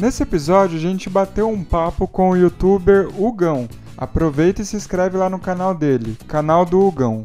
[0.00, 3.68] Nesse episódio a gente bateu um papo com o youtuber Hugão.
[3.98, 7.22] Aproveita e se inscreve lá no canal dele, canal do Hugão.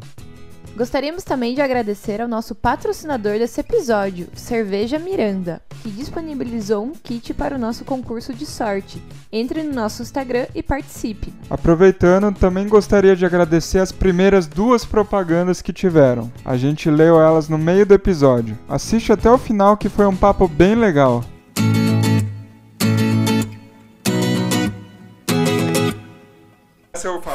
[0.76, 7.32] Gostaríamos também de agradecer ao nosso patrocinador desse episódio, Cerveja Miranda, que disponibilizou um kit
[7.32, 9.02] para o nosso concurso de sorte.
[9.32, 11.32] Entre no nosso Instagram e participe.
[11.48, 16.30] Aproveitando, também gostaria de agradecer as primeiras duas propagandas que tiveram.
[16.44, 18.58] A gente leu elas no meio do episódio.
[18.68, 21.24] Assiste até o final que foi um papo bem legal.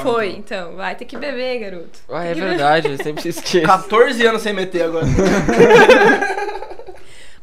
[0.04, 0.76] Foi, então.
[0.76, 2.00] Vai ter que beber, garoto.
[2.10, 3.66] Ah, é verdade, eu sempre esqueço.
[3.66, 5.06] 14 anos sem meter agora.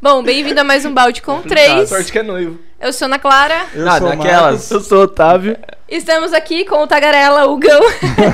[0.00, 1.66] Bom, bem-vindo a mais um balde com Complicado.
[1.74, 1.88] três.
[1.88, 2.58] Sorte que é noivo.
[2.80, 3.66] Eu sou Ana Clara.
[3.74, 4.16] Eu Ah, sou.
[4.16, 5.56] Marcos, Eu sou o Otávio.
[5.88, 7.80] Estamos aqui com o Tagarela, o Gão.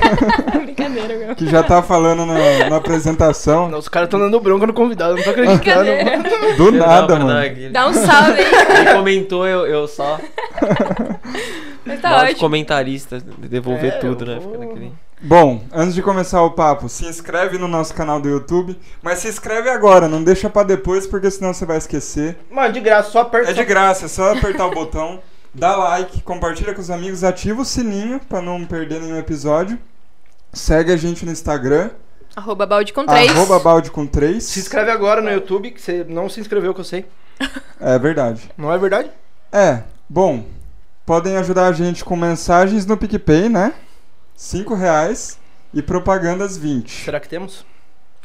[0.64, 1.34] Brincadeira, Gão.
[1.36, 3.68] que já tá falando na, na apresentação.
[3.68, 6.56] Não, os caras estão dando bronca no convidado, eu não tô acreditando.
[6.56, 7.70] Do nada, perdão, mano.
[7.72, 8.46] Dá um salve aí.
[8.80, 10.18] Ele comentou, eu, eu só.
[11.86, 12.40] Mas tá ótimo.
[12.40, 14.38] comentarista, devolver É, tudo, né?
[14.40, 18.28] vou- Fica naquele- Bom, antes de começar o papo, se inscreve no nosso canal do
[18.28, 22.36] YouTube, mas se inscreve agora, não deixa pra depois, porque senão você vai esquecer.
[22.50, 23.50] Mano, de graça, só aperta.
[23.50, 25.20] É de graça, é só apertar o botão,
[25.54, 29.78] dá like, compartilha com os amigos, ativa o sininho pra não perder nenhum episódio.
[30.52, 31.90] Segue a gente no Instagram,
[32.36, 33.30] Arroba balde com três.
[33.30, 34.42] arroba balde com 3.
[34.42, 37.06] Se inscreve agora no YouTube, que você não se inscreveu, que eu sei.
[37.80, 38.50] É verdade.
[38.56, 39.10] Não é verdade?
[39.52, 40.44] É, bom,
[41.06, 43.72] podem ajudar a gente com mensagens no PicPay, né?
[44.34, 45.38] 5 reais
[45.72, 47.04] e propagandas 20.
[47.04, 47.64] Será que temos?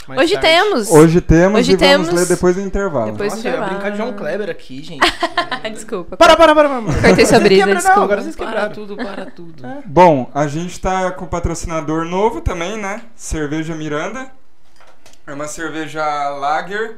[0.10, 0.48] Mais Hoje tarde.
[0.48, 0.90] temos.
[0.92, 3.12] Hoje temos Hoje e vamos temos- ler depois do intervalo.
[3.12, 3.74] Depois- Nossa, eu ia intervalo.
[3.80, 5.00] brincar de João Kleber aqui, gente.
[5.72, 6.18] Desculpa.
[6.18, 6.82] para, para, para, para.
[7.02, 7.98] Cortei sua brisa, Quebra, desculpa.
[7.98, 8.74] Não, agora vocês Para quebraram.
[8.74, 9.64] tudo, para tudo.
[9.86, 13.04] Bom, a gente tá com patrocinador novo também, né?
[13.16, 14.32] Cerveja Miranda.
[15.28, 16.98] É uma cerveja lager.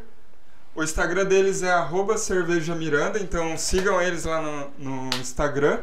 [0.74, 5.80] O Instagram deles é arroba cerveja Miranda, então sigam eles lá no, no Instagram.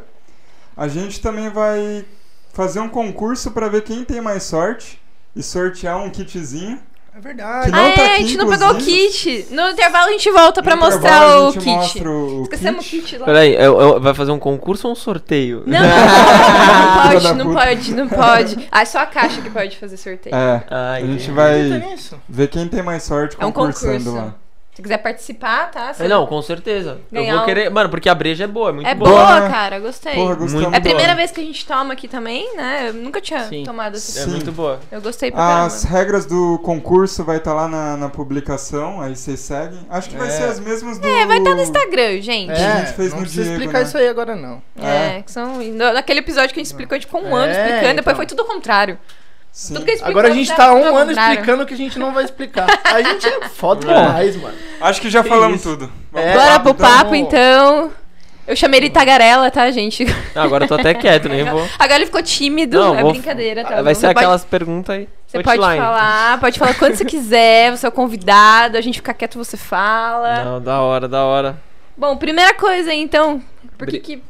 [0.75, 2.07] A gente também vai
[2.55, 4.99] fazer um concurso pra ver quem tem mais sorte
[5.37, 6.81] e sortear um kitzinho.
[7.17, 7.71] É verdade.
[7.75, 9.47] Ah, tá é, a aqui, gente não pegou o kit.
[9.51, 11.71] No intervalo a gente volta pra No mostrar intervalo o a gente kit.
[11.77, 13.19] mostra o Esquecemos o kit.
[13.19, 13.25] lá.
[13.27, 15.65] Peraí, eu- eu- vai fazer um concurso ou um sorteio?
[15.67, 15.89] Não, não,
[17.13, 18.69] pode, não pode, não pode.
[18.71, 20.35] Ah, é só a caixa que pode fazer sorteio.
[20.35, 21.83] É, Ah, a gente vai
[22.29, 24.15] ver quem tem mais sorte É um concursando concurso.
[24.17, 24.35] lá.
[24.79, 25.93] Se quiser participar, tá?
[25.99, 27.01] É, não, com certeza.
[27.13, 27.69] Eu vou um- querer.
[27.69, 29.11] Mano, porque a breja é boa, é muito É boa.
[29.11, 29.49] boa, né?
[29.51, 30.15] cara, gostei.
[30.15, 32.91] Porra, Muito é a primeira vez que a gente toma aqui também, né?
[32.91, 33.65] Eu nunca tinha Sim.
[33.65, 34.21] tomado essa.
[34.21, 34.79] É muito boa.
[34.93, 35.99] Eu gostei pra As caramba.
[35.99, 39.81] regras do concurso vai estar lá na, na publicação, aí vocês seguem.
[39.91, 40.31] Acho que vai É.
[40.31, 41.09] ser as mesmas do.
[41.09, 42.53] É, vai estar no Instagram, gente.
[42.53, 43.85] a gente fez não no precisa Diego, explicar né?
[43.85, 44.63] isso aí agora, não.
[44.81, 45.59] É, que são.
[45.93, 48.15] Naquele episódio que a gente explicou, ficou um ano É, explicando, depois então.
[48.15, 48.97] foi tudo ao contrário.
[49.59, 49.75] Sim.
[49.75, 51.33] Tudo que explicou, Agora a gente tá tudo um ano contrário.
[51.33, 52.67] explicando o que a gente não vai explicar.
[52.85, 53.93] A gente é foda Bom.
[53.93, 54.55] demais, mano.
[54.81, 55.71] Acho que já Que falamos isso.
[55.71, 55.91] tudo.
[56.15, 56.33] É.
[56.33, 56.75] Bora pro então.
[56.89, 57.91] papo, então.
[58.47, 60.07] Eu chamei ele Tagarela, tá, gente?
[60.33, 61.69] Ah, agora eu tô até quieto, nem vou.
[61.77, 62.79] Agora ele ficou tímido.
[62.79, 63.83] Não, é vou- brincadeira, tá?
[63.83, 65.09] Vai Você ser pode- aquelas perguntas aí.
[65.27, 65.81] Você pode hotline.
[65.83, 69.57] falar, pode falar quando você quiser, você é o convidado, a gente fica quieto, você
[69.57, 70.45] fala.
[70.45, 71.59] Não, da hora, da hora.
[71.97, 73.43] Bom, primeira coisa aí, então,
[73.77, 74.23] por que Bri- que...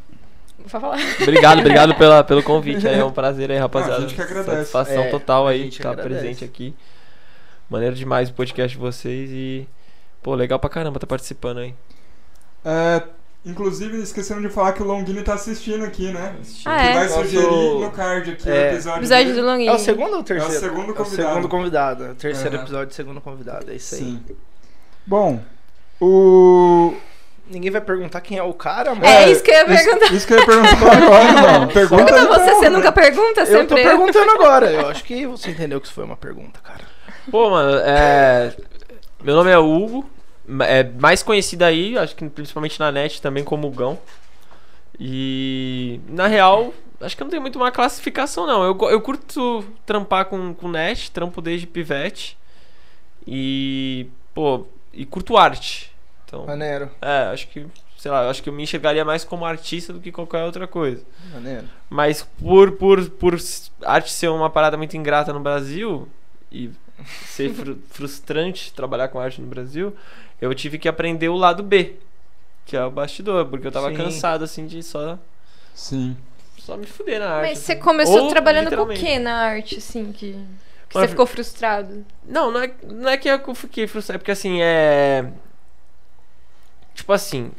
[0.70, 0.98] Vou falar.
[1.22, 2.86] Obrigado, obrigado pela, pelo convite.
[2.86, 3.94] É um prazer aí, rapaziada.
[3.94, 4.70] Ah, a gente que agradece.
[4.70, 6.20] Satisfação É, total aí de estar agradece.
[6.20, 6.74] presente aqui.
[7.70, 9.68] Maneiro demais o podcast de vocês e.
[10.22, 11.74] Pô, legal pra caramba tá participando aí.
[12.64, 13.02] É,
[13.46, 16.34] inclusive, esquecemos de falar que o Longini tá assistindo aqui, né?
[16.64, 16.94] Ah, Que é?
[16.94, 18.52] vai Nosso- sugerir no card aqui É.
[18.52, 18.98] o episódio.
[19.00, 19.40] Episódio dele.
[19.40, 19.70] do Longuinho.
[19.70, 20.54] É o segundo ou o terceiro?
[20.54, 21.28] É o segundo É o convidado.
[21.28, 22.04] segundo convidado.
[22.04, 22.64] é o Terceiro Aham.
[22.64, 23.70] episódio, segundo convidado.
[23.70, 24.00] É isso aí.
[24.00, 24.22] Sim.
[25.06, 25.40] Bom,
[26.00, 26.94] o.
[27.50, 29.06] Ninguém vai perguntar quem é o cara, mano.
[29.06, 30.06] É isso que eu ia perguntar.
[30.06, 31.68] Isso, isso que eu ia perguntar agora, não.
[31.68, 33.82] Pergunta então, você, você nunca pergunta Eu tô sempre?
[33.82, 34.70] perguntando agora.
[34.70, 36.80] Eu acho que você entendeu que isso foi uma pergunta, cara.
[37.30, 38.54] Pô, mano, é.
[39.22, 40.08] Meu nome é Hugo.
[40.60, 43.98] É mais conhecido aí, acho que principalmente na net também como Gão.
[44.98, 46.00] E.
[46.08, 48.62] Na real, acho que eu não tenho muito uma classificação, não.
[48.64, 52.36] Eu, eu curto trampar com, com net, trampo desde pivete.
[53.26, 54.06] E.
[54.34, 55.87] Pô, e curto arte.
[56.28, 56.44] Então.
[56.46, 57.66] Maneiro, É, acho que.
[57.96, 60.68] Sei lá, eu acho que eu me enxergaria mais como artista do que qualquer outra
[60.68, 61.02] coisa.
[61.32, 61.64] maneiro.
[61.90, 63.36] Mas por, por, por
[63.84, 66.08] arte ser uma parada muito ingrata no Brasil
[66.52, 66.70] e
[67.26, 69.96] ser fru- frustrante trabalhar com arte no Brasil,
[70.40, 71.96] eu tive que aprender o lado B,
[72.64, 73.96] que é o bastidor, porque eu tava Sim.
[73.96, 75.18] cansado assim de só,
[75.74, 76.16] Sim.
[76.56, 77.48] só me fuder na arte.
[77.48, 77.80] Mas você assim.
[77.82, 80.34] começou Ou, trabalhando com o que na arte, assim, que,
[80.88, 82.04] que você Mas- ficou frustrado?
[82.24, 85.28] Não, não é, não é que eu fiquei frustrado, é porque assim, é.
[86.98, 87.52] Tipo assim.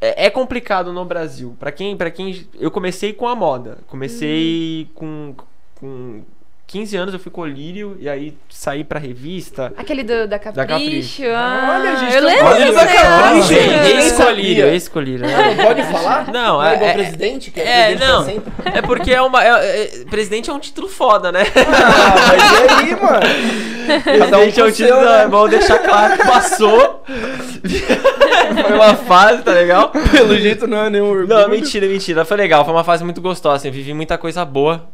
[0.00, 1.56] É, é complicado no Brasil.
[1.58, 2.46] Pra quem, pra quem.
[2.54, 3.78] Eu comecei com a moda.
[3.88, 5.34] Comecei com.
[5.80, 6.22] com
[6.66, 9.72] 15 anos eu fui colírio e aí saí pra revista.
[9.76, 10.66] Aquele do, da Capricho.
[10.66, 11.22] Capricho.
[11.34, 13.52] Ah, Olha, gente eu lembro desse da Capricho.
[13.52, 14.66] Ex-colírio, sabia.
[14.72, 15.26] ex-colírio.
[15.26, 16.32] Ah, não pode falar?
[16.32, 18.24] Não, é, é- é- presidente, que é, É, presidente não.
[18.24, 18.52] sempre.
[18.74, 19.44] É porque é uma.
[19.44, 21.42] é- é- presidente é um título foda, né?
[21.44, 23.26] Ah, mas e aí, mano?
[23.84, 24.88] Um Presidente é um título.
[25.00, 25.22] seu, né?
[25.24, 27.04] É bom deixar claro que passou.
[27.06, 29.90] Foi uma fase, tá legal?
[30.10, 31.28] Pelo jeito não é nenhum orgulho.
[31.28, 32.24] Não, mentira, mentira.
[32.24, 33.56] Foi legal, foi uma fase muito gostosa.
[33.56, 34.88] Assim, eu vivi muita coisa boa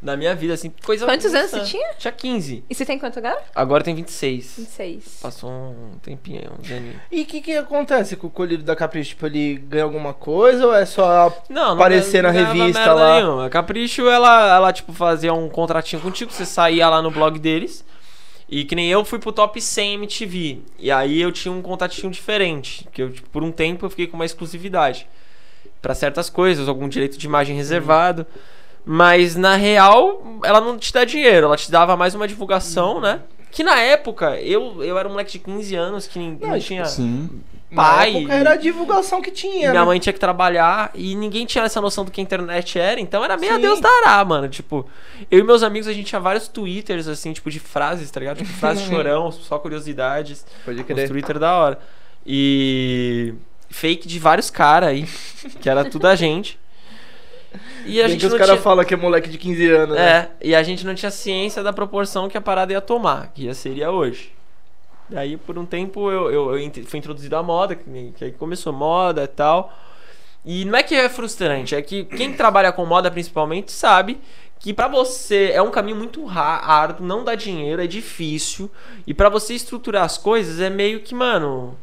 [0.00, 0.72] na minha vida, assim.
[0.84, 1.94] Coisa Quantos anos você tinha?
[1.98, 2.64] Tinha 15.
[2.70, 3.42] E você tem quanto agora?
[3.54, 4.54] Agora tem 26.
[4.58, 5.18] 26.
[5.20, 6.96] Passou um tempinho aí, uns aninhos.
[7.10, 9.10] E o que, que acontece com o colírio da Capricho?
[9.10, 11.36] Tipo, ele ganha alguma coisa ou é só.
[11.48, 13.20] Não, não Aparecer na revista merda lá.
[13.20, 13.46] nenhuma.
[13.46, 17.84] A Capricho, ela, ela, tipo, fazia um contratinho contigo, você saía lá no blog deles.
[18.48, 20.62] E que nem eu fui pro top 100 MTV.
[20.78, 22.88] E aí eu tinha um contatinho diferente.
[22.92, 25.06] Que eu, tipo, por um tempo, eu fiquei com uma exclusividade.
[25.82, 28.26] Pra certas coisas, algum direito de imagem reservado.
[28.90, 33.20] Mas na real, ela não te dá dinheiro, ela te dava mais uma divulgação, né?
[33.50, 36.86] Que na época, eu, eu era um moleque de 15 anos que não, Não, tinha.
[36.86, 37.28] Sim.
[37.74, 38.12] Pai.
[38.12, 39.68] Na época era a divulgação que E tinha.
[39.68, 39.84] minha né?
[39.84, 43.22] mãe tinha que trabalhar e ninguém tinha essa noção do que a internet era, então
[43.22, 43.58] era meio a.
[43.58, 44.48] Deus dará, mano.
[44.48, 44.88] Tipo,
[45.30, 48.38] eu e meus amigos, a gente tinha vários twitters, assim, tipo, de frases, tá ligado?
[48.38, 50.46] Tipo, frases chorão, só curiosidades.
[50.64, 51.08] Pode crer.
[51.10, 51.78] Twitter da hora.
[52.26, 53.34] E
[53.68, 55.06] fake de vários caras aí,
[55.60, 56.58] que era tudo a gente.
[57.84, 58.62] E a Bem gente que os caras tinha...
[58.62, 60.10] falam que é moleque de 15 anos, né?
[60.10, 63.44] É, e a gente não tinha ciência da proporção que a parada ia tomar, que
[63.44, 64.32] ia seria hoje.
[65.08, 68.72] Daí, por um tempo, eu, eu, eu fui introduzido à moda, que, que aí começou
[68.72, 69.72] moda e tal.
[70.44, 74.20] E não é que é frustrante, é que quem trabalha com moda principalmente sabe
[74.58, 78.70] que pra você é um caminho muito árduo, não dá dinheiro, é difícil.
[79.06, 81.76] E pra você estruturar as coisas é meio que, mano,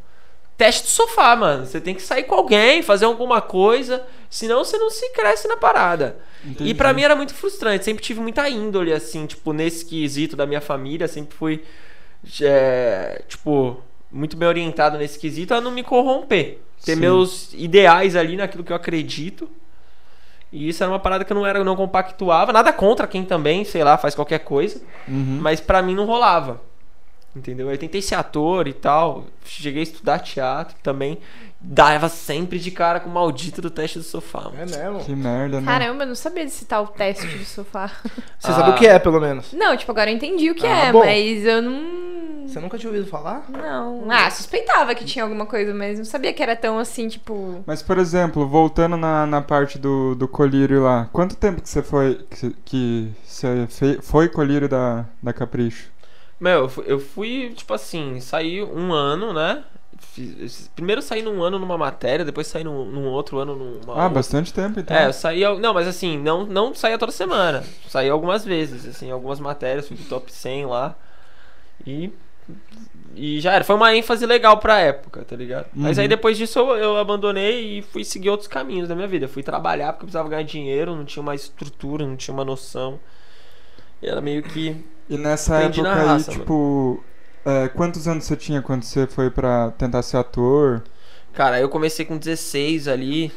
[0.57, 1.65] teste do sofá, mano.
[1.65, 5.57] Você tem que sair com alguém, fazer alguma coisa, senão você não se cresce na
[5.57, 6.17] parada.
[6.43, 6.69] Entendi.
[6.69, 7.85] E pra mim era muito frustrante.
[7.85, 11.07] Sempre tive muita índole, assim, tipo, nesse quesito da minha família.
[11.07, 11.63] Sempre fui,
[12.41, 13.81] é, tipo,
[14.11, 16.59] muito bem orientado nesse quesito a não me corromper.
[16.83, 17.01] Ter Sim.
[17.01, 19.49] meus ideais ali naquilo que eu acredito.
[20.51, 22.53] E isso era uma parada que eu não era, eu não compactuava.
[22.53, 24.81] Nada contra quem também, sei lá, faz qualquer coisa.
[25.07, 25.39] Uhum.
[25.41, 26.61] Mas pra mim não rolava.
[27.35, 27.69] Entendeu?
[27.69, 29.25] Eu tentei ser ator e tal.
[29.43, 31.17] Cheguei a estudar teatro também.
[31.59, 34.43] Dava sempre de cara com o maldito do teste do sofá.
[34.43, 34.57] mano.
[34.59, 34.99] É mesmo?
[35.03, 35.65] Que merda, né?
[35.65, 37.87] Caramba, eu não sabia desse tal teste do sofá.
[38.39, 38.53] Você Ah.
[38.53, 39.51] sabe o que é, pelo menos?
[39.51, 40.99] Não, tipo, agora eu entendi o que Ah, é, bom.
[40.99, 42.45] mas eu não.
[42.47, 43.45] Você nunca tinha ouvido falar?
[43.49, 44.05] Não.
[44.11, 47.63] Ah, suspeitava que tinha alguma coisa, mas não sabia que era tão assim, tipo.
[47.65, 51.81] Mas, por exemplo, voltando na, na parte do, do colírio lá, quanto tempo que você
[51.81, 55.89] foi que, que você foi colírio da, da Capricho?
[56.39, 59.63] Meu, eu fui, tipo assim, saí um ano, né?
[59.97, 64.07] Fiz- primeiro saí num ano numa matéria, depois saí num, num outro ano numa Ah,
[64.07, 64.09] outra.
[64.09, 64.95] bastante tempo, então.
[64.95, 65.53] É, eu saía.
[65.55, 67.63] Não, mas assim, não, não saía toda semana.
[67.87, 70.95] Saía algumas vezes, assim, algumas matérias, fui pro top 100 lá.
[71.85, 72.11] E.
[73.15, 73.63] E já era.
[73.63, 75.67] Foi uma ênfase legal pra época, tá ligado?
[75.73, 76.03] Mas Uhum.
[76.03, 79.27] aí depois disso eu, eu abandonei e fui seguir outros caminhos da minha vida.
[79.27, 82.99] Fui trabalhar porque eu precisava ganhar dinheiro, não tinha uma estrutura, não tinha uma noção.
[84.01, 84.75] E era meio que.
[85.09, 87.03] E nessa Aprendi época aí, raça, tipo,
[87.45, 90.83] é, quantos anos você tinha quando você foi pra tentar ser ator?
[91.33, 93.31] Cara, eu comecei com 16 ali.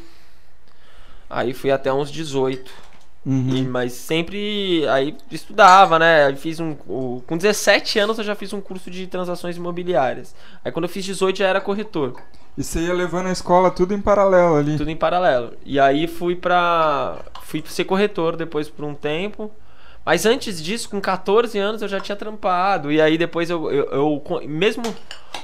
[1.29, 2.71] Aí fui até uns 18.
[3.25, 3.49] Uhum.
[3.57, 6.25] E- mas sempre aí estudava, né?
[6.25, 6.73] Aí fiz um.
[6.73, 10.33] com 17 anos eu já fiz um curso de transações imobiliárias.
[10.63, 12.15] Aí quando eu fiz 18 já era corretor.
[12.57, 14.77] E você ia levando a escola tudo em paralelo ali.
[14.77, 15.53] Tudo em paralelo.
[15.65, 17.19] E aí fui pra.
[17.43, 19.51] Fui ser corretor depois por um tempo.
[20.05, 22.91] Mas antes disso, com 14 anos, eu já tinha trampado.
[22.91, 24.83] E aí depois eu, eu, eu mesmo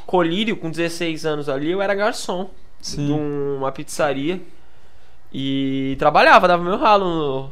[0.05, 3.11] colírio, com 16 anos ali, eu era garçom de Sim.
[3.57, 4.41] uma pizzaria.
[5.33, 7.05] E trabalhava, dava meu ralo.
[7.05, 7.51] no-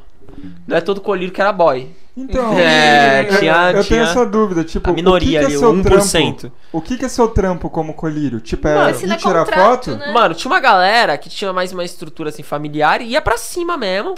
[0.67, 1.89] Não é todo colírio que era boy.
[2.15, 5.47] Então, É, eu- tinha- eu tinha tenho essa dúvida, tipo, a minoria o que, ali,
[5.47, 6.39] que é seu 1%.
[6.41, 6.55] trampo?
[6.71, 8.39] O que, que é seu trampo como colírio?
[8.39, 9.97] Tipo, é Mano, ir assina tirar contrato, foto?
[9.97, 10.11] né?
[10.13, 13.75] Mano, tinha uma galera que tinha mais uma estrutura assim familiar e ia pra cima
[13.77, 14.15] mesmo.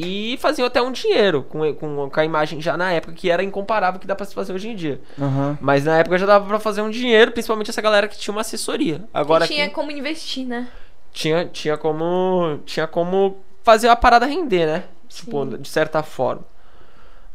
[0.00, 3.42] E faziam até um dinheiro com, com, com a imagem já na época, que era
[3.42, 5.00] incomparável que dá pra se fazer hoje em dia.
[5.20, 5.58] Aham.
[5.60, 8.40] Mas na época já dava pra fazer um dinheiro, principalmente essa galera que tinha uma
[8.40, 9.04] assessoria.
[9.12, 10.68] Agora tinha aqui, como investir, né?
[11.12, 12.60] tinha, tinha como.
[12.64, 14.84] Tinha como fazer a parada render, né?
[15.08, 16.44] Tipo, de certa forma.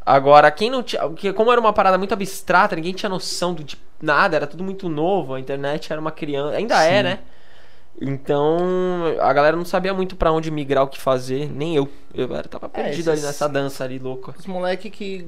[0.04, 1.02] Agora, quem não tinha.
[1.02, 4.64] Porque como era uma parada muito abstrata, ninguém tinha noção do, de nada, era tudo
[4.64, 6.56] muito novo, a internet era uma criança.
[6.56, 7.02] Ainda é, Sim.
[7.02, 7.18] né?
[8.00, 8.58] Então,
[9.20, 11.88] a galera não sabia muito pra onde migrar, o que fazer, nem eu.
[12.14, 14.34] Eu era, tava perdido ali esses- nessa dança ali, louca.
[14.38, 15.26] Os moleque que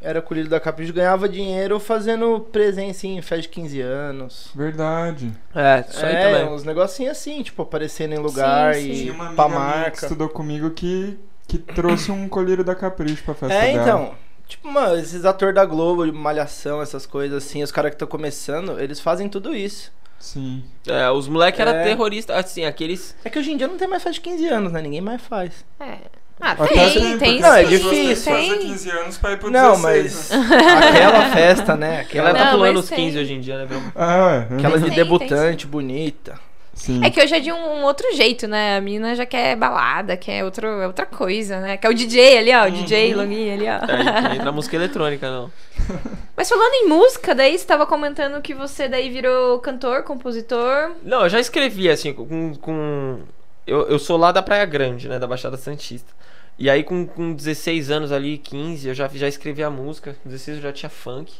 [0.00, 4.50] era colhido da Capricho ganhava dinheiro fazendo presença em festa de 15 anos.
[4.54, 5.32] Verdade.
[5.54, 6.54] É, isso aí é, também.
[6.54, 8.90] uns negocinhos assim, tipo, aparecendo em lugar Sim, sim.
[8.90, 10.06] e Tinha uma pra amiga minha que marca.
[10.06, 13.82] estudou comigo que, que trouxe um colírio da Capricho pra festa É, dela.
[13.82, 14.14] então.
[14.46, 18.08] Tipo, mano, esses atores da Globo, de Malhação, essas coisas assim, os caras que estão
[18.08, 19.92] começando, eles fazem tudo isso.
[20.18, 20.64] Sim.
[20.86, 21.84] É, os moleques eram É.
[21.84, 23.14] terroristas, assim, aqueles.
[23.24, 24.82] É que hoje em dia não tem mais festa de 15 anos, né?
[24.82, 25.64] Ninguém mais faz.
[25.80, 25.96] É.
[26.40, 28.32] Ah, Até tem, porque tem Não, é difícil.
[28.32, 28.58] Tem.
[28.58, 30.56] 15 anos pra ir pro Não, 16, mas né?
[30.88, 31.88] aquela festa, né?
[31.94, 32.98] Ela Aquela, tá Não, pulando mas os tem.
[33.06, 33.92] 15 hoje em dia, né?
[33.96, 34.54] Ah, é.
[34.54, 36.38] aquela de tem, debutante, bonita.
[36.78, 37.04] Sim.
[37.04, 38.76] É que hoje é de um, um outro jeito, né?
[38.76, 41.76] A mina já quer balada, quer outro, outra coisa, né?
[41.76, 42.68] Que é o DJ ali, ó.
[42.68, 44.32] O DJ Longuinho ali, ó.
[44.32, 45.50] É, entra música eletrônica, não.
[46.36, 50.92] Mas falando em música, daí você tava comentando que você daí virou cantor, compositor.
[51.02, 52.54] Não, eu já escrevi, assim, com.
[52.54, 53.18] com...
[53.66, 55.18] Eu, eu sou lá da Praia Grande, né?
[55.18, 56.12] Da Baixada Santista.
[56.56, 60.16] E aí, com, com 16 anos ali, 15, eu já, já escrevi a música.
[60.22, 61.34] Com 16 eu já tinha funk.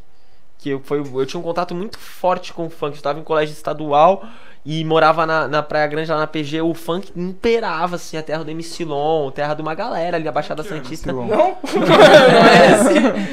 [0.58, 2.94] Que eu, foi, eu tinha um contato muito forte com o funk.
[2.94, 4.28] Eu estava em colégio estadual
[4.66, 6.60] e morava na, na Praia Grande, lá na PG.
[6.62, 10.32] O funk imperava, assim, a terra do MC Lon, terra de uma galera ali, a
[10.32, 11.10] Baixada Que é Santista.
[11.10, 11.36] MC Lon?
[11.36, 11.56] Não?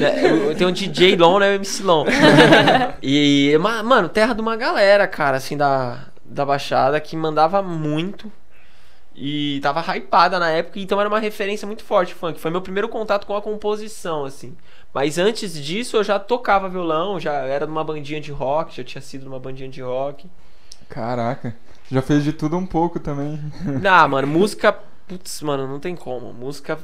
[0.01, 1.49] É, eu- Tem um DJ Lon, né?
[1.51, 2.05] O MC Lon.
[3.01, 8.31] e, ma- mano, terra de uma galera, cara, assim, da, da Baixada, que mandava muito.
[9.17, 12.37] E tava hypada na época, então era uma referência muito forte o funk.
[12.39, 14.55] Foi meu primeiro contato com a composição, assim.
[14.93, 19.01] Mas antes disso eu já tocava violão, já era numa bandinha de rock, já tinha
[19.01, 20.29] sido numa bandinha de rock.
[20.89, 21.55] Caraca.
[21.91, 23.39] Já fez de tudo um pouco também.
[23.87, 24.73] Ah, mano, música.
[25.07, 26.33] Putz, mano, não tem como.
[26.33, 26.79] Música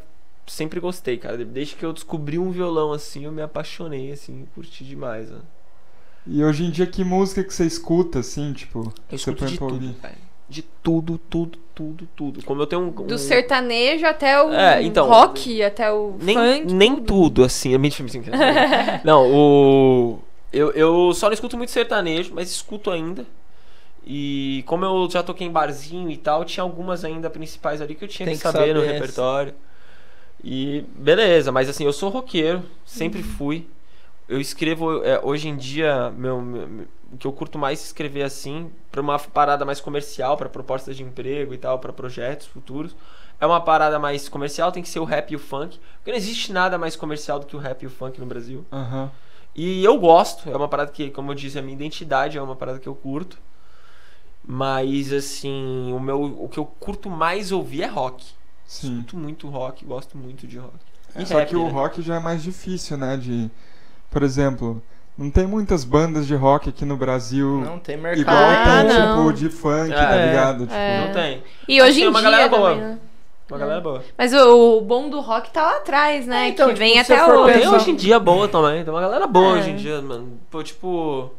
[0.47, 1.37] sempre gostei, cara.
[1.37, 5.39] Desde que eu descobri um violão assim, eu me apaixonei, assim, curti demais, né?
[6.27, 8.93] E hoje em dia, que música que você escuta, assim, tipo?
[9.11, 10.15] Eu você escuto de tudo, velho.
[10.47, 12.43] De tudo, tudo, tudo, tudo.
[12.45, 12.91] Como eu tenho um.
[12.91, 16.73] Do um- sertanejo até o É, então, rock, até o Nem, funk.
[16.73, 17.43] nem tudo.
[17.43, 17.73] assim.
[17.73, 19.01] É mentira, mentira.
[19.03, 20.19] não, o.
[20.51, 23.25] Eu, eu só não escuto muito sertanejo, mas escuto ainda.
[24.05, 28.03] E como eu já toquei em barzinho e tal, tinha algumas ainda principais ali que
[28.03, 28.93] eu tinha que, que saber no saber.
[28.93, 29.53] repertório.
[30.43, 33.67] E beleza, mas assim, eu sou roqueiro, sempre fui.
[34.27, 38.71] Eu escrevo, é, hoje em dia, meu, meu- o que eu curto mais escrever assim,
[38.91, 42.95] pra uma parada mais comercial, pra propostas de emprego e tal, pra projetos futuros.
[43.39, 45.79] É uma parada mais comercial, tem que ser o rap e o funk.
[45.97, 48.65] Porque não existe nada mais comercial do que o rap e o funk no Brasil.
[48.71, 49.11] Aham.
[49.53, 52.55] E eu gosto, é uma parada que, como eu disse, a minha identidade é uma
[52.55, 53.37] parada que eu curto.
[54.45, 58.25] Mas assim, o meu o que eu curto mais ouvir é rock.
[58.65, 58.93] Sim.
[58.95, 60.73] Escuto muito rock, gosto muito de rock.
[61.15, 61.71] E É, Só rap, que o né?
[61.71, 63.17] rock já é mais difícil, né?
[63.17, 63.51] De.
[64.09, 64.81] Por exemplo,
[65.17, 67.61] não tem muitas bandas de rock aqui no Brasil.
[67.65, 68.21] Não tem mercado.
[68.21, 69.17] Igual Ah, tem, não.
[69.33, 69.95] tipo, de funk, É.
[69.95, 70.59] tá ligado?
[70.63, 71.05] Tipo, É.
[71.07, 71.43] Não tem.
[71.67, 72.69] E Mas hoje tem em uma dia galera boa.
[72.71, 72.99] também, né?
[73.49, 74.03] Uma galera boa.
[74.17, 76.45] Mas o, o bom do rock tá lá atrás, né?
[76.45, 77.59] É, então, que tipo, vem até hoje.
[77.59, 78.81] Tem hoje em dia boa também.
[78.83, 79.59] Tem uma galera boa É.
[79.59, 80.39] hoje em dia, mano.
[80.49, 81.29] Pô, tipo.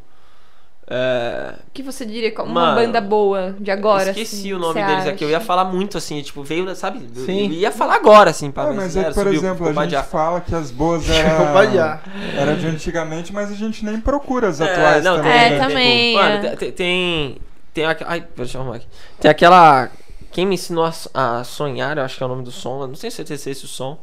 [0.85, 1.55] É.
[1.67, 4.09] O que você diria como uma Mano, banda boa de agora?
[4.09, 5.23] Esqueci assim, o nome deles aqui.
[5.23, 5.45] Eu ia acha?
[5.45, 7.07] falar muito assim, tipo, veio, sabe?
[7.15, 7.45] Eu- Sim.
[7.47, 9.39] Eu ia falar agora, assim, pra É, ver mas se é era, que, por subiu,
[9.39, 11.03] exemplo, a gente fala que as boas
[11.53, 12.03] badear.
[12.37, 15.31] era de antigamente, mas a gente nem procura as É, atuais não, também.
[15.31, 15.49] É, né?
[15.55, 16.15] Tipo, também.
[16.15, 16.55] Mano, é.
[16.55, 16.71] tem.
[16.71, 17.37] Tem.
[17.73, 18.87] Tem, aqu- ai, deixa eu arrumar aqui.
[19.19, 19.89] Tem aquela.
[20.31, 22.81] Quem me ensinou a, a sonhar, eu acho que é o nome do som.
[22.81, 23.97] eu Não sei se é esse o som.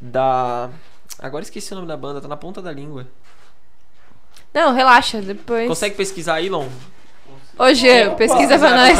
[0.00, 0.68] Da.
[1.18, 3.06] Agora esqueci o nome da banda, tá na ponta da língua.
[4.52, 5.68] Não, relaxa, depois.
[5.68, 6.66] Consegue pesquisar aí, Lon?
[7.58, 8.98] Ô, Jean, pesquisa pra nós.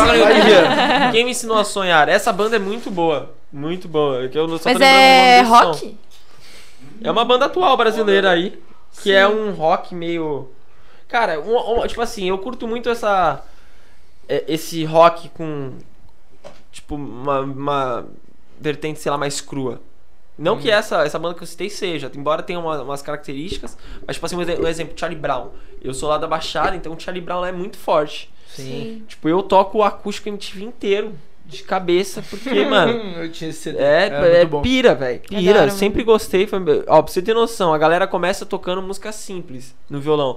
[1.12, 2.09] Quem me ensinou a sonhar?
[2.09, 3.35] Essa banda é muito boa.
[3.52, 4.28] Muito boa.
[4.28, 5.99] Que eu não Mas é rock?
[7.02, 8.61] É uma banda atual brasileira aí.
[9.02, 10.50] Que é um rock meio.
[11.09, 13.42] Cara, um- um- tipo assim, eu curto muito essa.
[14.28, 15.73] é, Esse rock com.
[16.71, 18.07] Tipo, uma, uma
[18.61, 19.80] vertente, sei lá, mais crua.
[20.40, 24.16] Não que essa, essa banda que eu citei seja, embora tenha uma- umas características, mas
[24.16, 25.50] tipo assim, um, exe- exemplo, Charlie Brown.
[25.82, 28.30] Eu sou lá da Baixada, então o Charlie Brown lá é muito forte.
[28.49, 29.04] Sim.
[29.06, 31.12] Tipo, eu toco o acústico MTV inteiro,
[31.50, 33.78] de cabeça, porque, mano, eu tinha esse CD.
[33.78, 34.62] é, é muito bom.
[34.62, 35.21] pira, velho.
[35.21, 35.62] Pira.
[35.62, 36.47] Adoro, Sempre gostei.
[36.47, 36.59] Foi...
[36.87, 40.37] Ó, pra você ter noção, a galera começa tocando música simples no violão.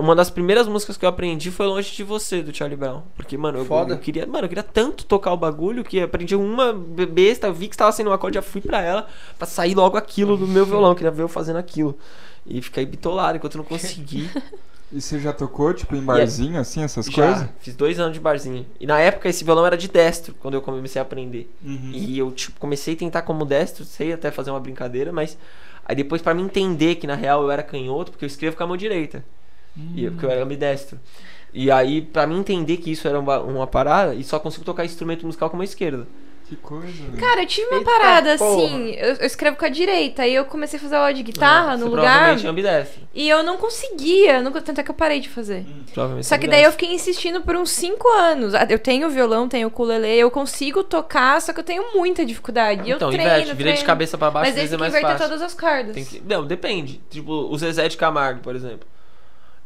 [0.00, 3.02] Uma das primeiras músicas que eu aprendi foi Longe de Você, do Charlie Brown.
[3.16, 3.94] Porque, mano, eu, Foda.
[3.94, 4.26] eu queria.
[4.26, 7.90] Mano, eu queria tanto tocar o bagulho que aprendi uma be- besta, vi que estava
[7.92, 9.06] sendo um acorde, já fui pra ela
[9.38, 10.90] pra sair logo aquilo do meu violão.
[10.90, 11.96] Eu queria ver eu fazendo aquilo.
[12.46, 14.28] E fiquei bitolado enquanto eu não consegui.
[14.92, 17.48] E você já tocou, tipo, em barzinho, assim, essas é Já, coisas?
[17.58, 18.64] fiz dois anos de barzinho.
[18.78, 21.50] E na época esse violão era de destro, quando eu comecei a aprender.
[21.64, 21.90] Uhum.
[21.92, 25.36] E eu, tipo, comecei a tentar como destro, sei até fazer uma brincadeira, mas.
[25.84, 28.62] Aí depois, pra me entender que na real eu era canhoto, porque eu escrevo com
[28.62, 29.24] a mão direita.
[29.94, 30.98] E, porque eu era ambidestro.
[31.52, 34.84] E aí, pra mim entender que isso era uma, uma parada, e só consigo tocar
[34.84, 36.06] instrumento musical com a mão esquerda.
[36.48, 37.16] Que coisa, velho.
[37.18, 38.64] Cara, eu tive uma Eita parada porra.
[38.66, 38.90] assim.
[38.92, 40.22] Eu, eu escrevo com a direita.
[40.22, 42.36] Aí eu comecei a fazer aula de guitarra É, no você lugar.
[43.12, 44.40] E eu não conseguia.
[44.40, 45.66] Nunca, tanto é que eu parei de fazer.
[45.92, 48.54] Provavelmente Só que daí eu fiquei insistindo por uns 5 anos.
[48.54, 52.82] Ah, Eu tenho violão, tenho ukulele, eu consigo tocar, só que eu tenho muita dificuldade.
[52.86, 54.80] E eu Então, treino, inverte, vira de cabeça pra baixo, Mas vezes é tem que
[54.92, 55.32] mais inverter fácil.
[55.32, 55.94] todas as cordas.
[55.94, 57.00] Tem que- Não, depende.
[57.10, 58.86] Tipo, o Zezé de Camargo, por exemplo.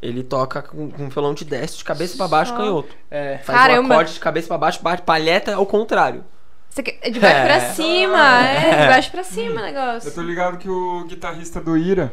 [0.00, 2.56] Ele toca com, com violão de destro, de cabeça pra baixo, Só.
[2.56, 2.88] canhoto.
[3.10, 3.36] É.
[3.44, 3.82] Faz Caramba.
[3.88, 6.24] um acorde de cabeça pra baixo, bate palheta ao contrário.
[6.70, 7.60] Você quer- é de baixo pra É.
[7.72, 8.80] cima, é, É.
[8.82, 10.12] de baixo pra cima o Eu negócio.
[10.14, 12.12] tô ligado que o guitarrista do Ira,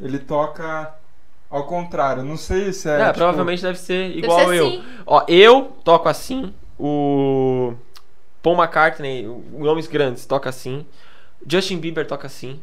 [0.00, 0.94] ele toca
[1.50, 2.22] ao contrário.
[2.24, 2.94] Não sei se é.
[3.00, 4.66] É, tipo, provavelmente deve ser Deve igual ser eu.
[4.66, 4.84] assim.
[5.06, 7.74] Ó, eu toco assim, o
[8.42, 10.86] Paul McCartney, o nomes grandes, toca assim.
[11.46, 12.58] Justin Bieber toca assim.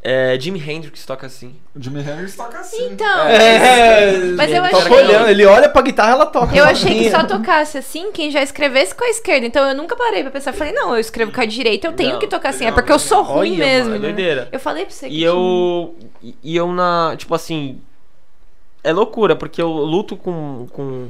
[0.00, 1.56] É, Jimi Hendrix toca assim.
[1.74, 2.92] O Jimi Hendrix toca assim.
[2.92, 6.56] Então, É, Mas eu toca achei- olhando, ele olha pra guitarra, ela toca.
[6.56, 9.44] eu achei que só tocasse assim quem já escrevesse com a esquerda.
[9.46, 10.52] Então eu nunca parei pra pensar.
[10.52, 12.64] Falei, não, eu escrevo com a direita, eu tenho Não, que tocar assim.
[12.64, 13.90] É não, porque eu sou ruim olha, mesmo.
[13.90, 14.48] mano, é doideira.
[14.52, 15.96] Eu falei pra você que E eu.
[16.44, 17.14] E eu na.
[17.16, 17.80] Tipo assim.
[18.82, 21.08] É loucura, porque eu luto com, com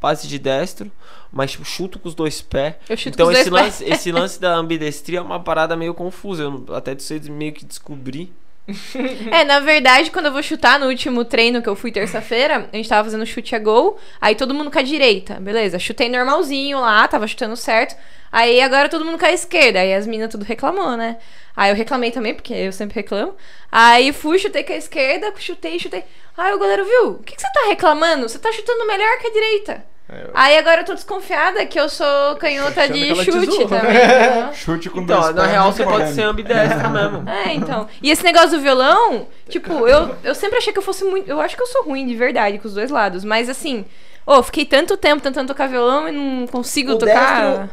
[0.00, 0.90] passe de destro,
[1.30, 2.76] mas tipo, chuto com os dois pés.
[3.14, 6.44] Então com os esse lance, esse lance da ambidestria é uma parada meio confusa.
[6.44, 8.32] Eu até sei meio que descobrir.
[9.32, 12.76] É, na verdade, quando eu vou chutar no último treino que eu fui terça-feira, a
[12.76, 15.78] gente tava fazendo chute a gol, aí todo mundo com a direita, beleza.
[15.78, 17.96] Chutei normalzinho lá, tava chutando certo.
[18.32, 19.80] Aí agora todo mundo com a esquerda.
[19.80, 21.16] Aí as minas tudo reclamou, né?
[21.56, 23.34] Aí eu reclamei também, porque eu sempre reclamo.
[23.70, 26.04] Aí fui, chutei com a esquerda, chutei, chutei.
[26.36, 28.28] Aí o goleiro viu, o que, que você tá reclamando?
[28.28, 29.89] Você tá chutando melhor que a direita.
[30.12, 33.92] É, eu- Aí agora eu tô desconfiada que eu sou canhota de te chute também.
[33.92, 34.50] né?
[34.52, 37.28] Chute com Então, dois na real você tem pode ser ambidestro mesmo.
[37.28, 37.86] É, então.
[38.02, 41.28] E esse negócio do violão, tipo, eu, eu sempre achei que eu fosse muito.
[41.30, 43.22] Eu acho que eu sou ruim de verdade com os dois lados.
[43.24, 43.84] Mas assim,
[44.26, 47.58] ô, eu fiquei tanto tempo tentando tocar violão e não consigo O tocar.
[47.58, 47.70] destro-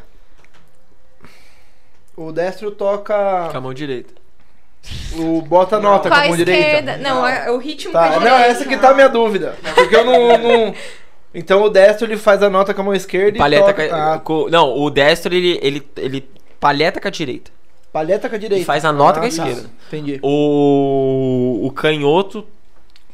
[2.15, 3.49] O destro toca.
[3.51, 4.13] Com a mão direita.
[5.17, 6.93] O bota nota Com com a mão esquerda.
[6.93, 6.97] direita.
[6.97, 8.29] Não, é, é o ritmo com a Tá, direita.
[8.29, 9.55] não, essa que tá a minha dúvida.
[9.75, 10.37] Porque eu não.
[10.37, 10.75] não-
[11.33, 13.87] Então o destro ele faz a nota com a mão esquerda Palheta e toca.
[13.89, 16.27] com, Ah, com- Não, o destro ele, ele, ele
[16.59, 17.51] palheta com a direita.
[17.93, 18.61] palheta com a direita.
[18.61, 19.49] E faz a nota Ah, com a tá.
[19.49, 19.69] esquerda.
[19.87, 20.19] Entendi.
[20.23, 22.45] O, o canhoto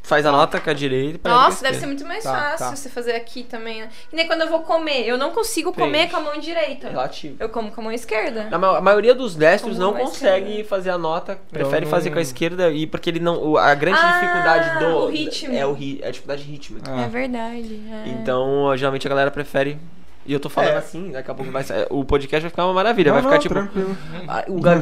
[0.05, 1.88] faz a nota com a direita e palheta com a Nossa, deve ser esquerda.
[1.88, 2.75] muito mais Tá, fácil tá.
[2.75, 3.89] você fazer aqui também, né?
[4.12, 5.07] E nem quando eu vou comer.
[5.07, 6.12] Eu não consigo comer Depende.
[6.12, 6.89] com a mão direita.
[6.89, 7.38] Relativo.
[7.39, 8.48] Eu como com a mão esquerda.
[8.51, 10.63] A maioria dos destros não consegue ser?
[10.65, 13.98] fazer a nota, prefere não- fazer com a esquerda e porque ele não, a grande
[14.01, 15.55] Ah, dificuldade do o ritmo.
[15.55, 16.92] é o ri, é a dificuldade rítmica.
[16.94, 17.03] Ah.
[17.03, 17.81] É verdade.
[18.05, 18.09] é.
[18.09, 19.79] Então, geralmente a galera prefere
[20.25, 20.77] e eu tô falando É.
[20.77, 23.42] assim, daqui a pouco vai o podcast vai ficar uma maravilha, Não, vai ficar não,
[23.42, 23.98] tipo tranquilo.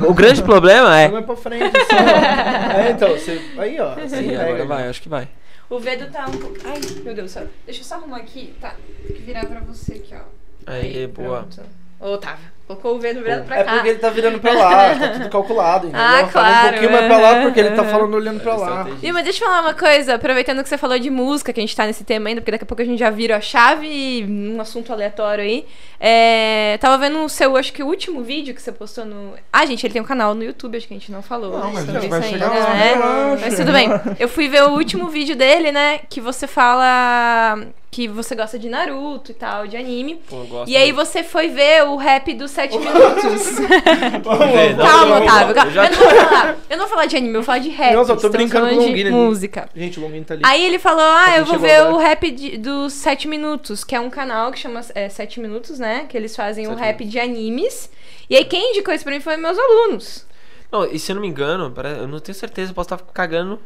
[0.05, 1.95] O, o grande problema é é pra frente só.
[2.77, 3.41] é, então, você.
[3.57, 3.93] Aí, ó.
[3.93, 5.27] Assim Sim, agora vai, acho que vai.
[5.69, 6.57] O Vedo tá um pouco.
[6.65, 7.47] Ai, meu Deus do céu.
[7.65, 8.53] Deixa eu só arrumar aqui.
[8.59, 8.75] Tá.
[9.07, 10.23] Tem que virar pra você aqui, ó.
[10.67, 11.43] Aí, boa.
[11.43, 11.61] pronto.
[11.99, 12.45] Ô, Otávio.
[12.67, 13.73] Colocou o Vedo virado pra É cá.
[13.73, 16.05] porque ele tá virando pra lá, tá tudo calculado, entendeu?
[16.05, 17.85] Ah, Fala claro, um pouquinho mais pra lá porque ele tá é.
[17.85, 18.87] falando olhando pra É lá.
[19.03, 21.63] Ih, mas deixa eu falar uma coisa, aproveitando que você falou de música, que a
[21.63, 23.87] gente tá nesse tema ainda, porque daqui a pouco a gente já vira a chave
[23.87, 25.65] e um assunto aleatório aí.
[25.99, 29.33] É, tava vendo o seu, acho que o último vídeo que você postou no.
[29.51, 31.59] Ah, gente, ele tem um canal no YouTube, acho que a gente não falou.
[31.59, 32.93] Não, mas a gente vai isso chegar ainda, lá, né?
[32.93, 33.45] relaxa.
[33.45, 33.89] Mas tudo bem.
[34.19, 35.99] Eu fui ver o último vídeo dele, né?
[36.09, 37.59] Que você fala
[37.91, 40.21] que você gosta de Naruto e tal, de anime.
[40.29, 41.05] Pô, eu gosto E aí muito.
[41.05, 43.59] você foi ver o rap dos 7 minutos.
[43.59, 45.55] Não, calma, não, Otávio.
[45.57, 47.59] eu já Eu, não vou falar, eu não vou falar de anime, eu vou falar
[47.59, 47.93] de rap.
[47.93, 49.11] Não, só tô brincando com o de ali.
[49.11, 49.69] música.
[49.75, 50.43] Gente, o Longuinho tá ali.
[50.45, 51.95] Aí ele falou: Ah, eu vou ver agora?
[51.95, 55.79] o rap de- dos 7 minutos, que é um canal que chama é, 7 minutos,
[55.79, 56.05] né?
[56.07, 57.89] Que eles fazem o rap de animes.
[58.29, 60.25] E aí quem indicou isso pra mim foi meus alunos.
[60.71, 63.59] Não, e se eu não me engano, eu não tenho certeza, eu posso estar cagando,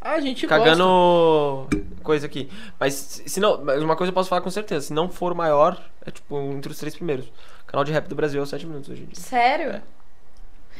[0.00, 1.66] Ah, a gente cagando
[2.02, 2.48] coisa aqui.
[2.80, 5.32] Mas se se não, mas uma coisa eu posso falar com certeza, se não for
[5.32, 7.26] o maior, é tipo entre os três primeiros.
[7.76, 9.22] O canal de rap do Brasil é os 7 minutos hoje em dia.
[9.22, 9.82] Sério?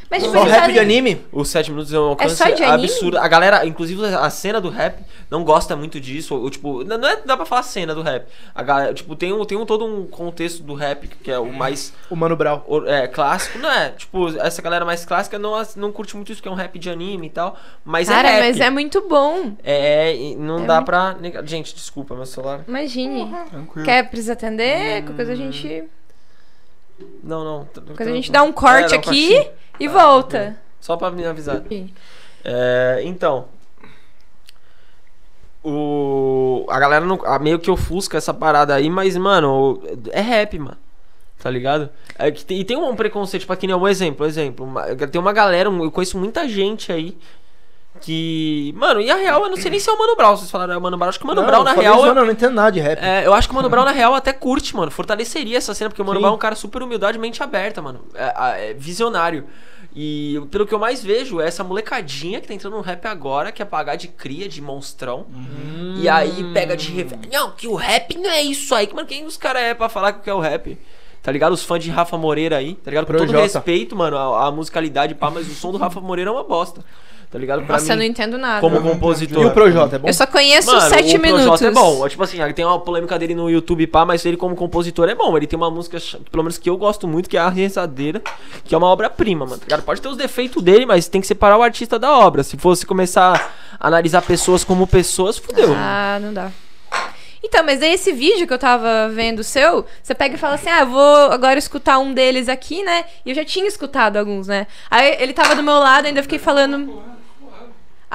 [0.08, 0.28] Mas gosta.
[0.28, 0.74] tipo, Só eles rap fazem...
[0.74, 1.26] de anime?
[1.32, 2.84] Os 7 minutos é um alcance só de anime?
[2.88, 3.18] absurdo.
[3.18, 6.34] A galera, inclusive a cena do rap, não gosta muito disso.
[6.36, 8.26] Ou, tipo, não é, dá pra falar cena do rap.
[8.54, 11.52] A galera, tipo, tem um, tem um todo um contexto do rap, que é o
[11.52, 12.62] mais O Mano Brown.
[12.66, 13.58] o- é, clássico.
[13.58, 16.54] Não é, tipo, essa galera mais clássica não, não curte muito isso, que é um
[16.54, 17.58] rap de anime e tal.
[17.84, 18.40] Mas Cara, é rap.
[18.46, 19.54] mas é muito bom.
[19.62, 21.16] É, e não É dá muito- pra.
[21.44, 22.60] Gente, desculpa, meu celular.
[22.66, 23.28] Imagine.
[23.50, 23.84] Tranquilo.
[23.84, 25.02] Quer, precisa atender?
[25.02, 25.84] Qualquer coisa a gente.
[27.22, 27.68] Não, não.
[27.98, 29.52] A gente dá um corte É, um aqui cortinho.
[29.80, 30.56] e Tá, volta.
[30.80, 31.62] Só pra me avisar.
[32.44, 33.46] É, então.
[35.64, 39.82] O, a galera não, a- meio que ofusca essa parada aí, mas, mano,
[40.12, 40.76] é rap, mano.
[41.42, 41.90] Tá ligado?
[42.18, 44.64] É que tem- e tem um preconceito, tipo, aqui nem um exemplo, exemplo.
[44.64, 47.16] uma- tem uma galera, um- eu conheço muita gente aí
[48.00, 48.72] Que.
[48.76, 50.36] Mano, e a real, eu não sei nem se é o Mano Brown.
[50.36, 51.08] Vocês falaram é o Mano Brown.
[51.08, 52.00] Acho que o Mano Não, Brown, na real.
[52.00, 52.98] zoando, eu não entendo nada de rap.
[53.02, 54.90] É, eu acho que o Mano Brown, na real, até curte, mano.
[54.90, 56.22] Fortaleceria essa cena, porque o Mano Sim.
[56.22, 58.04] Brown é um cara super humildade, mente aberta, mano.
[58.14, 59.46] É, é visionário.
[59.98, 63.50] E pelo que eu mais vejo, é essa molecadinha que tá entrando no rap agora,
[63.50, 65.26] que é pagar de cria, de monstrão.
[65.96, 67.18] E aí pega de refer...
[67.32, 68.88] Não, que o rap não é isso aí.
[68.92, 70.78] Mano, quem os caras é pra falar que é o rap?
[71.22, 71.54] Tá ligado?
[71.54, 73.06] Os fãs de Rafa Moreira aí, tá ligado?
[73.06, 73.58] Com todo Projota.
[73.58, 76.84] respeito, mano, a, a musicalidade, pá, mas o som do Rafa Moreira é uma bosta.
[77.30, 77.64] Tá ligado?
[77.64, 78.60] Pra Nossa, eu não mim, entendo nada.
[78.60, 79.42] como compositor.
[79.42, 80.08] E o Projota, é bom?
[80.08, 81.44] Eu só conheço Mano, sete o minutos.
[81.44, 82.08] Projota é bom.
[82.08, 85.36] Tipo assim, tem uma polêmica dele no YouTube, pá, mas ele como compositor é bom.
[85.36, 85.98] Ele tem uma música,
[86.30, 88.22] pelo menos que eu gosto muito, que é a Rezadeira,
[88.64, 89.60] que é uma obra-prima, mano.
[89.68, 92.42] Cara, pode ter os defeitos dele, mas tem que separar o artista da obra.
[92.42, 95.74] Se fosse começar a analisar pessoas como pessoas, fudeu.
[95.76, 96.50] Ah, não dá.
[97.42, 100.68] Então, mas aí esse vídeo que eu tava vendo seu, você pega e fala assim:
[100.68, 103.04] ah, eu vou agora escutar um deles aqui, né?
[103.24, 104.66] E eu já tinha escutado alguns, né?
[104.90, 107.15] Aí ele tava do meu lado, ainda fiquei falando.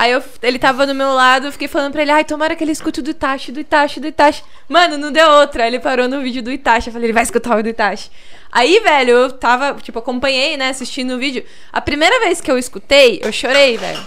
[0.01, 2.63] Aí eu, ele tava do meu lado, eu fiquei falando pra ele, ai, tomara que
[2.63, 4.41] ele escute o do Itachi, do Itachi, do Itachi.
[4.67, 5.61] Mano, não deu outra.
[5.61, 6.87] Aí ele parou no vídeo do Itachi.
[6.87, 8.09] Eu falei, ele vai escutar o do Itachi.
[8.51, 11.43] Aí, velho, eu tava, tipo, acompanhei, né, assistindo o vídeo.
[11.71, 13.99] A primeira vez que eu escutei, eu chorei, velho.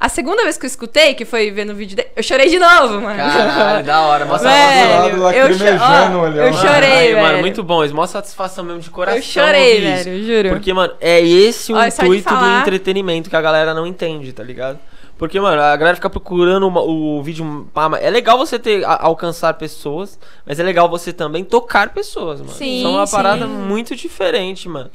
[0.00, 2.58] A segunda vez que eu escutei, que foi vendo o vídeo dele, eu chorei de
[2.58, 3.16] novo, mano.
[3.18, 4.24] Caralho, da hora.
[4.24, 6.36] Mostra Velho, lado eu, cho ó, olhando.
[6.38, 7.20] eu chorei, Aí, velho.
[7.22, 7.82] mano, muito bom.
[7.82, 9.18] Eles mostram satisfação mesmo de coração.
[9.18, 10.04] eu chorei, isso.
[10.04, 10.48] velho, juro.
[10.50, 14.32] Porque, mano, é esse o de intuito do falar- entretenimento que a galera não entende,
[14.32, 14.78] tá ligado?
[15.16, 17.68] Porque, mano, a galera fica procurando uma- o vídeo.
[18.00, 22.52] É legal você ter a- alcançar pessoas, mas é legal você também tocar pessoas, mano.
[22.52, 23.14] Sim, é uma sim.
[23.16, 24.90] parada muito diferente, mano.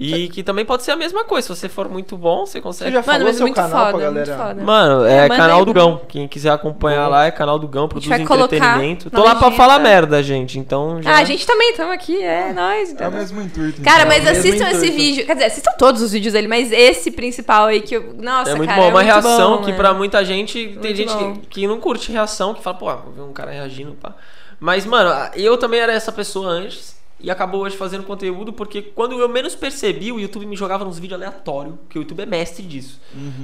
[0.00, 1.46] E que também pode ser a mesma coisa.
[1.48, 2.90] Se você for muito bom, você Você consegue.
[2.92, 4.36] já Mano, falou mas seu muito canal foda, pra muito galera?
[4.48, 4.62] foda.
[4.64, 6.00] Mano, É, é canal aí do pra Gão.
[6.08, 9.10] Quem quiser acompanhar lá é canal do Gão, produz entretenimento.
[9.10, 9.56] Tô lá pra legenda.
[9.56, 10.58] falar merda, gente.
[10.58, 11.10] Então já.
[11.10, 12.90] Ah, a gente também estamos aqui, é nóis.
[12.90, 13.08] É então.
[13.08, 13.82] o mesmo intuito.
[13.82, 14.08] Cara, então.
[14.08, 15.26] mas mesmo assistam esse vídeo.
[15.26, 18.14] Quer dizer, assistam todos os vídeos dele, mas esse principal aí que eu.
[18.18, 19.76] Nossa, É muito cara, bom, uma muito reação bom, que mano.
[19.76, 21.34] pra muita gente tem Muito gente bom.
[21.34, 24.14] que, que não curte reação, que fala, pô, vou ver um cara reagindo, pá.
[24.60, 29.18] Mas, mano, eu também era essa pessoa antes e acabou hoje fazendo conteúdo porque quando
[29.18, 32.62] eu menos percebi, o YouTube me jogava nos vídeos aleatórios, porque o YouTube é mestre
[32.62, 33.00] disso.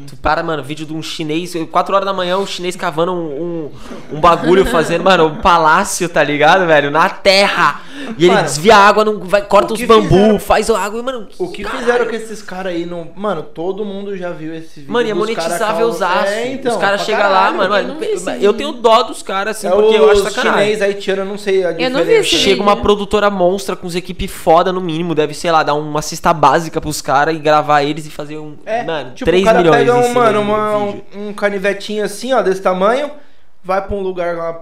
[0.09, 3.71] Tu para, mano, vídeo de um chinês, 4 horas da manhã, o chinês cavando um,
[4.13, 6.91] um, um bagulho, fazendo, mano, um palácio, tá ligado, velho?
[6.91, 7.81] Na terra.
[8.19, 10.79] E ele Mano, desvia a água, não, vai, corta os que bambu, fizeram- faz a
[10.79, 11.29] água, e, mano.
[11.39, 11.81] O que caralho.
[11.85, 13.09] fizeram com esses caras aí no.
[13.17, 14.93] Mano, todo mundo já viu esse vídeo.
[14.93, 16.27] Mano, e é monetizável calvo- usaço.
[16.29, 16.73] É, então.
[16.73, 17.63] os caras chegam lá, mano.
[17.65, 20.63] eu mano, não eu tenho dó dos caras, assim, É porque os eu acho sacanagem.
[20.65, 22.05] chinês haitiano, eu não sei a Eu não diferença.
[22.05, 22.63] vi esse Chega vídeo.
[22.63, 23.31] uma produtora
[23.65, 27.01] monstra com os equipes foda no mínimo, deve, sei lá, dar uma cesta básica pros
[27.01, 28.57] caras e gravar eles e fazer um.
[28.67, 32.33] É, mano, tipo, 3 o cara milhões pega um, mano, uma- um, um canivetinho assim,
[32.35, 33.11] ó, desse tamanho,
[33.63, 34.61] vai pra um lugar lá,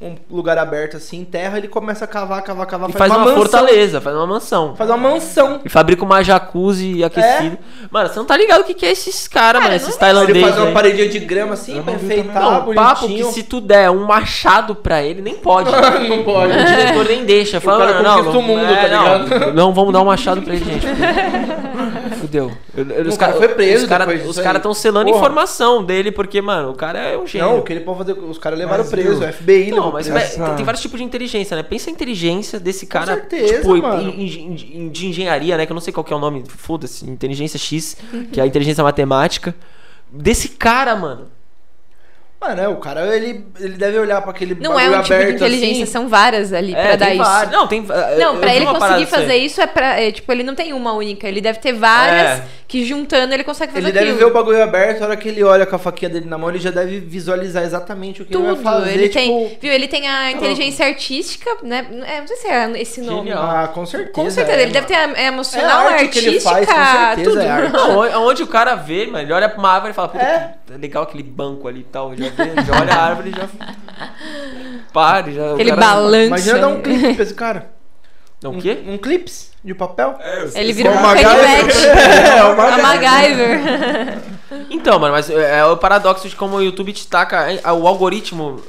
[0.00, 3.36] um lugar aberto assim, terra, ele começa a cavar, cavar, cavar, E faz uma, mansão,
[3.36, 4.76] fortaleza, faz uma mansão.
[4.76, 5.60] Faz uma mansão.
[5.64, 7.58] E fabrica uma jacuzzi aquecida.
[7.90, 10.00] Mano, você não tá ligado o que, que é esses caras, mano, esses não- Ele
[10.00, 10.42] tailandeses.
[10.42, 13.32] faz uma paredinha de grama assim, pra não Não, papo que bonitinho.
[13.32, 15.70] se tu der um machado pra ele, nem pode.
[16.06, 16.52] Não pode.
[16.52, 17.60] O diretor nem deixa.
[17.60, 19.52] Fala, cara não, não, o mundo, é, tá não, ligado?
[19.54, 20.86] Não, vamos dar um machado pra ele, gente.
[22.26, 22.52] Fudeu.
[22.76, 25.18] Eu- eu- os cara cara- foi preso Os caras cara estão selando Porra.
[25.18, 27.46] informação dele, porque, mano, o cara é um gênio.
[27.48, 30.06] Não, o que ele pode fazer, os caras levaram Mas, preso, o FBI Não, mas
[30.56, 31.62] tem vários tipos de inteligência, né?
[31.62, 34.12] Pensa a inteligência desse cara, certeza, tipo, mano.
[34.90, 35.66] de engenharia, né?
[35.66, 37.96] Que eu não sei qual que é o nome, foda-se, inteligência X,
[38.32, 39.54] que é a inteligência matemática.
[40.10, 41.26] Desse cara, mano.
[42.48, 45.32] Mano, é, o cara, ele, ele deve olhar pra aquele Não é um tipo de
[45.32, 45.92] inteligência, assim.
[45.92, 47.24] são várias ali pra É, dar tem isso.
[47.30, 47.52] vários.
[47.52, 47.82] Não, tem.
[48.18, 50.00] Não, pra ele conseguir fazer isso é pra.
[50.00, 52.44] é, tipo, ele não tem uma única, ele deve ter várias É.
[52.68, 54.18] que juntando ele consegue fazer Ele deve aquilo.
[54.18, 56.48] ver o bagulho aberto, a hora que ele olha com a faquinha dele na mão,
[56.50, 58.62] ele já deve visualizar exatamente o que ele Tudo.
[58.62, 58.92] vai fazer.
[58.92, 59.58] ele tipo, tem.
[59.60, 59.72] Viu?
[59.72, 61.86] Ele tem a inteligência artística, né?
[62.06, 63.28] É, não sei se é esse nome.
[63.30, 63.42] Genial.
[63.42, 64.12] Ah, com certeza.
[64.12, 66.66] Com certeza, é, ele deve ter a, emocional, É a arte que ele artística, faz,
[66.66, 67.40] com certeza, tudo.
[67.42, 67.72] é arte.
[67.72, 70.24] Não, onde- onde o cara vê, mano, ele olha pra uma árvore e fala, puta,
[70.24, 70.54] É.
[70.66, 72.14] que legal aquele banco ali e tal.
[72.16, 73.48] Já, já olha a árvore e já.
[74.92, 75.42] Pare, já.
[75.42, 76.26] o Aquele cara- balanço.
[76.26, 77.70] Imagina dar um clipe pra esse cara.
[78.42, 78.78] Não, Um, o quê?
[78.86, 80.16] um clips de papel.
[80.20, 81.86] É, Ele é um uma canivete.
[81.86, 84.18] É, o A MacGyver.
[84.70, 87.50] Então, mano, mas é, é o paradoxo de como o YouTube te taca.
[87.50, 88.62] é, O algoritmo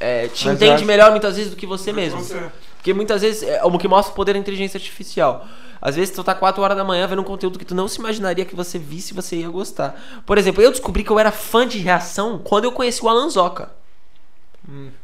[0.00, 2.20] é, te Mas entende melhor muitas vezes do que você mesmo.
[2.20, 2.42] Você.
[2.82, 5.46] Porque muitas vezes é o que mostra o poder da inteligência artificial.
[5.80, 8.00] Às vezes tu tá 4 horas da manhã vendo um conteúdo que tu não se
[8.00, 10.00] imaginaria que você visse e você ia gostar.
[10.26, 13.30] Por exemplo, eu descobri que eu era fã de reação quando eu conheci o Alan
[13.30, 13.70] Zoca.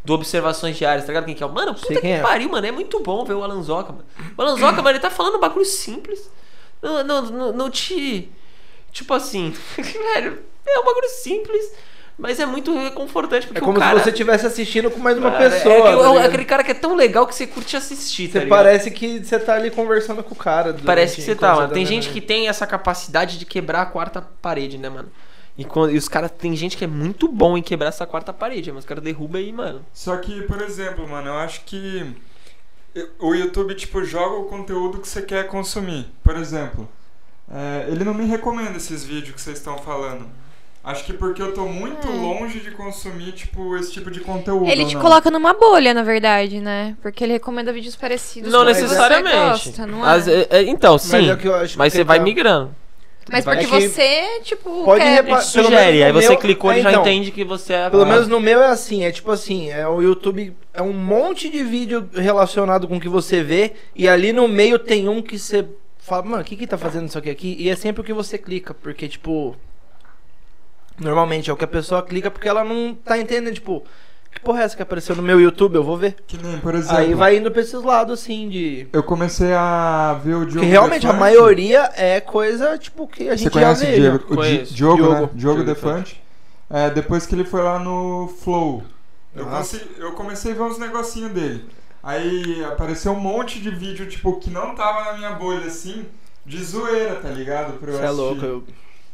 [0.05, 1.47] Do Observações Diárias, tá ligado quem que é?
[1.47, 2.21] o- Mano, puta Sei que é.
[2.21, 2.67] pariu, mano.
[2.67, 4.05] É muito bom ver o Alan Zoca, mano.
[4.37, 6.31] O Alan Zoca, mano, ele tá falando um bagulho simples.
[6.81, 8.31] Não, não, não, não te.
[8.93, 11.73] Tipo assim, velho, é um bagulho simples,
[12.19, 13.47] mas é muito reconfortante.
[13.47, 15.75] Porque É como o cara, se você estivesse assistindo com mais uma Cara, pessoa.
[15.75, 16.27] É, tá aquele- ligado?
[16.27, 18.59] aquele cara que é tão legal que você curte assistir, tá Você ligado?
[18.59, 20.75] parece que você tá ali conversando com o cara.
[20.85, 21.69] Parece que você tá, mano.
[21.73, 25.09] Tem vendo gente que tem essa capacidade de quebrar a quarta parede, né, mano?
[25.57, 28.33] E, quando- e os caras, tem gente que é muito bom em quebrar essa quarta
[28.33, 29.85] parede, mas os caras derrubam aí, mano.
[29.93, 32.15] Só que, por exemplo, mano, eu acho que
[33.21, 36.07] o YouTube, tipo, joga o conteúdo que você quer consumir.
[36.23, 36.89] Por exemplo,
[37.53, 40.27] é, ele não me recomenda esses vídeos que vocês estão falando.
[40.85, 42.11] Acho que porque eu tô muito É.
[42.11, 44.67] longe de consumir, tipo, esse tipo de conteúdo.
[44.71, 45.03] Ele te não.
[45.03, 46.97] coloca numa bolha, na verdade, né?
[47.03, 49.37] Porque ele recomenda vídeos parecidos Não necessariamente.
[49.69, 50.11] gosta, não é?
[50.17, 51.29] Às- é- é, então, sim.
[51.29, 52.75] é o que eu acho mas que você vai tá- migrando.
[53.31, 55.23] Mas porque É que você, tipo, pode quer...
[55.23, 57.03] pelo sugere, aí você meu- clicou, é, ele já então.
[57.03, 57.91] entende que você é.
[57.91, 60.95] Pelo Ah, menos no meu é assim, é tipo assim, é o YouTube é um
[60.95, 65.21] monte de vídeo relacionado com o que você vê e ali no meio tem um
[65.21, 65.67] que você
[65.99, 67.55] fala, mano, o que que tá fazendo isso aqui aqui?
[67.59, 69.55] E é sempre o que você clica, porque tipo
[70.99, 73.85] normalmente é o que a pessoa clica porque ela não tá entendendo, tipo,
[74.33, 75.75] que porra é essa que apareceu no meu YouTube?
[75.77, 76.17] Eu vou ver.
[76.27, 80.21] Que nem, por exemplo, Aí vai indo pra esses lados assim de eu comecei a
[80.23, 81.21] ver o Diogo porque realmente a Defante.
[81.21, 83.93] maioria é coisa tipo que a Você gente já conhece vê.
[83.93, 84.41] o Diego, já.
[84.41, 84.75] o Di-.
[84.75, 85.13] Diogo, Diogo.
[85.13, 85.19] né?
[85.19, 86.23] Diogo Diogo Defante.
[86.71, 88.83] É, depois que ele foi lá no Flow.
[89.35, 89.79] Eu, Nossa.
[89.79, 91.65] consegui- eu comecei a ver uns negocinhos dele.
[92.03, 96.05] Aí apareceu um monte de vídeo, tipo, que não tava na minha bolha, assim,
[96.45, 97.75] de zoeira, tá ligado?
[97.79, 98.21] Pra eu Você é assistir.
[98.23, 98.65] louco, eu-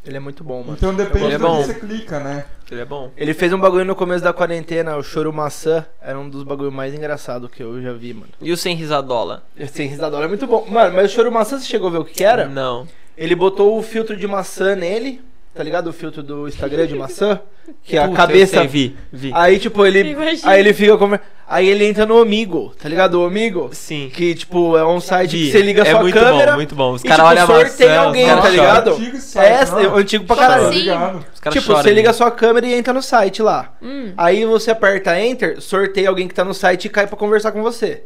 [0.07, 0.75] ele é muito bom, mano.
[0.77, 1.59] Então depende Ele é do bom.
[1.59, 2.45] que você clica, né?
[2.71, 3.11] Ele é bom.
[3.17, 6.73] Ele fez um bagulho no começo da quarentena, o choro maçã, era um dos bagulhos
[6.73, 8.33] mais engraçados que eu já vi, mano.
[8.41, 9.43] E o sem risadola?
[9.69, 10.67] Sem risadora é muito bom.
[10.69, 12.47] Mano, mas o choro maçã, você chegou a ver o que, que era?
[12.47, 12.87] Não.
[13.17, 15.21] Ele botou o filtro de maçã nele,
[15.55, 15.89] tá ligado?
[15.89, 17.41] O filtro do Instagram de maçã,
[17.83, 18.57] que a Puta, cabeça...
[18.57, 19.31] eu sei, vi, vi.
[19.35, 20.01] Aí, tipo, ele...
[20.11, 20.51] Imagina.
[20.53, 20.97] Aí ele fica...
[20.99, 21.21] Conver...
[21.47, 23.21] Aí ele entra no Amigo, tá ligado?
[23.21, 24.11] O Amigo, Sim.
[24.13, 25.45] que, tipo, é um site Vi.
[25.47, 26.53] que você liga a é sua muito câmera...
[26.53, 26.93] bom, muito bom.
[26.95, 28.91] Os caras tipo, olham a sorteia maçã, alguém, tá ligado?
[28.93, 29.81] Antigo esse site, É, não?
[29.97, 31.25] é antigo pra Como caralho.
[31.41, 32.17] caras Tipo, você liga a né?
[32.17, 33.75] sua câmera e entra no site lá.
[33.83, 34.13] Hum.
[34.17, 37.63] Aí você aperta Enter, sorteia alguém que tá no site e cai pra conversar com
[37.63, 38.05] você.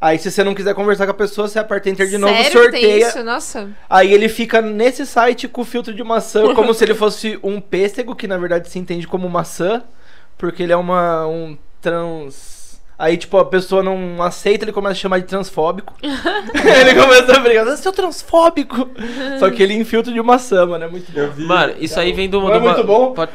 [0.00, 2.50] Aí se você não quiser conversar com a pessoa, você aperta Enter de novo, Sério
[2.64, 3.08] que tem sorteia.
[3.08, 3.22] isso?
[3.24, 3.68] Nossa.
[3.88, 7.60] Aí ele fica nesse site com o filtro de maçã, como se ele fosse um
[7.60, 9.82] pêssego, que na verdade se entende como maçã,
[10.36, 12.62] porque ele é uma um trans.
[12.96, 15.94] Aí, tipo, a pessoa não aceita, ele começa a chamar de transfóbico.
[16.02, 18.88] ele começa a brigar, você é transfóbico.
[19.40, 21.28] Só que ele em filtro de maçã, mano, é muito bom.
[21.30, 21.44] Vi.
[21.44, 22.40] Mano, isso aí vem do.
[22.40, 23.12] Não é do- muito bom?
[23.14, 23.32] Pode-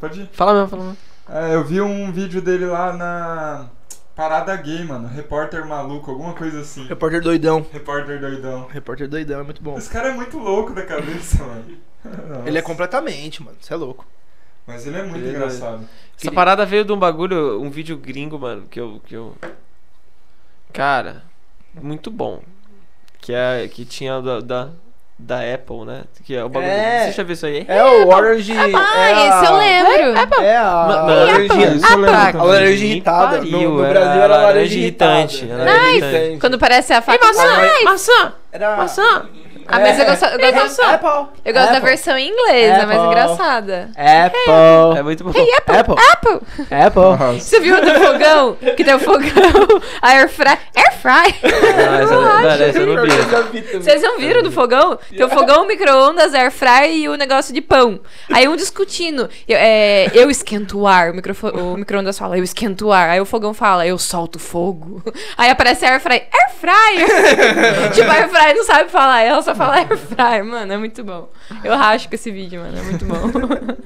[0.00, 0.28] Pode ir.
[0.32, 0.96] Fala mesmo, fala mesmo.
[1.32, 3.66] É, eu vi um vídeo dele lá na
[4.20, 5.08] Parada Gay, mano.
[5.08, 6.86] Repórter maluco, alguma coisa assim.
[6.86, 7.66] Repórter doidão.
[7.72, 8.68] Repórter doidão.
[8.70, 9.78] Repórter doidão é muito bom.
[9.78, 11.78] Esse cara é muito louco da cabeça, mano.
[12.28, 12.46] Nossa.
[12.46, 14.06] Ele é completamente, mano, você é louco.
[14.66, 15.88] Mas ele é muito Ele é engraçado.
[16.18, 19.00] Essa parada veio de um bagulho, um vídeo gringo, mano, que eu.
[19.06, 19.34] Que eu...
[20.70, 21.22] Cara,
[21.80, 22.42] muito bom.
[23.22, 24.70] Que, é, que tinha da, da,
[25.22, 26.02] da Apple, né?
[26.24, 26.70] Que é o bagulho.
[26.72, 27.06] É.
[27.06, 27.64] Você já viu isso aí?
[27.68, 28.52] É o Orange.
[28.56, 30.42] Ah, é a- esse eu lembro.
[30.42, 33.36] É a Ma- laranja, Isso eu lembro a laranja irritada.
[33.38, 35.36] pariu, no, no Brasil era laranja laranja irritante.
[35.44, 36.40] irritante, era laranja irritante.
[36.40, 37.26] Quando parece a faca.
[37.26, 37.44] maçã!
[37.84, 38.32] Maçã!
[38.52, 38.76] Era...
[38.76, 39.26] Maçã!
[39.72, 41.08] Ah, mas eu gosto, eu gosto, da- Apple.
[41.44, 41.80] eu gosto da Apple.
[41.88, 43.06] versão em inglês, é mais Apple.
[43.06, 43.90] engraçada.
[43.96, 44.98] Apple.
[44.98, 45.30] É muito bom.
[45.30, 45.94] Apple.
[46.12, 46.40] Apple!
[46.70, 47.02] Apple.
[47.02, 47.40] Nossa.
[47.40, 48.56] Você viu do fogão?
[48.76, 49.28] Que tem o fogão,
[50.02, 50.58] a air fry.
[50.76, 51.34] Air fry!
[51.44, 53.78] Ah, essa, não, essa eu não vi.
[53.78, 54.98] Vocês não viram do fogão?
[55.10, 58.00] Tem o fogão, o micro-ondas, air fry e o negócio de pão.
[58.32, 59.28] Aí um discutindo.
[59.48, 61.10] Eu, é, eu esquento o ar.
[61.10, 63.08] O, microfo- o micro-ondas fala, eu esquento o ar.
[63.10, 65.02] Aí o fogão fala, eu solto fogo.
[65.36, 66.14] Aí aparece a air fry.
[66.32, 67.90] Air fryer!
[67.92, 70.44] tipo, a air fry não sabe falar, ela só fala air fryer.
[70.44, 71.28] Mano, é muito bom.
[71.64, 72.76] Eu racho com esse vídeo, mano.
[72.78, 73.16] É muito bom.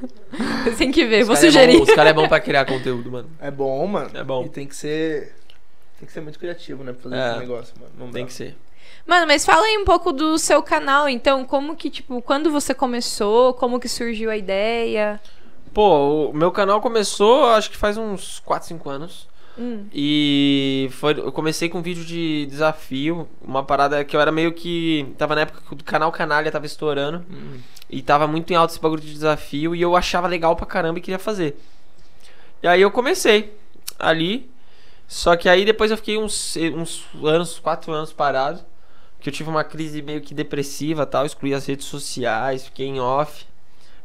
[0.65, 1.77] Vocês têm que ver, Os vou cara é sugerir.
[1.79, 3.29] bom- Os caras é bom pra criar conteúdo, mano.
[3.41, 4.11] É bom, mano.
[4.15, 4.45] É bom.
[4.45, 5.35] E tem que ser...
[5.99, 6.93] Tem que ser muito criativo, né?
[6.93, 7.31] Pra fazer É.
[7.31, 7.93] esse negócio, mano.
[7.99, 8.27] Não Tem dá.
[8.29, 8.57] que ser.
[9.07, 11.45] Mano, mas fala aí um pouco do seu canal, então.
[11.45, 13.55] Como que, tipo, quando você começou?
[13.55, 15.21] Como que surgiu a ideia?
[15.73, 19.29] Pô, o meu canal começou, acho que faz uns 4, 5 anos.
[19.59, 19.87] Hum.
[19.93, 24.53] E foi, eu comecei com um vídeo de desafio, uma parada que eu era meio
[24.53, 25.15] que.
[25.17, 27.25] Tava na época que o canal Canalha tava estourando.
[27.31, 27.59] Hum.
[27.89, 30.99] E tava muito em alto esse bagulho de desafio e eu achava legal pra caramba
[30.99, 31.57] e queria fazer.
[32.63, 33.57] E aí eu comecei
[33.99, 34.51] ali.
[35.07, 38.61] Só que aí depois eu fiquei uns, uns anos, quatro anos parado.
[39.21, 41.25] Que eu tive uma crise meio que depressiva tal.
[41.25, 43.47] Excluí as redes sociais, fiquei em off.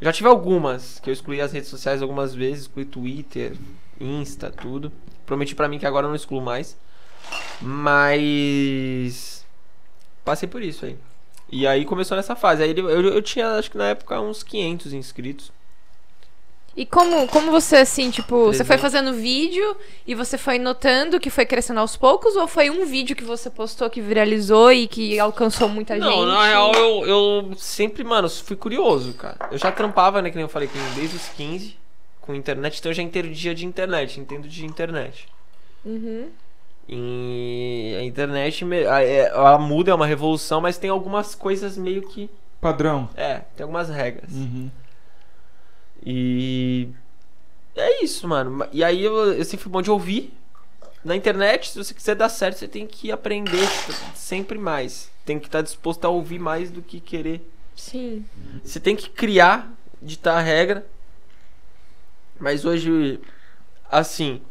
[0.02, 3.54] Já tive algumas, que eu excluí as redes sociais algumas vezes, excluí Twitter,
[4.00, 4.92] Insta, tudo.
[5.30, 6.76] Prometi pra mim que agora eu não excluo mais.
[7.62, 9.46] Mas.
[10.26, 10.98] Passei por isso aí.
[11.52, 12.64] E aí começou nessa fase.
[12.64, 15.52] Aí eu, eu, tinha, acho que na época, uns 500 inscritos.
[16.76, 18.82] E como, como você, assim, tipo, você foi Presente.
[18.82, 22.36] fazendo vídeo e você foi notando que foi crescendo aos poucos?
[22.36, 26.06] Ou foi um vídeo que você postou que viralizou e que alcançou muita gente?
[26.06, 29.50] Não, na real eu, eu sempre, mano, fui curioso, cara.
[29.52, 31.78] Eu já trampava, né, que nem eu falei, desde os 15
[32.22, 35.28] com internet, então eu já entendo dia de internet, entendo de internet.
[35.84, 36.30] Uhum.
[36.88, 42.30] E a internet, é- ela muda, é uma revolução, mas tem algumas coisas meio que.
[42.60, 43.08] Padrão.
[43.16, 44.32] É, tem algumas regras.
[44.32, 44.70] Uhum.
[46.06, 46.90] E.
[47.76, 48.68] É isso, mano.
[48.72, 50.34] E aí eu, eu sempre fui bom de ouvir.
[51.04, 53.66] Na internet, se você quiser dar certo, você tem que aprender
[54.16, 55.10] sempre mais.
[55.26, 57.48] Tem que estar disposto a ouvir mais do que querer.
[57.76, 58.26] Sim.
[58.64, 60.86] Você tem que criar, ditar a regra.
[62.40, 63.20] Mas hoje,
[63.92, 64.42] assim,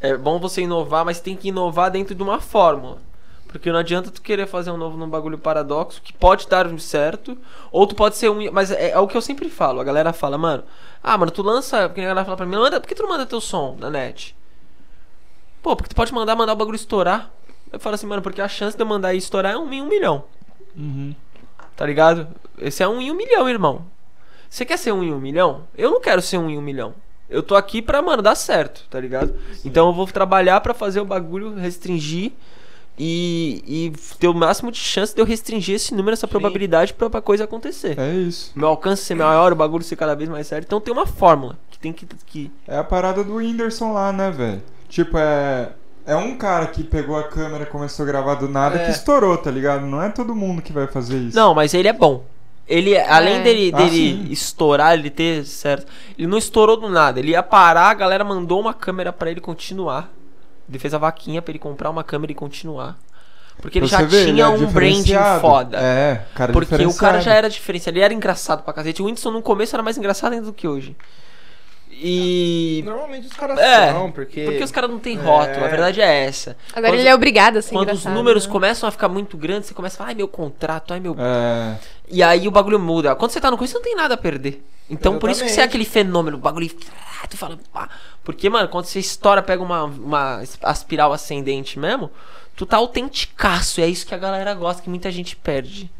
[0.00, 2.98] é bom você inovar, mas tem que inovar dentro de uma fórmula.
[3.48, 6.78] Porque não adianta tu querer fazer um novo num bagulho paradoxo, que pode dar um
[6.78, 7.36] certo,
[7.72, 8.52] ou tu pode ser um.
[8.52, 9.80] Mas é, é, o que eu sempre falo.
[9.80, 10.64] A galera fala, mano,
[11.02, 11.88] ah, mano, tu lança.
[11.88, 13.88] Porque a galera fala pra mim, manda, por que tu não manda teu som na
[13.88, 14.36] net?
[15.62, 17.30] Pô, porque tu pode mandar, mandar o bagulho estourar.
[17.72, 19.80] Eu falo assim, mano, porque a chance de eu mandar e estourar é um em
[19.80, 20.24] um milhão.
[20.76, 21.14] Uhum.
[21.74, 22.28] Tá ligado?
[22.58, 23.86] Esse é um em um milhão, irmão.
[24.48, 25.66] Você quer ser um em um milhão?
[25.76, 26.94] Eu não quero ser um em um milhão.
[27.28, 29.34] Eu tô aqui pra, mano, dar certo, tá ligado?
[29.64, 32.32] Então eu vou trabalhar pra fazer o bagulho restringir
[32.98, 37.08] e, e ter o máximo de chance de eu restringir esse número, essa probabilidade pra,
[37.08, 37.98] pra coisa acontecer.
[37.98, 38.50] É isso.
[38.56, 40.64] Meu alcance ser maior, o bagulho ser cada vez mais sério.
[40.66, 42.06] Então tem uma fórmula que tem que.
[42.26, 42.50] que...
[42.66, 44.62] É a parada do Whindersson lá, né, velho?
[44.88, 45.70] Tipo, é.
[46.06, 48.86] É um cara que pegou a câmera e começou a gravar do nada É.
[48.86, 49.84] que estourou, tá ligado?
[49.84, 51.36] Não é todo mundo que vai fazer isso.
[51.36, 52.24] Não, mas ele é bom.
[52.68, 53.90] Ele, além dele, Ah, dele
[54.26, 54.26] sim.
[54.30, 55.90] estourar, ele ter certo.
[56.18, 57.18] Ele não estourou do nada.
[57.18, 60.10] Ele ia parar, a galera mandou uma câmera pra ele continuar.
[60.68, 62.98] Ele fez a vaquinha pra ele comprar uma câmera e continuar.
[63.62, 65.78] Porque ele Você já vê, ele tinha é um branding foda.
[65.80, 69.00] É, cara Porque o cara já era diferente, ele era engraçado pra cacete.
[69.02, 70.94] O Whindersson no começo era mais engraçado ainda do que hoje.
[71.90, 72.82] E.
[72.84, 74.44] Normalmente os caras É, são, porque.
[74.44, 76.56] Porque os caras não têm rótulo, a verdade é essa.
[76.72, 78.52] Agora Quando- ele é obrigado a ser Quando os números né?
[78.52, 81.16] começam a ficar muito grandes, você começa a falar, ai meu contrato, ai meu.
[81.18, 81.74] É.
[82.10, 83.14] E aí o bagulho muda.
[83.14, 84.64] Quando você tá no começo, você não tem nada a perder.
[84.90, 85.68] Então por isso que você é Exatamente.
[85.68, 86.68] aquele fenômeno, o bagulho.
[87.28, 87.88] Tu fala, pá.
[88.24, 92.10] Porque, mano, quando você estoura, pega uma, uma espiral ascendente mesmo,
[92.56, 93.80] tu tá autenticaço.
[93.80, 95.90] E é isso que a galera gosta, que muita gente perde.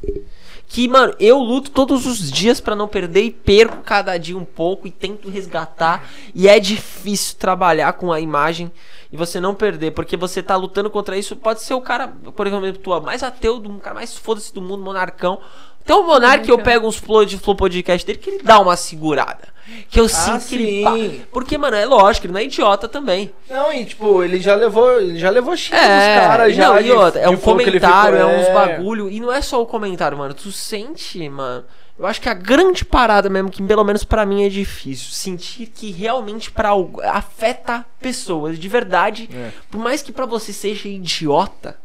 [0.67, 4.45] Que, mano, eu luto todos os dias pra não perder e perco cada dia um
[4.45, 6.09] pouco e tento resgatar.
[6.35, 8.71] E é difícil trabalhar com a imagem
[9.11, 11.35] e você não perder, porque você tá lutando contra isso.
[11.35, 14.85] Pode ser o cara, por exemplo, tu, mais ateu, do cara mais foda-se do mundo,
[14.85, 15.41] monarcão.
[15.89, 18.77] Até o monarca eu pego uns flow de flow podcast dele que ele dá uma
[18.77, 19.49] segurada.
[19.89, 20.85] Que eu sinto que ele.
[20.85, 20.93] pá.
[20.93, 21.23] sim.
[21.33, 23.33] Porque, mano, é lógico, ele não é idiota também.
[23.49, 25.01] Não, e tipo, ele já levou.
[25.01, 26.69] Ele já levou X É, dos caras já.
[26.69, 28.53] não, e outra, é um comentário, ficou- é uns é.
[28.53, 29.09] bagulho.
[29.11, 30.35] E não é só o comentário, mano.
[30.35, 31.65] Tu sente, mano.
[31.99, 35.67] Eu acho que a grande parada mesmo, que pelo menos pra mim é difícil, sentir
[35.67, 36.71] que realmente para
[37.05, 39.29] afeta pessoas de verdade.
[39.35, 39.51] É.
[39.71, 41.77] Por mais que pra você seja idiota,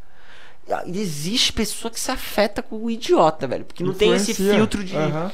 [0.87, 3.65] existe pessoa que se afeta com o idiota, velho.
[3.65, 5.31] Porque não tem esse filtro de, Aham.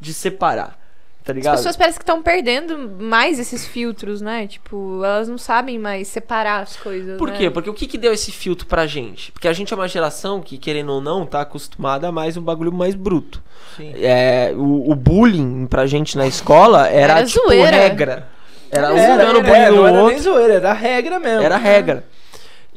[0.00, 0.78] de separar.
[1.24, 1.56] Tá As ligado?
[1.56, 4.46] pessoas parecem que estão perdendo mais esses filtros, né?
[4.46, 7.18] Tipo, elas não sabem mais separar as coisas.
[7.18, 7.36] Por né?
[7.36, 7.50] quê?
[7.50, 9.32] Porque o que, que deu esse filtro pra gente?
[9.32, 12.42] Porque a gente é uma geração que, querendo ou não, tá acostumada a mais um
[12.42, 13.42] bagulho mais bruto.
[13.76, 13.92] Sim.
[13.96, 17.70] É, o, o bullying pra gente na escola era, Era tipo zoeira.
[17.76, 18.28] regra.
[18.70, 20.22] Era um Era, dando era, bullying no não era nem outro.
[20.22, 21.42] zoeira, era regra mesmo.
[21.42, 22.04] Era regra.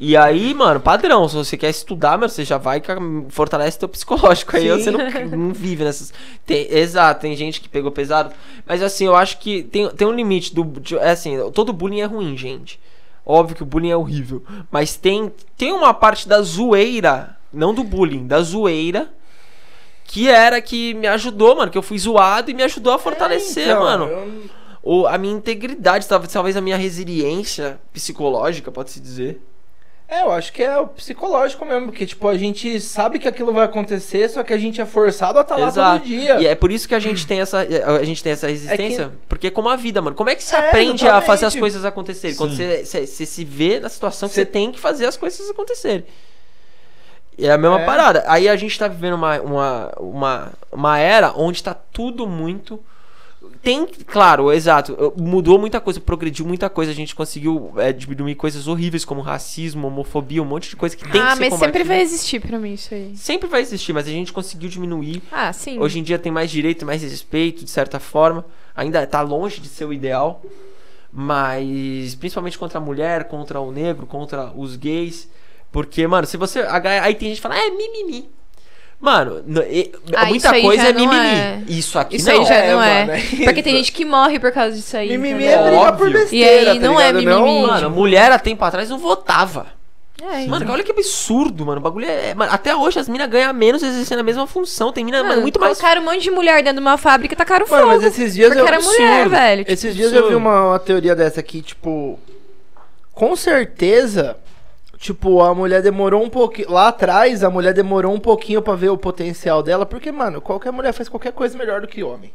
[0.02, 2.82] E aí, mano, padrão, se você quer estudar, meu, você já vai
[3.28, 4.56] fortalece teu psicológico.
[4.56, 4.68] Aí Sim.
[4.70, 6.10] você não, não vive nessas.
[6.46, 8.32] Tem- exato, tem gente que pegou pesado.
[8.66, 10.64] Mas assim, eu acho que tem, tem um limite do.
[10.64, 12.80] de- é assim, todo bullying é ruim, gente.
[13.26, 14.42] Óbvio que o bullying é horrível.
[14.70, 19.12] Mas tem, tem uma parte da zoeira, não do bullying, da zoeira.
[20.04, 21.70] Que era que me ajudou, mano.
[21.70, 24.42] Que eu fui zoado e me ajudou a fortalecer, então, mano eu-
[24.82, 29.42] ou a minha integridade, talvez a minha resiliência psicológica, pode-se dizer.
[30.12, 33.52] É, eu acho que é o psicológico mesmo, porque, tipo, a gente sabe que aquilo
[33.52, 36.40] vai acontecer, só que a gente é forçado a estar lá todo dia.
[36.40, 39.46] E é por isso que a gente tem essa, a gente tem essa resistência, porque
[39.46, 40.16] é como a vida, mano.
[40.16, 41.60] Como é que você É, aprende a fazer as exatamente.
[41.60, 42.36] coisas acontecerem?
[42.36, 45.16] Quando você, você, você se vê na situação que Você- você tem que fazer as
[45.16, 46.04] coisas acontecerem.
[47.38, 47.86] É a mesma É.
[47.86, 48.24] parada.
[48.26, 52.82] Aí a gente tá vivendo uma, uma, uma, uma era onde tá tudo muito.
[53.62, 55.12] Tem, claro, exato.
[55.18, 56.92] Mudou muita coisa, progrediu muita coisa.
[56.92, 61.06] A gente conseguiu é, diminuir coisas horríveis como racismo, homofobia, um monte de coisa que
[61.06, 63.14] tem ah, que ser mas sempre vai existir pra mim isso aí.
[63.16, 65.22] Sempre vai existir, mas a gente conseguiu diminuir.
[65.30, 65.78] Ah, sim.
[65.78, 68.46] Hoje em dia tem mais direito, mais respeito, de certa forma.
[68.74, 70.42] Ainda tá longe de ser o ideal.
[71.12, 75.28] Mas principalmente contra a mulher, contra o negro, contra os gays.
[75.70, 76.60] Porque, mano, se você.
[77.02, 78.30] Aí tem gente que fala, ah, é mimimi.
[79.00, 81.26] Mano, e- Ah, muita coisa é não mimimi.
[81.26, 81.62] é.
[81.68, 82.38] Isso aqui Isso não.
[82.40, 83.06] aí já É, não é.
[83.06, 85.08] mano, é Porque tem gente que morre por causa disso aí.
[85.08, 85.58] Mimimi entendeu?
[85.58, 86.20] é brigar por Óbvio.
[86.20, 87.40] besteira, E aí tá não é ligado?
[87.42, 87.66] mimimi.
[87.66, 89.66] Mano, mulher há tempo atrás não votava.
[90.22, 91.78] É, Mano, olha que absurdo, mano.
[91.80, 92.34] O bagulho é.
[92.34, 94.92] mano, até hoje as minas ganham menos exercendo a mesma função.
[94.92, 95.78] Tem mina, mano, muito mais.
[95.78, 97.94] Colocaram um monte de mulher dentro de uma fábrica e tacaram Mano, fogo.
[97.94, 98.66] mas esses dias porque eu...
[98.66, 99.30] era mulher, absurdo.
[99.30, 99.60] velho.
[99.64, 102.18] Tipo, Esses dias eu vi uma, uma teoria dessa aqui, tipo.
[103.14, 104.36] Com certeza,
[105.00, 106.70] tipo, a mulher demorou um pouquinho.
[106.70, 110.70] Lá atrás, a mulher demorou um pouquinho pra ver o potencial dela, porque, mano, qualquer
[110.70, 112.32] mulher faz qualquer coisa melhor do que homem.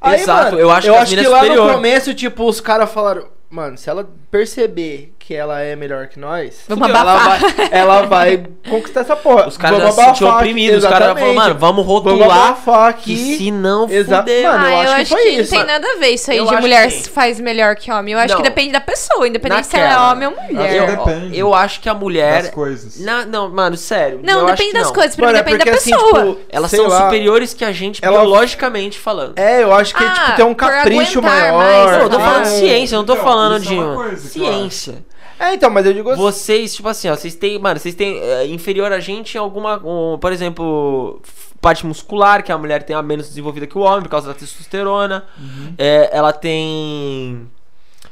[0.00, 1.66] Aí, Exato, mano, eu acho eu que acho que é lá superior.
[1.68, 6.18] no começo, tipo, os caras falaram, mano, se ela perceber que ela é melhor que
[6.18, 7.38] nós, Vamos ela vai,
[7.70, 9.46] ela vai conquistar essa porra.
[9.46, 10.82] Os caras Vamos se sentiam abafar oprimidos.
[10.82, 14.42] Os caras falaram, mano, vamos Vamos rotular abafar que se não fuder.
[14.50, 15.54] Mano, ah, eu eu acho que acho foi que isso.
[15.54, 18.12] não tem nada a ver isso aí Eu de mulher que- faz melhor que homem.
[18.14, 18.42] Eu acho Não.
[18.42, 20.68] que depende da pessoa, independente se ela é Naquela- homem ou mulher.
[20.68, 21.38] que Eu, depende.
[21.38, 22.42] eu acho que a mulher.
[22.42, 22.98] das coisas.
[23.00, 24.18] Na- não, mano, sério.
[24.24, 24.92] Não, depende das não.
[24.92, 26.26] coisas, pra mim Mano, é depende da porque, assim, pessoa.
[26.34, 29.38] tipo, Elas são lá, superiores que a gente, Ela- biologicamente falando.
[29.38, 31.62] É, eu acho que Ah, tipo, tem um capricho maior.
[31.92, 32.20] Não, eu tô Ah.
[32.20, 33.76] falando de ciência, eu não tô Então, falando é de.
[33.76, 34.94] coisa ciência.
[35.40, 36.20] É, então, mas eu digo assim.
[36.20, 37.58] Vocês, tipo assim, ó, vocês têm.
[37.58, 39.80] Mano, vocês têm é, inferior a gente em alguma.
[39.82, 41.22] um, por exemplo,
[41.62, 44.34] parte muscular, que a mulher tem a menos desenvolvida que o homem, por causa da
[44.34, 45.24] testosterona.
[45.38, 45.74] Uhum.
[45.78, 47.48] É, ela tem.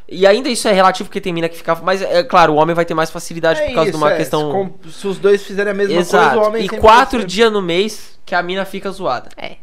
[0.09, 1.75] E ainda isso é relativo porque tem mina que fica.
[1.83, 4.13] Mas é claro, o homem vai ter mais facilidade é por causa isso, de uma
[4.13, 4.41] é, questão.
[4.41, 6.31] Se, com- se os dois fizerem a mesma Exato.
[6.31, 9.29] coisa, o homem e quatro dias no mês que a mina fica zoada.
[9.37, 9.57] É.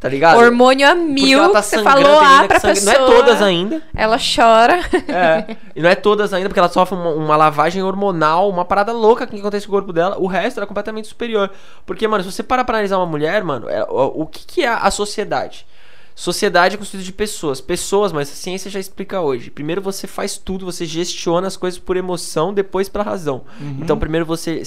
[0.00, 0.38] Tá ligado?
[0.38, 2.98] Hormônio a mil, ela tá você falou tem A pra sangra- pessoa.
[2.98, 3.82] Não é todas ainda.
[3.96, 4.78] Ela chora.
[5.08, 5.56] É.
[5.74, 9.26] E não é todas ainda, porque ela sofre uma, uma lavagem hormonal, uma parada louca
[9.26, 10.16] que acontece com o corpo dela.
[10.18, 11.50] O resto era completamente superior.
[11.86, 14.62] Porque, mano, se você parar pra analisar uma mulher, mano, é- o, o que, que
[14.62, 15.66] é a sociedade?
[16.14, 17.60] Sociedade é constituída de pessoas.
[17.60, 19.50] Pessoas, mas a ciência já explica hoje.
[19.50, 23.42] Primeiro você faz tudo, você gestiona as coisas por emoção, depois pela razão.
[23.80, 24.60] Então, primeiro você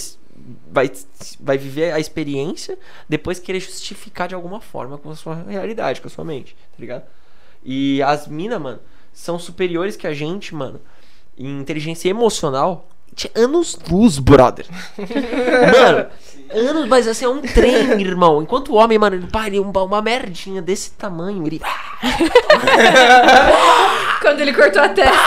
[0.72, 0.92] vai,
[1.40, 2.78] vai viver a experiência,
[3.08, 6.78] depois querer justificar de alguma forma com a sua realidade, com a sua mente, tá
[6.80, 7.04] ligado?
[7.64, 8.80] E as minas, mano,
[9.14, 10.82] são superiores que a gente, mano,
[11.38, 12.88] em inteligência emocional.
[13.36, 14.66] Anos luz, brother.
[14.98, 16.08] mano,
[16.50, 18.42] anos, mas assim, é um trem, irmão.
[18.42, 21.60] Enquanto o homem, mano, ele pariu uma, uma merdinha desse tamanho, ele.
[24.22, 25.18] Quando ele cortou a testa.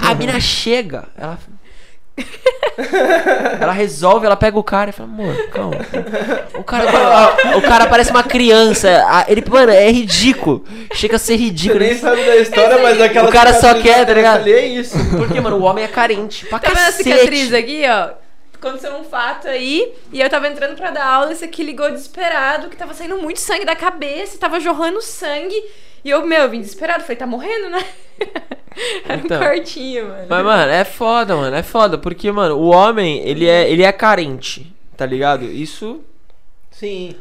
[0.00, 1.38] A mina chega, ela.
[3.60, 5.76] ela resolve, ela pega o cara e fala, amor, calma.
[6.54, 8.88] O cara, o cara parece uma criança.
[9.08, 10.64] a- Ele, mano, é ridículo.
[10.94, 11.80] Chega a ser Você ridículo.
[11.80, 14.46] nem sabe da história, mas aquela O cara só quer, tá ligado?
[14.48, 14.96] É isso.
[15.16, 16.46] Porque, mano, o homem é carente.
[16.46, 17.04] Pra Tá vendo a cacete.
[17.10, 18.10] cicatriz aqui, ó?
[18.60, 22.68] Aconteceu um fato aí, e eu tava entrando pra dar aula, esse aqui ligou desesperado,
[22.68, 25.54] que tava saindo muito sangue da cabeça, tava jorrando sangue.
[26.04, 27.84] E eu, meu, eu vim desesperado, falei, tá morrendo, né?
[29.04, 29.40] Era Então.
[29.40, 30.26] um cortinho, mano.
[30.28, 31.56] Mas, mano, é foda, mano.
[31.56, 31.98] É foda.
[31.98, 34.72] Porque, mano, o homem, ele é, ele é carente.
[34.96, 35.44] Tá ligado?
[35.44, 36.00] Isso.
[36.70, 37.14] Sim.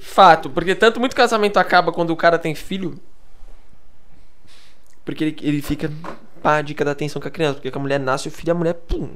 [0.00, 0.50] Fato.
[0.50, 2.98] Porque tanto muito casamento acaba quando o cara tem filho.
[5.04, 5.90] Porque ele, ele fica.
[6.42, 7.60] Pá, dica da atenção com a criança.
[7.60, 8.74] Porque a mulher nasce, o filho e a mulher.
[8.74, 9.10] Pum.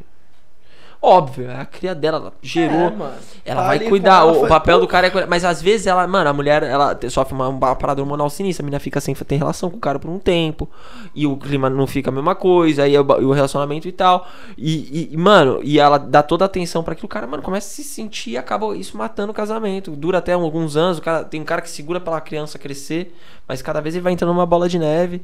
[1.02, 2.88] Óbvio, é a cria dela, ela gerou.
[2.88, 3.14] É, mano.
[3.42, 4.20] Ela Tá vai cuidar.
[4.20, 5.26] ela, o, o papel do cara é cuidar.
[5.26, 8.62] Mas às vezes ela, mano, a mulher, ela sofre uma, uma parada hormonal sinistra.
[8.62, 10.68] A menina fica sem ter relação com o cara por um tempo.
[11.14, 12.82] E o clima não fica a mesma coisa.
[12.82, 14.28] Aí é o, e o relacionamento e tal.
[14.58, 17.66] E, e- mano, e ela dá toda a atenção pra que o cara, mano, começa
[17.66, 19.92] a se sentir e acaba isso matando o casamento.
[19.92, 20.98] Dura até alguns anos.
[20.98, 23.16] O cara, tem um cara que segura pela criança crescer.
[23.48, 25.22] Mas cada vez ele vai entrando numa bola de neve.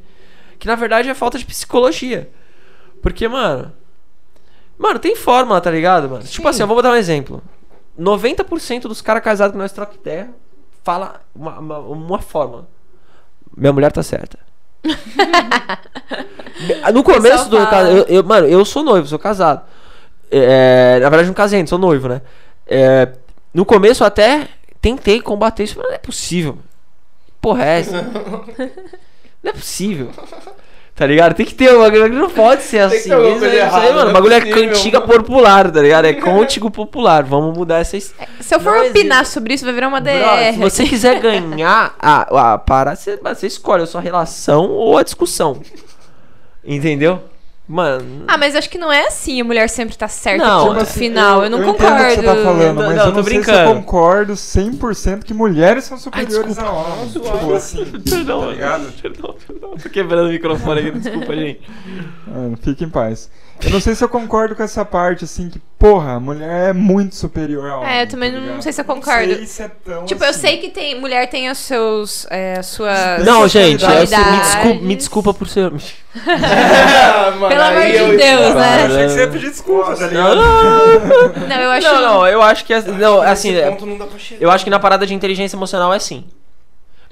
[0.59, 2.31] Que na verdade é falta de psicologia.
[3.03, 3.71] Porque, mano.
[4.79, 6.25] Mano, tem fórmula, tá ligado, mano?
[6.25, 7.43] Tipo assim, eu vou botar um exemplo.
[7.99, 10.29] 90% dos caras casados que nós troca ideia
[10.85, 12.69] fala uma, uma, uma fórmula.
[13.57, 14.39] Minha mulher tá certa.
[16.93, 19.63] no começo do caso, eu, eu- mano, eu sou noivo, sou casado.
[20.31, 22.21] É, na verdade, não casei ainda, sou noivo, né?
[22.67, 23.09] É,
[23.55, 24.49] no começo eu até
[24.81, 26.59] tentei combater isso, mas não é possível.
[27.41, 28.03] Porra, é essa?
[29.43, 30.11] não é possível.
[30.97, 31.35] Tá ligado?
[31.35, 32.97] Tem que ter uma bagulho que não pode ser assim.
[32.97, 33.13] Isso,
[33.45, 35.13] aí- errada, mano, o é bagulho é possível, cantiga mano.
[35.13, 36.07] popular, tá ligado?
[36.07, 37.23] É cântico popular.
[37.23, 39.35] Vamos mudar essa his- Se eu for Não opinar existe.
[39.35, 40.55] sobre isso, vai virar uma DR.
[40.55, 45.03] se você quiser ganhar a, a parada, você, você escolhe a sua relação ou a
[45.03, 45.61] discussão.
[46.65, 47.23] Entendeu?
[47.69, 48.25] Mano.
[48.29, 50.99] Ah, mas acho que não é assim, a mulher sempre tá certa Não, tipo assim,
[51.01, 51.43] final.
[51.43, 51.95] Eu, não entendo concordo.
[52.05, 55.25] o que você tá falando, mas não, eu tô não sei se eu concordo 100%
[55.25, 56.63] que mulheres são superiores desculpa.
[56.63, 57.13] a homens.
[57.13, 58.93] Tipo assim, Perdão, tá ligado?
[59.03, 59.71] perdão, perdão.
[59.77, 61.61] Tô quebrando o microfone aqui, desculpa, gente.
[62.27, 63.29] Mano, fique em paz.
[63.65, 66.73] Eu não sei se eu concordo com essa parte, assim, que, porra, a mulher é
[66.73, 67.93] muito superior ao homem.
[67.93, 69.27] É, eu também tá não sei se eu concordo.
[69.29, 70.41] Não sei se é tão Tipo, eu assim.
[70.41, 72.27] sei que tem mulher tem os seus.
[72.31, 73.25] É, as suas.
[73.25, 75.73] Não, gente, eu- me, desculpa, me desculpa por ser.
[77.37, 78.85] Mano, Pelo amor de eu- Deus, Eu né?
[78.87, 80.37] achei que você ia pedir desculpa, tá Não, ligado?
[80.37, 81.87] não, Não, eu acho.
[81.87, 82.75] não, não, eu acho que.
[82.81, 84.43] Não, assim, Nesse é- ponto não dá pra chegar.
[84.43, 86.25] eu acho que na parada de inteligência emocional é sim.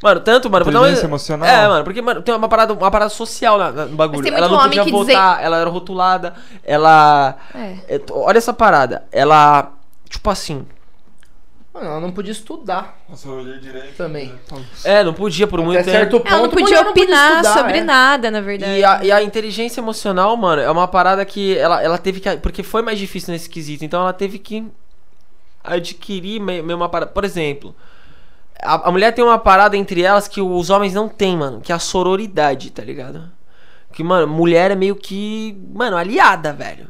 [0.04, 1.48] Mano, tanto, mano, Inteligência ex- emocional?
[1.48, 4.18] É, mano, porque, mano, tem uma parada, uma parada social na, na- no bagulho.
[4.22, 7.36] Mas tem ela muito não homem podia que votar, ela era rotulada, ela.
[7.54, 7.96] É.
[7.96, 9.04] É, Olha essa parada.
[9.10, 9.72] Ela.
[10.08, 10.66] Tipo assim.
[11.72, 13.96] Mano, ela não podia estudar Nossa, eu olhei direito.
[13.96, 14.32] também.
[14.84, 16.22] É, não podia por muito Até certo tempo.
[16.22, 17.82] ponto, Ela não podia opinar estudar, sobre é.
[17.82, 18.78] nada, na verdade.
[18.78, 22.36] E a, e a inteligência emocional, mano, é uma parada que ela, ela teve que.
[22.36, 23.84] Porque foi mais difícil nesse quesito.
[23.84, 24.64] Então ela teve que
[25.64, 27.10] adquirir me- meio uma parada.
[27.10, 27.74] Por exemplo,
[28.62, 31.60] A, a mulher tem uma parada entre elas que os homens não têm, mano.
[31.60, 33.30] Que é a sororidade, tá ligado?
[33.92, 35.56] Que, mano, mulher é meio que.
[35.72, 36.88] Mano, aliada, velho.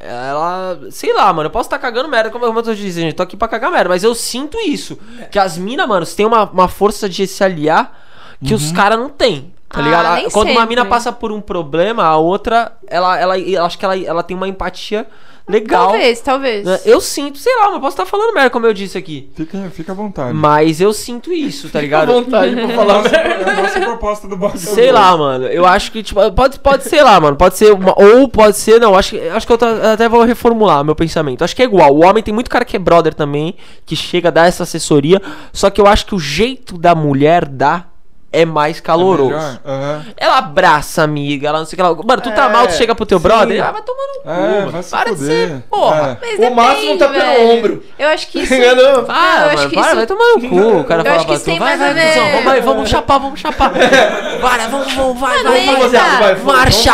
[0.00, 0.78] Ela.
[0.90, 1.46] Sei lá, mano.
[1.46, 3.08] Eu posso estar cagando merda, como eu tô dizendo.
[3.08, 3.88] Eu tô aqui pra cagar merda.
[3.88, 4.98] Mas eu sinto isso.
[5.30, 7.96] Que as minas, mano, têm uma, uma força de se aliar
[8.44, 9.52] que os caras não têm.
[9.68, 10.14] Tá Ah, ligado?
[10.16, 10.68] nem Quando uma sempre.
[10.76, 14.36] mina passa por um problema, a outra, ela, ela, eu acho que ela, ela tem
[14.36, 15.06] uma empatia
[15.48, 15.88] legal.
[15.90, 16.64] Talvez, talvez.
[16.64, 16.80] né?
[16.84, 19.30] Eu sinto, sei lá, mas posso estar falando merda, como eu disse aqui.
[19.34, 20.32] Fica, fica à vontade.
[20.34, 22.12] Mas eu sinto isso, tá À ligado?
[22.12, 23.04] vontade pra falar.
[23.12, 24.58] É a nossa proposta do bagulho.
[24.58, 25.46] Sei lá, mano.
[25.46, 27.36] Eu acho que, tipo, pode, pode ser lá, mano.
[27.36, 27.94] Pode ser uma.
[28.00, 28.94] Ou pode ser, não.
[28.96, 31.42] Acho que, acho que eu tô- até vou reformular meu pensamento.
[31.44, 31.94] Acho que é igual.
[31.94, 35.20] O homem tem muito cara que é brother também, que chega a dar essa assessoria.
[35.52, 37.91] Só que eu acho que o jeito da mulher dar
[38.32, 39.28] é mais É caloroso.
[39.30, 39.58] melhor?
[39.64, 40.06] Aham.
[40.16, 41.94] ela abraça a amiga, ela não sei o que lá.
[42.04, 43.22] Mano, tu tá É, mal, tu chega pro teu sim.
[43.22, 44.30] brother, ah, vai tomar no cu.
[44.30, 44.70] É, mano.
[44.70, 45.48] vai se Para de fuder.
[45.48, 46.18] ser, porra.
[46.20, 47.84] Mas O máximo tá pelo ombro.
[47.98, 48.54] Eu acho que isso.
[48.54, 49.16] Não, eu Para,
[49.46, 50.78] acho mano, que para, isso- vai tomar no cu.
[50.80, 52.60] O cara Eu fala pra tu, tem vai, mais vai, a ver- cuzão, vamos aí,
[52.60, 53.70] vamos chapar, vamos chapar.
[54.40, 55.76] Bora, vamos, vamos, vai, Mano, vai, vai.
[55.76, 56.92] baseado, vai, Marcha.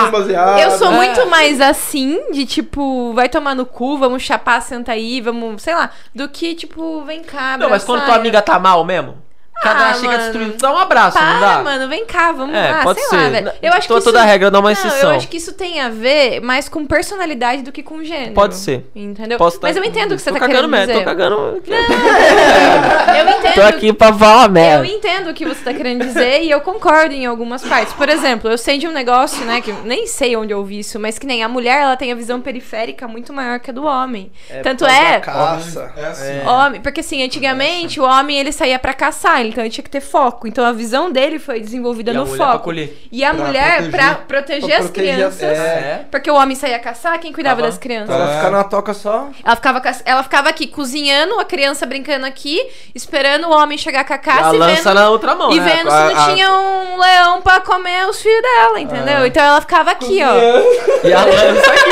[0.62, 0.96] Eu sou É.
[0.96, 5.74] muito mais assim, de tipo, vai tomar no cu, vamos chapar, senta aí, vamos, sei
[5.74, 9.16] lá, do que tipo, vem cá, Não, mas quando tua amiga tá mal mesmo,
[9.62, 10.18] cada Ah, chega mano.
[10.22, 11.62] destruindo, dá um abraço, não Para, dá?
[11.62, 13.16] mano, vem cá, vamos É, lá, pode sei ser.
[13.16, 13.52] lá, velho.
[13.62, 14.12] Eu acho que Toda- isso...
[14.12, 15.10] toda regra dá uma Não, exceção.
[15.10, 18.32] eu acho que isso tem a ver mais com personalidade do que com gênero.
[18.34, 18.86] Pode ser.
[18.94, 19.38] Entendeu?
[19.38, 21.04] Posso Mas tá- eu entendo o que você tô tá cagando querendo merda, dizer.
[21.04, 21.34] Tô cagando.
[21.36, 23.54] Eu entendo.
[23.54, 24.86] Tô aqui pra falar Eu merda.
[24.86, 27.92] entendo o que você tá querendo dizer e eu concordo em algumas partes.
[27.94, 30.78] Por exemplo, eu sei de um negócio, né, que eu nem sei onde eu ouvi
[30.80, 33.72] isso, mas que nem a mulher, ela tem a visão periférica muito maior que a
[33.74, 34.30] do homem.
[34.62, 35.92] Tanto por causa é, Caça.
[35.96, 36.46] É assim.
[36.46, 40.00] Homem, porque assim, antigamente o homem ele saía pra caçar, então ele tinha que ter
[40.00, 40.46] foco.
[40.46, 42.64] Então a visão dele foi desenvolvida E a no foco.
[42.64, 42.96] colher.
[43.10, 43.90] E a Pra mulher proteger.
[43.90, 45.42] pra proteger Pra as proteger as- crianças.
[45.58, 46.04] é.
[46.10, 48.14] Porque o homem saía caçar, quem cuidava Tava- das crianças?
[48.14, 48.36] Ela É.
[48.36, 49.28] fica na toca só.
[49.44, 52.60] Ela ficava, ca- ela ficava aqui cozinhando, a criança brincando aqui,
[52.94, 55.52] esperando o homem chegar com a E caça a e lança vendo, na outra mão,
[55.52, 55.72] e né?
[55.76, 59.26] vendo A- se não a- tinha um leão pra comer os filhos dela, entendeu?
[59.26, 61.06] Então ela ficava aqui, ó.
[61.06, 61.88] E a lança aqui.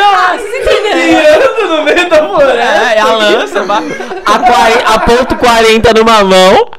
[0.00, 1.68] Ah, vocês entenderam?
[1.68, 2.92] no meio da floresta.
[2.92, 3.82] É, e a lança, pá.
[4.38, 6.70] A, quare- a ponto 40 numa mão.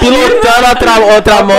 [0.00, 1.56] Pilotando a outra, outra mão.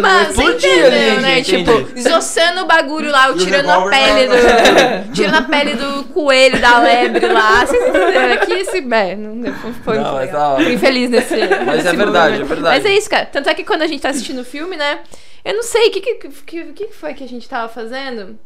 [0.00, 1.34] Mas você entendeu, ali, né?
[1.42, 5.12] gente, Tipo, desossando o bagulho lá, o tirando a pele do.
[5.12, 7.64] tirando a pele do coelho, da lebre lá.
[7.66, 8.32] Vocês entenderam?
[8.34, 8.78] Aqui esse.
[8.78, 10.56] É, não deu- foi, foi Não.
[10.56, 11.36] Fui infeliz nesse.
[11.36, 12.42] Mas nesse é verdade, momento.
[12.52, 12.76] é verdade.
[12.76, 13.26] Mas é isso, cara.
[13.26, 15.00] Tanto é que quando a gente tá assistindo o filme, né?
[15.44, 16.14] Eu não sei, o que, que,
[16.46, 18.36] que, que foi que a gente tava fazendo?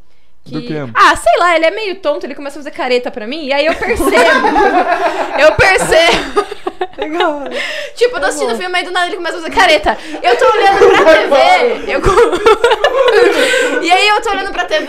[0.45, 0.63] Que...
[0.63, 0.75] Quê?
[0.95, 3.53] Ah, sei lá, ele é meio tonto, ele começa a fazer careta pra mim, e
[3.53, 4.11] aí eu percebo.
[5.39, 6.47] eu percebo.
[6.97, 7.45] Legal.
[7.95, 9.99] Tipo, eu tô assistindo o filme, aí do nada ele começa a fazer careta.
[10.23, 11.93] Eu tô olhando pra TV.
[11.93, 12.01] Eu...
[13.83, 14.87] e aí eu tô olhando pra TV.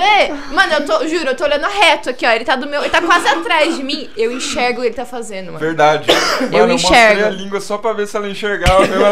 [0.52, 2.32] Mano, eu tô, juro, eu tô olhando reto aqui, ó.
[2.32, 2.82] Ele tá do meu.
[2.82, 4.10] Ele tá quase atrás de mim.
[4.18, 5.60] Eu enxergo o que ele tá fazendo, mano.
[5.60, 6.08] Verdade.
[6.42, 7.22] Mano, eu enxergo.
[7.22, 8.86] mostrei a língua só pra ver se ela enxergava.
[8.88, 9.02] Meu.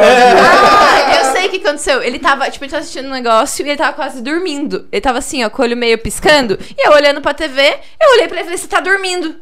[0.81, 2.01] Ah, eu sei o que aconteceu.
[2.01, 4.87] Ele tava, tipo, ele tava assistindo um negócio e ele tava quase dormindo.
[4.91, 6.57] Ele tava assim, ó, com o olho meio piscando.
[6.77, 9.35] E eu olhando pra TV, eu olhei pra ele e falei, você tá dormindo.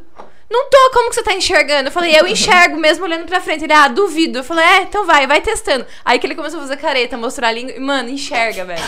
[0.50, 1.88] Não tô, como que você tá enxergando?
[1.88, 3.64] Eu falei, eu enxergo mesmo olhando pra frente.
[3.64, 4.38] Ele, ah, duvido.
[4.38, 5.84] Eu falei, é, então vai, vai testando.
[6.04, 7.72] Aí que ele começou a fazer careta, mostrar a língua.
[7.72, 8.82] E, mano, enxerga, velho.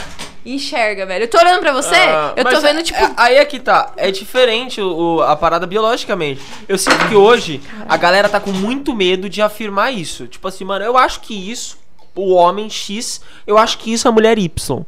[0.45, 1.25] Enxerga, velho.
[1.25, 2.99] Eu tô olhando pra você, Ah, eu tô vendo, é- tipo.
[2.99, 3.93] é- aí é que tá.
[3.97, 6.41] É diferente o, o- a parada biologicamente.
[6.69, 10.27] Eu sinto que hoje a galera tá com muito medo de afirmar isso.
[10.27, 11.79] Tipo assim, mano, eu acho que isso,
[12.15, 14.85] o homem X, eu acho que isso é a mulher Y.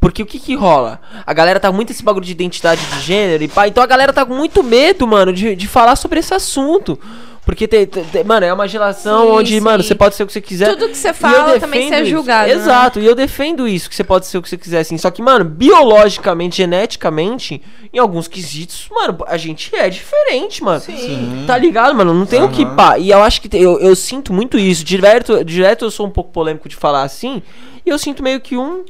[0.00, 1.00] Porque o que que rola?
[1.26, 3.66] A galera tá muito esse bagulho de identidade de gênero e pá.
[3.68, 6.98] Então a galera tá com muito medo, mano, de, de falar sobre esse assunto.
[7.46, 9.60] Porque, tem, tem- tem- mano, é uma geração Sim, onde, sim.
[9.60, 10.68] mano, você pode ser o que você quiser.
[10.74, 12.10] Tudo que você E eu fala também ser isso.
[12.10, 12.48] julgado.
[12.48, 12.54] né?
[12.54, 14.98] Exato, e eu defendo isso, que você pode ser o que você quiser, assim.
[14.98, 20.80] Só que, mano, biologicamente, geneticamente, em alguns quesitos, mano, a gente é diferente, mano.
[20.80, 21.44] Sim.
[21.46, 22.12] Tá ligado, mano?
[22.12, 22.98] Não tem o que pá.
[22.98, 24.84] E eu acho que tem- eu, eu sinto muito isso.
[24.84, 27.40] Direto, direto eu sou um pouco polêmico de falar assim.
[27.84, 28.84] E eu sinto meio que um.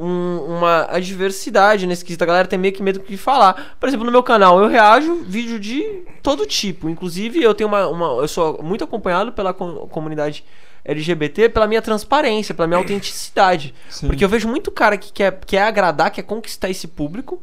[0.00, 2.24] Um- uma adversidade nesse quesito.
[2.24, 3.76] A galera tem meio que medo de falar.
[3.78, 5.82] Por exemplo, no meu canal eu reajo vídeo de
[6.22, 6.88] todo tipo.
[6.88, 7.86] Inclusive, eu tenho uma.
[7.88, 10.44] uma- eu sou muito acompanhado pela com- comunidade
[10.84, 13.74] LGBT pela minha transparência, pela minha autenticidade.
[13.88, 14.06] Sim.
[14.08, 17.42] Porque eu vejo muito cara que quer, quer agradar, quer conquistar esse público.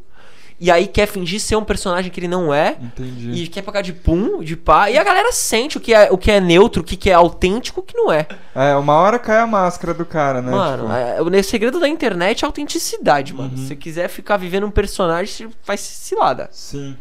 [0.60, 2.76] E aí quer fingir ser um personagem que ele não é.
[2.80, 3.30] Entendi.
[3.30, 4.90] E quer pagar de pum, de pá.
[4.90, 7.80] E a galera sente o que é, o que é neutro, o que, é autêntico,
[7.80, 8.26] o que não é.
[8.54, 10.50] É, uma hora cai a máscara do cara, né?
[10.50, 13.50] mano, tipo, é, o segredo da internet é a autenticidade, mano.
[13.50, 13.56] Uhum.
[13.56, 16.48] Se você quiser ficar vivendo um personagem, você faz cilada.
[16.50, 16.96] Sim.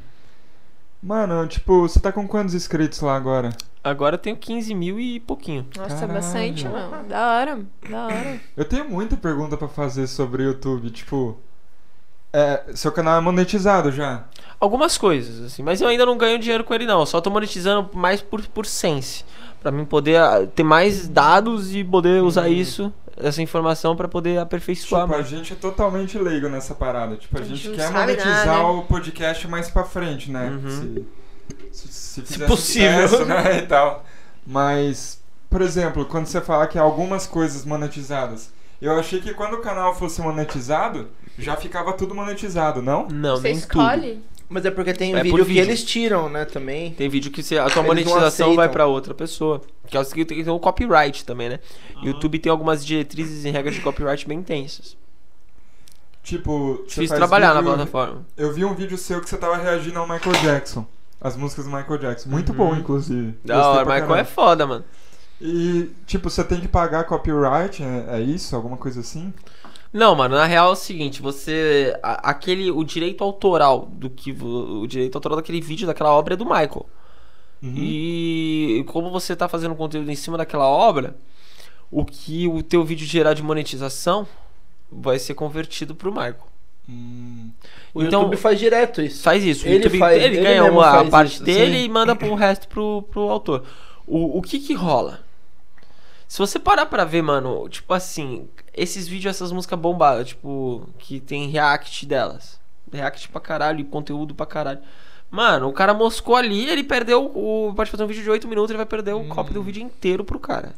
[1.01, 3.49] Mano, tipo, você tá com quantos inscritos lá agora?
[3.84, 5.66] Agora eu tenho 15 mil e pouquinho.
[5.76, 6.14] Nossa, Caralho.
[6.14, 7.08] bastante, mano.
[7.08, 8.39] Da hora, da hora.
[8.55, 11.38] Eu tenho muita pergunta pra fazer sobre o YouTube, tipo.
[12.38, 14.25] É, seu canal é monetizado já?
[14.59, 15.63] algumas coisas, assim.
[15.63, 16.99] Mas eu ainda não ganho dinheiro com ele, não.
[16.99, 19.23] Eu só tô monetizando mais por, por sense.
[19.61, 24.39] Pra mim poder ah, ter mais dados e poder usar isso, essa informação, pra poder
[24.39, 25.03] aperfeiçoar.
[25.03, 27.15] Tipo, a gente é totalmente leigo nessa parada.
[27.17, 28.69] Tipo, a, A gente gente quer monetizar nada, né?
[28.69, 30.49] o podcast mais pra frente, né?
[30.49, 31.05] Uhum.
[31.71, 33.07] Se, se, se fizer possível.
[33.07, 33.59] sucesso, né?
[33.59, 34.05] E tal.
[34.45, 35.19] Mas,
[35.49, 38.51] por exemplo, quando você fala que há algumas coisas monetizadas,
[38.82, 41.07] eu achei que quando o canal fosse monetizado,
[41.38, 43.07] já ficava tudo monetizado, não?
[43.07, 43.61] Não, Você nem tudo.
[43.82, 44.23] escolhe?
[44.49, 45.61] Mas é porque tem É por vídeo que vídeo.
[45.63, 46.91] eles tiram, né, também.
[46.93, 49.61] Tem vídeo que você, a tua monetização vai pra outra pessoa.
[49.88, 51.59] Que é o seguinte, tem o copyright também, né?
[52.01, 54.95] YouTube tem algumas diretrizes e regras de copyright bem intensas.
[56.23, 58.25] Tipo, você Difícil trabalhar na vídeo- plataforma.
[58.36, 60.86] Eu vi um vídeo seu que você tava reagindo ao Michael Jackson.
[61.21, 62.30] As músicas do Michael Jackson.
[62.30, 62.57] Muito Uhum.
[62.57, 63.34] bom, inclusive.
[63.43, 64.25] Da hora, Michael é caramba.
[64.25, 64.86] foda, mano.
[65.41, 68.55] E, tipo, você tem que pagar copyright, é, é isso?
[68.55, 69.33] Alguma coisa assim?
[69.93, 71.95] Não, mano, na real é o seguinte, você.
[72.03, 72.71] a- aquele.
[72.71, 74.31] O direito autoral do que.
[74.31, 76.85] O direito autoral daquele vídeo, daquela obra é do Michael.
[77.61, 77.73] Uhum.
[77.75, 81.15] E como você tá fazendo conteúdo em cima daquela obra,
[81.89, 84.27] o que o teu vídeo gerar de monetização
[84.91, 86.35] vai ser convertido pro Michael.
[86.89, 87.49] Hum,
[87.93, 89.21] O Então- YouTube faz direto isso.
[89.23, 89.65] Faz isso.
[89.65, 91.85] O Ele YouTube, faz- ele ele ganha uma, a parte isso, dele sim.
[91.85, 93.63] e manda pro resto pro, pro autor.
[94.05, 95.19] O, o que que rola?
[96.28, 101.19] Se você parar pra ver, mano, tipo assim, esses vídeos, essas músicas bombadas, tipo, que
[101.19, 102.59] tem react delas.
[102.91, 104.80] React pra caralho e conteúdo pra caralho.
[105.32, 107.73] Mano, o cara moscou ali, ele perdeu o.
[107.75, 110.23] Pode fazer um vídeo de 8 minutos, ele vai perder o copy do vídeo inteiro
[110.23, 110.73] pro cara.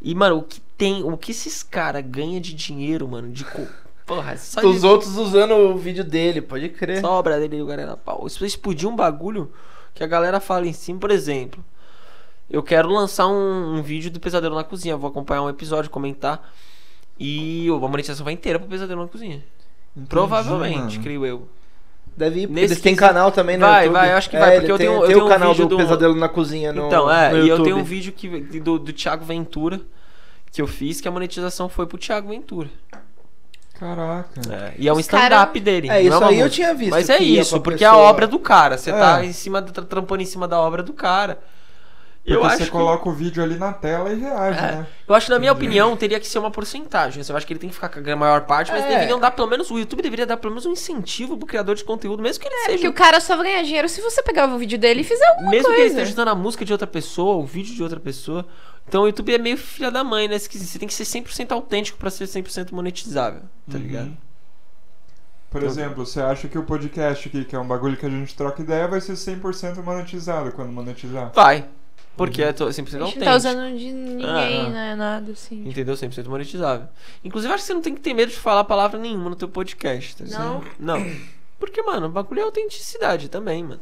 [0.00, 1.02] E, mano, o que tem.
[1.02, 3.44] O que esses caras ganham de dinheiro, mano, de.
[3.44, 3.66] co-
[4.06, 7.00] Porra, só de- Os outros usando o vídeo dele, pode crer.
[7.00, 8.28] só a obra dele e o galera pau.
[8.28, 9.50] Se você explodir um bagulho
[9.94, 11.64] que a galera fala em cima, por exemplo,
[12.54, 16.50] eu quero lançar um, um vídeo do Pesadelo na Cozinha, vou acompanhar um episódio, comentar.
[17.18, 19.42] E a monetização vai inteira pro Pesadelo na Cozinha.
[19.96, 21.02] entendi, Provavelmente, mano.
[21.02, 21.48] creio eu.
[22.16, 23.92] Deve ir, Nesse eles têm canal também no Vai, YouTube.
[24.00, 25.28] vai, eu acho que É, vai, porque eu tem, tenho- eu tem tenho o um
[25.28, 27.82] canal vídeo do do- Pesadelo na Cozinha no então, é, no e eu tenho um
[27.84, 28.28] vídeo que,
[28.60, 29.80] do, do Thiago Ventura
[30.52, 32.68] que eu fiz, que a monetização foi pro Thiago Ventura.
[33.78, 34.40] Caraca.
[34.52, 35.90] É, e é um Os cara- stand-up dele.
[35.90, 36.90] É, isso não uma aí eu tinha visto.
[36.92, 38.78] Mas é isso, porque é a pessoa- obra do cara.
[38.78, 38.98] Você É.
[38.98, 41.38] tá em cima, da- trampando em cima da obra do cara.
[42.24, 44.62] Porque Eu você acho que- coloca o vídeo ali na tela e reage, É.
[44.62, 44.86] né?
[45.06, 47.22] Eu acho, na minha opinião, teria que ser uma porcentagem.
[47.28, 48.88] Eu acho que ele tem que ficar com a maior parte, mas É.
[48.88, 49.70] deveriam dar pelo menos.
[49.70, 52.56] O YouTube deveria dar pelo menos um incentivo pro criador de conteúdo, mesmo que ele
[52.60, 52.88] Porque seja.
[52.88, 55.50] o cara só vai ganhar dinheiro se você pegar o vídeo dele e fizer alguma
[55.50, 55.94] Mesmo que ele coisa.
[55.96, 58.46] esteja usando a música de outra pessoa, o vídeo de outra pessoa.
[58.88, 60.38] Então o YouTube é meio filha da mãe, né?
[60.38, 63.82] Você tem que ser 100% autêntico pra ser 100% monetizável, tá Uhum.
[63.82, 64.16] ligado?
[65.50, 68.34] Por exemplo, você acha que o podcast aqui, que é um bagulho que a gente
[68.34, 71.30] troca ideia, vai ser 100% monetizado quando monetizar?
[71.34, 71.66] Vai.
[72.16, 73.18] Porque é to- 100% A gente autêntico.
[73.20, 74.70] não tá usando de ninguém, Ah, ah.
[74.70, 74.94] né?
[74.94, 75.68] Nada assim.
[75.68, 75.94] Entendeu?
[75.96, 76.86] 100% monetizável.
[77.24, 79.48] Inclusive, acho que você não tem que ter medo de falar palavra nenhuma no teu
[79.48, 80.16] podcast.
[80.16, 80.58] Tá Não?
[80.60, 80.74] ligado?
[80.78, 81.06] Não.
[81.58, 83.80] Porque, mano, o bagulho é autenticidade também, mano.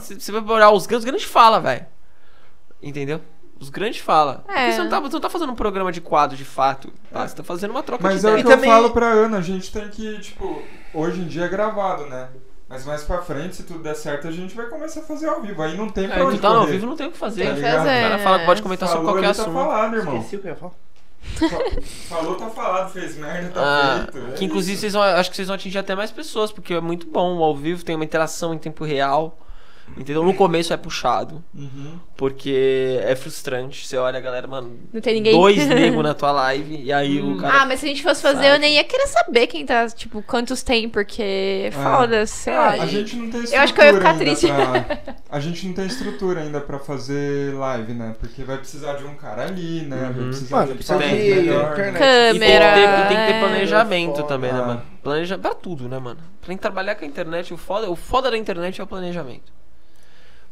[0.00, 1.86] Você vai olhar os grandes, os grandes fala, velho.
[2.82, 3.20] Entendeu?
[3.58, 4.44] Os grandes fala.
[4.48, 4.52] É.
[4.54, 6.92] Porque Você não, tá, você não tá fazendo um programa de quadro de fato.
[7.12, 7.26] tá?
[7.26, 9.06] Você tá fazendo uma troca Mas de é o que E também- eu falo pra
[9.06, 10.62] Ana, a gente tem que, tipo,
[10.92, 12.28] hoje em dia é gravado, né?
[12.72, 15.42] Mas mais pra frente, se tudo der certo, a gente vai começar a fazer ao
[15.42, 15.60] vivo.
[15.60, 17.52] Aí não tem pra É, onde tá ao vivo, não tem o que fazer.
[17.52, 17.76] Ligado?
[17.78, 17.98] fazer.
[17.98, 19.54] O cara fala que pode comentar Falou, sobre qualquer tá assunto.
[19.54, 20.16] falado, irmão.
[20.16, 20.72] Esqueci o que eu ia falar.
[21.22, 22.90] Fa- Falou, tá falado.
[22.92, 24.26] Fez merda, tá Ah, feito.
[24.26, 24.80] É que inclusive isso.
[24.80, 27.36] vocês vão, acho que vocês vão atingir até mais pessoas, porque é muito bom.
[27.38, 29.38] O ao vivo tem uma interação em tempo real.
[29.96, 30.24] Entendeu?
[30.24, 31.98] No começo é puxado, Uhum.
[32.16, 33.86] porque é frustrante.
[33.86, 35.32] Você olha a galera, mano, Não tem ninguém.
[35.34, 37.60] dois negros na tua live, e aí o cara.
[37.62, 38.48] Ah, mas se a gente fosse fazer, Sabe?
[38.56, 42.68] eu nem ia querer saber quem tá, tipo, quantos tem, porque foda-se, sei lá.
[42.70, 44.46] A gente não tem estrutura Eu acho que eu ia ficar ainda triste.
[44.46, 44.98] pra-
[45.32, 48.14] A gente não tem estrutura ainda pra fazer live, né?
[48.20, 50.10] Porque vai precisar de um cara ali, né?
[50.14, 50.28] Vai Uhum.
[50.28, 51.82] precisar Mano, de de equipamento melhor, né?
[51.82, 52.74] E tem, que Câmera.
[52.74, 53.38] ter, e tem que ter é.
[53.40, 54.28] planejamento Foda.
[54.28, 54.82] também, né, mano?
[55.02, 56.20] Planeja pra tudo, né, mano?
[56.40, 59.52] Pra trabalhar com a internet, o foda, o foda da internet é o planejamento.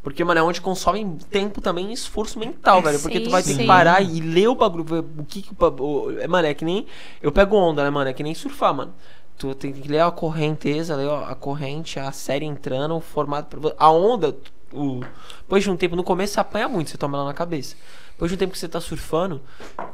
[0.03, 2.98] Porque, mano, é onde consome tempo também e esforço mental, velho.
[3.01, 3.66] Porque tu vai ter Sim, que sim.
[3.66, 4.84] parar e ler o bagulho.
[5.18, 5.55] O que que.
[5.61, 6.86] o- é, Mano, é que nem.
[7.20, 8.09] Eu pego onda, né, mano?
[8.09, 8.94] É que nem surfar, mano.
[9.36, 13.74] Tu tem que ler a correnteza, ler a corrente, a série entrando, o formato.
[13.78, 14.34] A onda,
[14.72, 15.01] o...
[15.42, 17.76] depois de um tempo, no começo você apanha muito, você toma ela na cabeça.
[18.20, 19.40] Depois de um tempo que você tá surfando,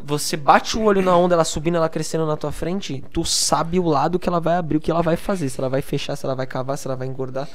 [0.02, 3.78] você bate o olho na onda, ela subindo, ela crescendo na tua frente, tu sabe
[3.78, 5.48] o lado que ela vai abrir, o que ela vai fazer.
[5.48, 7.48] Se ela vai fechar, se ela vai cavar, se ela vai engordar.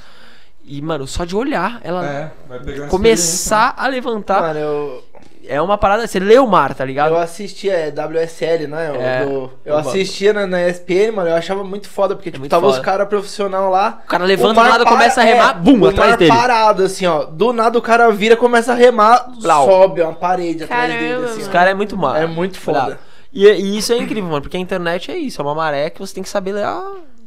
[0.63, 4.41] E, mano, só de olhar, ela É, vai pegando começar a levantar.
[4.41, 5.03] Mano, eu,
[5.47, 6.05] É uma parada.
[6.05, 7.09] Você lê o mar, tá ligado?
[7.09, 8.91] eu assistia é, WSL, né?
[8.91, 12.41] o É, do- eu assistia na, na ESPN, mano, eu achava muito foda, porque tipo,
[12.41, 12.85] muito tava os foda.
[12.85, 14.01] caras profissional lá.
[14.05, 16.31] O cara levanta o do nada, para- começa a remar, bum, o atrás dele.
[16.31, 17.25] parado, assim, ó.
[17.25, 19.65] Do nada o cara vira, começa a remar, Blau.
[19.65, 21.41] sobe uma parede atrás dele, Caramba, assim.
[21.41, 22.15] Esse cara é muito mal.
[22.15, 22.99] É muito foda.
[23.33, 25.99] E, e isso é incrível, mano, porque a internet é isso, é uma maré que
[25.99, 26.83] você tem que saber ler a,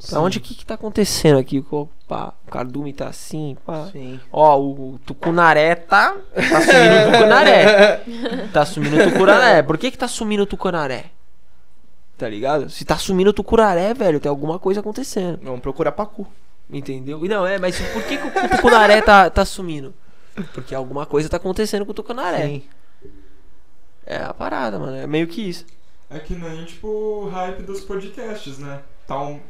[0.09, 1.65] Pra onde que, que tá acontecendo aqui?
[1.71, 3.89] Opa, o Cardume tá assim, pá.
[3.93, 4.21] Sim.
[4.33, 6.17] Ó, o Tucunaré tá.
[6.35, 8.05] Tá sumindo o Tucunaré.
[8.53, 9.63] Tá sumindo o Tucunaré.
[9.63, 11.07] Por que que tá sumindo o Tucunaré?
[12.17, 12.71] Tá ligado?
[12.71, 15.41] Se tá sumindo o Tucunaré, velho, tem alguma coisa acontecendo.
[15.43, 16.27] Vamos procurar pacu.
[16.71, 17.25] Entendeu?
[17.25, 19.93] E não, é, mas por que, que o Tucunaré tá, tá sumindo?
[20.53, 22.47] Porque alguma coisa tá acontecendo com o Tucunaré.
[22.47, 22.63] Sim.
[24.07, 24.97] É a parada, mano.
[24.97, 25.65] É meio que isso.
[26.11, 28.81] É que nem, tipo, o hype dos podcasts, né?
[29.07, 29.41] Tá um...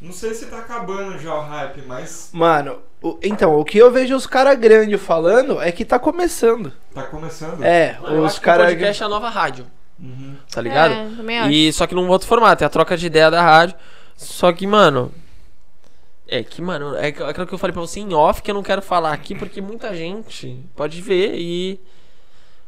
[0.00, 3.90] Não sei se tá acabando já o hype, mas Mano, o- então, o que eu
[3.90, 6.72] vejo os caras grandes falando é que tá começando.
[6.94, 7.62] tá começando.
[7.64, 8.66] É, Eu os que o caras.
[8.68, 9.66] podcast é a nova rádio,
[9.98, 10.36] Uhum.
[10.50, 10.92] tá ligado?
[10.92, 11.50] É, também acho.
[11.50, 13.74] E só que num outro formato, é a troca de ideia da rádio.
[14.16, 15.12] Só que, mano.
[16.28, 18.54] É que, mano, é aqu- aquilo que eu falei pra você em off que eu
[18.54, 21.80] não quero falar aqui porque muita gente pode ver e.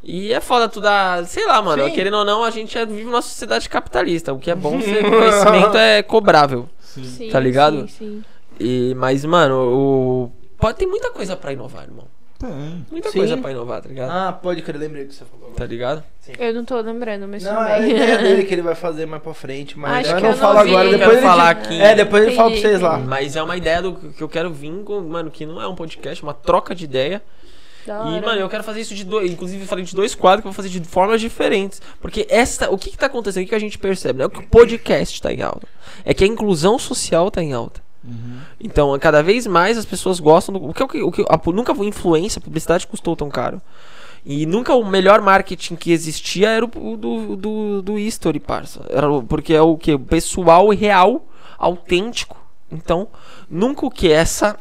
[0.03, 1.25] E é foda tu dar.
[1.27, 1.85] Sei lá, mano.
[1.85, 1.91] Sim.
[1.93, 4.33] Querendo ou não, a gente é- vive numa sociedade capitalista.
[4.33, 6.69] O que é bom ser conhecimento é cobrável.
[6.95, 7.05] Sim.
[7.05, 7.81] Sim, tá ligado?
[7.89, 8.25] Sim, sim.
[8.59, 10.33] E, mas, mano, o.
[10.59, 12.07] Pode ter muita coisa pra inovar, irmão.
[12.39, 12.87] Tem.
[12.91, 13.19] Muita Sim.
[13.19, 14.11] coisa pra inovar, tá ligado?
[14.13, 15.51] Ah, pode crer, lembrei que você falou.
[15.57, 16.05] Tá ligado?
[16.39, 19.21] Eu não tô lembrando, mas Não, é a ideia dele que ele vai fazer mais
[19.21, 20.71] pra frente, mas Acho eu que não eu não falo vi.
[20.71, 20.91] agora.
[20.91, 21.81] Depois ele falar aqui.
[21.81, 22.97] É, depois ele fala pra vocês lá.
[22.99, 25.75] Mas é uma ideia do que eu quero vir com, mano, que não é um
[25.75, 27.21] podcast, uma troca de ideia.
[27.93, 29.31] E, mano, eu quero fazer isso de dois.
[29.31, 31.81] Inclusive, eu falei de dois quadros que eu vou fazer de formas diferentes.
[32.01, 32.71] Porque essa.
[32.71, 33.43] O que, que tá acontecendo?
[33.43, 34.19] O que, que a gente percebe?
[34.19, 35.67] Não é que o podcast tá em alta.
[36.05, 37.81] É que a inclusão social tá em alta.
[38.05, 38.39] Uhum.
[38.61, 40.69] Então, cada vez mais as pessoas gostam do.
[40.69, 43.29] O que, é o que, o que a, nunca a influência, a publicidade custou tão
[43.29, 43.61] caro.
[44.25, 48.85] E nunca o melhor marketing que existia era o, do, do, do history, parça.
[48.91, 49.95] Era, porque é o que?
[49.95, 51.27] O pessoal real,
[51.57, 52.37] autêntico.
[52.71, 53.09] Então,
[53.51, 54.11] nunca o que?
[54.11, 54.59] Essa.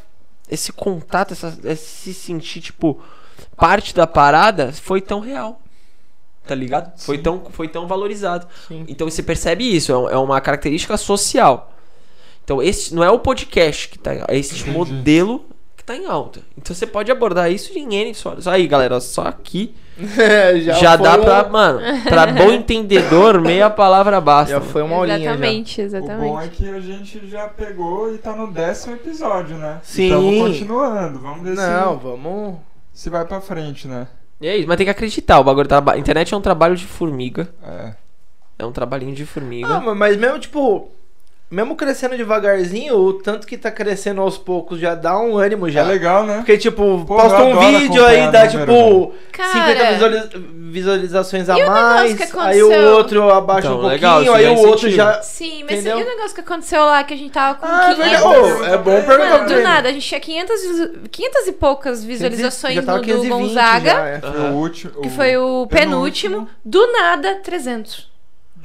[0.50, 3.02] Esse contato, essa, esse se sentir, tipo,
[3.56, 5.62] parte da parada foi tão real.
[6.48, 6.92] Tá ligado?
[6.98, 8.48] Foi tão, foi tão valorizado.
[8.68, 8.86] Sim.
[8.88, 11.74] Então você percebe isso, é um- é uma característica social.
[12.44, 15.94] Então esse não é o podcast que tá em alta, é esse modelo que tá
[15.96, 16.40] em alta.
[16.58, 18.48] Então você pode abordar isso em N histórias.
[18.48, 19.76] Aí, galera, só aqui
[20.64, 24.54] já, foi dá um- pra, mano, pra bom entendedor, meia palavra basta.
[24.54, 25.20] Já foi uma aulinha.
[25.20, 25.32] já.
[25.34, 26.30] Exatamente, O exatamente.
[26.32, 29.80] bom é que a gente já pegou e tá no décimo episódio, né?
[29.84, 30.06] Sim.
[30.06, 31.20] Estamos continuando.
[31.20, 32.56] Vamos ver Não, vamos.
[32.98, 34.08] Se, vai pra frente, né?
[34.42, 36.86] E é isso, mas tem que acreditar, o bagulho a internet é um trabalho de
[36.86, 37.48] formiga.
[37.64, 37.94] É.
[38.60, 39.68] É um trabalhinho de formiga.
[39.68, 40.90] Ah, mas mesmo, tipo,
[41.50, 45.82] mesmo crescendo devagarzinho, o tanto que tá crescendo aos poucos já dá um ânimo já.
[45.82, 46.38] É legal, né?
[46.38, 50.30] Porque, tipo, Pô, posta um vídeo aí, dá, tipo, Cara, 50 visualiza-
[50.70, 54.48] visualizações a E mais, que aí o outro abaixa Então, um pouquinho, legal, isso aí
[54.48, 55.22] o outro já...
[55.22, 56.00] Sim, mas Entendeu?
[56.00, 58.12] e o negócio que aconteceu lá que a gente tava com Ah, é 500...
[58.12, 58.26] verdade.
[58.62, 61.52] Ô, é bom perguntar Mano, pra do nada, a gente tinha 500, visu- 500 e
[61.54, 64.20] poucas visualizações Já no do 520 Gonzaga, já, é.
[64.20, 65.02] Foi o último.
[65.02, 66.48] que foi o penúltimo.
[66.66, 68.17] Do nada, 300.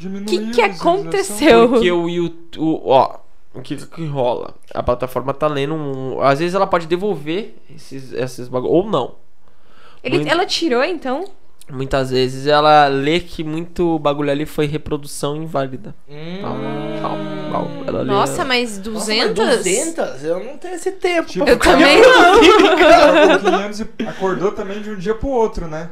[0.02, 1.68] Diminuiu O que, que aconteceu?
[1.68, 2.80] Porque o YouTube.
[2.84, 3.18] Ó,
[3.54, 4.54] o que que rola?
[4.74, 6.20] A plataforma tá lendo um.
[6.20, 8.72] Às vezes ela pode devolver esses, esses bagulho.
[8.72, 9.14] Ou não.
[10.02, 11.24] Ele, Muito- ela tirou, então?
[11.70, 15.94] Muitas vezes ela lê que muito bagulho ali foi reprodução inválida.
[16.08, 16.40] Hum.
[16.42, 16.56] Pau,
[17.00, 17.16] pau,
[17.52, 17.70] pau.
[17.86, 19.38] Ela lê- Nossa, mas Nossa, 200?
[19.46, 20.24] mas 200?
[20.24, 21.28] Eu não tenho esse tempo.
[21.30, 22.76] Tipo, Eu também olhando.
[22.78, 25.88] Cara, o 500 e acordou também de um dia pro outro, né?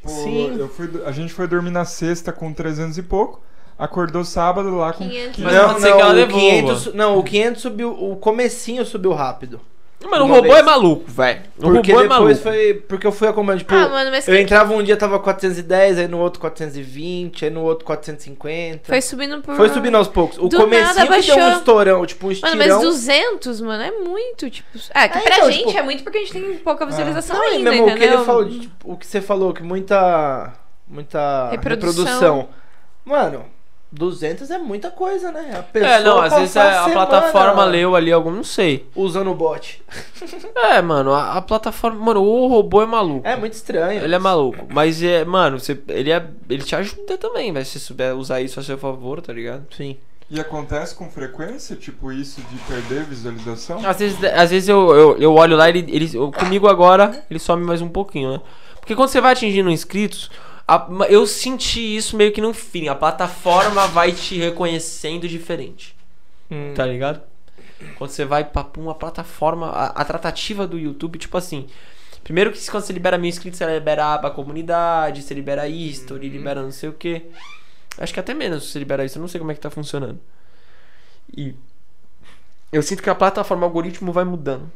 [0.00, 0.56] Tipo, Sim.
[0.58, 3.40] Eu fui, a gente foi dormir na sexta com 300 e pouco,
[3.78, 5.38] acordou sábado lá com 500.
[5.42, 6.40] Mas não, pode ser que ela não, o devolva.
[6.50, 9.60] 500, su- não, o 500 subiu, o comecinho subiu rápido.
[10.06, 10.58] Mano, o robô vez.
[10.58, 11.40] é maluco, velho.
[11.58, 12.36] O Porque robô é depois maluco.
[12.40, 15.18] foi, porque eu fui acompanhando, tipo, Ah, mano, mas eu que- entrava um dia tava
[15.18, 18.80] 410, aí no outro 420, aí no outro 450.
[18.86, 19.56] Foi subindo por...
[19.56, 20.38] Foi subindo aos poucos.
[20.38, 21.58] O Do comecinho nada que deu um baixou.
[21.58, 22.56] estourão, tipo um estirão.
[22.56, 24.68] Mano, mas 200, mano, é muito, tipo...
[24.94, 27.36] Ah, que É, pra então, gente tipo- é muito porque a gente tem pouca visualização
[27.36, 29.62] Não, e ainda, mesmo o que ele falou, de, tipo, o que você falou, que
[29.64, 30.52] muita
[30.86, 32.04] muita Reprodução.
[32.04, 32.48] reprodução.
[33.04, 33.44] Mano,
[33.90, 35.56] 200 é muita coisa, né?
[35.58, 38.86] A pessoa É, não, às vezes a, a semana plataforma leu ali algum, não sei.
[38.94, 39.82] usando o bot.
[40.54, 41.98] É, mano, a, a plataforma.
[42.04, 43.26] Mano, o robô é maluco.
[43.26, 44.02] É muito estranho.
[44.02, 44.66] Ele é maluco.
[44.68, 47.64] Mas é, mano, você, ele, é, ele te ajuda também, velho.
[47.64, 49.64] Se você souber usar isso a seu favor, tá ligado?
[49.74, 49.96] Sim.
[50.30, 53.78] E acontece com frequência, tipo isso de perder visualização?
[53.86, 57.64] Às vezes, às vezes eu, eu, eu olho lá, ele, ele comigo agora, ele some
[57.64, 58.40] mais um pouquinho, né?
[58.78, 60.30] Porque quando você vai atingindo inscritos,
[60.68, 62.88] a- eu senti isso meio que no fim.
[62.88, 65.96] A plataforma vai te reconhecendo diferente,
[66.50, 66.74] Hum.
[66.74, 67.22] tá ligado?
[67.96, 71.66] Quando você vai pra uma plataforma, a, a tratativa do YouTube, tipo assim.
[72.24, 76.28] Primeiro que quando você libera mil inscritos, você libera a aba comunidade, você libera history,
[76.28, 77.22] libera não sei o que.
[77.98, 79.70] Acho que até menos se você libera isso, eu não sei como é que tá
[79.70, 80.20] funcionando.
[81.36, 81.54] E
[82.72, 84.70] eu sinto que a plataforma, o algoritmo vai mudando.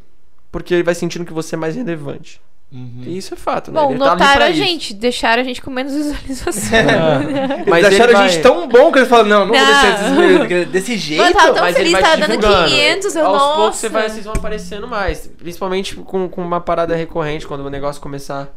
[0.51, 2.40] Porque ele vai sentindo que você é mais relevante.
[2.75, 3.03] Uhum.
[3.05, 3.79] E isso é fato, né?
[3.79, 4.59] Bom, Ele tá notaram pra a isso.
[4.59, 6.79] gente, deixaram a gente com menos visualização.
[6.79, 7.55] É.
[7.57, 9.57] Eles Mas ele acharam a vai- gente tão bom que eles falaram, não, não, vou
[9.57, 9.66] Não.
[9.66, 11.23] deixar esses meninos desse jeito.
[11.23, 12.68] Mano, tava tão Mas ele feliz, vai tava dando divulgando.
[12.70, 13.57] 500, eu, Aos nossa.
[13.57, 15.27] poucos você vai, vocês vão aparecendo mais.
[15.27, 18.49] Principalmente com, com uma parada recorrente, quando o negócio começar.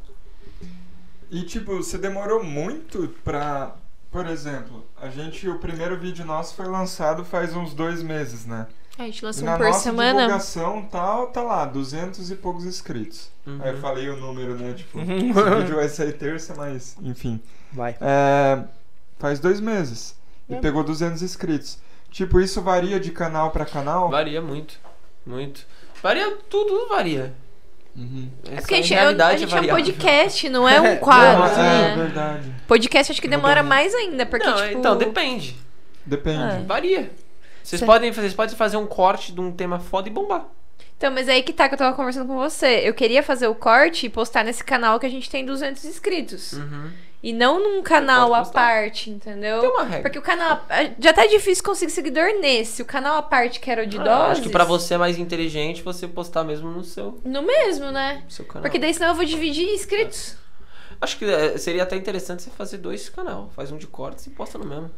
[1.32, 3.74] E tipo, você demorou muito pra.
[4.11, 5.49] Por exemplo, a gente.
[5.49, 8.66] O primeiro vídeo nosso foi lançado faz uns dois meses, né?
[8.97, 10.19] A gente E lança na um por nossa semana.
[10.21, 13.29] divulgação tal, tá lá, 200 e poucos inscritos.
[13.45, 13.59] Uhum.
[13.61, 14.73] Aí eu falei o número, né?
[14.73, 17.41] Tipo, esse vídeo vai sair terça, mas enfim.
[17.73, 17.95] Vai.
[17.99, 18.63] É,
[19.19, 20.15] faz dois meses.
[20.47, 20.59] E É.
[20.59, 21.77] pegou 200 inscritos.
[22.09, 24.09] Tipo, isso varia de canal pra canal?
[24.09, 24.79] Varia muito.
[25.25, 25.65] Muito.
[26.01, 27.33] Varia, tudo, varia.
[27.95, 28.29] Uhum.
[28.51, 29.83] É porque a gente, realidade a gente é um variável.
[29.85, 31.95] podcast, não é um É, quadro, é, né?
[31.97, 32.55] verdade.
[32.67, 34.79] Podcast acho que demora mais ainda, porque, Não, tipo...
[34.79, 35.57] então, depende.
[36.05, 36.41] Depende.
[36.55, 36.59] É.
[36.65, 37.11] Varia.
[37.66, 37.86] Vocês Sim.
[37.86, 40.45] podem, vocês podem fazer um corte de um tema foda e bombar.
[40.97, 42.82] Então, mas aí que tá que eu tava conversando com você.
[42.84, 46.53] Eu queria fazer o corte e postar nesse canal que a gente tem 200 inscritos.
[46.53, 46.91] Uhum.
[47.24, 49.59] E não num canal à parte, entendeu?
[49.61, 50.03] Tem uma regra.
[50.03, 50.63] Porque o canal.
[50.99, 52.84] Já tá difícil conseguir seguidor nesse.
[52.84, 54.32] O canal à parte, que era o de Ah, doses.
[54.34, 58.22] acho que pra você é mais inteligente você postar mesmo no seu, No mesmo, né?
[58.26, 58.61] no seu canal.
[58.61, 60.36] Porque daí senão eu vou dividir inscritos.
[61.01, 63.49] Acho que é, seria até interessante você fazer dois canal.
[63.55, 64.91] Faz um de cortes e posta no mesmo.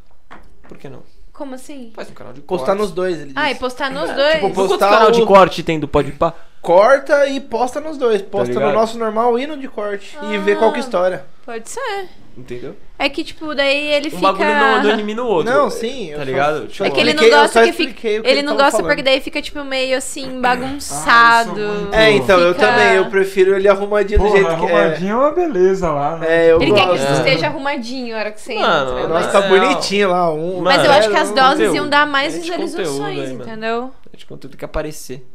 [0.68, 1.02] Por que não?
[1.38, 1.92] Como assim?
[1.96, 3.60] Faz um canal de Postar nos dois, ele Ah, e disse.
[3.60, 4.34] postar nos dois.
[4.36, 6.34] tipo, Quanto postar canal de o- corte tem do Podpah?
[6.62, 8.22] Corta e posta nos dois.
[8.24, 8.74] Posta no ligado?
[8.74, 10.18] nosso normal e no de corte.
[10.24, 10.40] E Ah.
[10.40, 11.26] vê qual que é a história.
[11.46, 12.10] Pode ser.
[12.38, 12.76] Entendeu?
[13.00, 14.22] É que, tipo, daí ele Um fica.
[14.22, 15.52] bagulho não, não elimina o outro.
[15.52, 16.12] Não, sim.
[16.12, 16.60] eu Tá ligado?
[16.62, 17.84] só Tipo, É que ele não eu gosta que fica.
[17.84, 18.88] expliquei o que Ele não gosta falando.
[18.88, 21.52] porque daí fica, tipo, meio assim, bagunçado.
[21.52, 22.96] Ah, eu sou muito- É, então, eu Fica- também.
[22.96, 24.76] Eu prefiro ele arrumadinho do Porra, jeito que é.
[24.76, 26.28] arrumadinho é uma beleza lá, né?
[26.30, 27.04] É, eu Ele quer que gosto.
[27.04, 27.16] isso É.
[27.18, 29.08] esteja arrumadinho a hora que você Mano, entra.
[29.08, 30.32] Nossa, Mas, tá É, bonitinho lá.
[30.34, 31.76] Um, mas eu Mano, acho que as é doses conteúdo.
[31.76, 33.44] iam dar mais É de conteúdo visualizações, mano.
[33.44, 33.92] entendeu?
[34.14, 35.26] É de conteúdo que aparecer.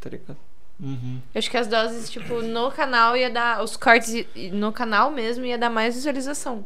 [0.00, 0.36] Tá ligado?
[0.80, 1.20] Uhum.
[1.34, 3.62] Eu acho que as doses, tipo, no canal ia dar.
[3.62, 6.64] Os cortes no canal mesmo ia dar mais visualização.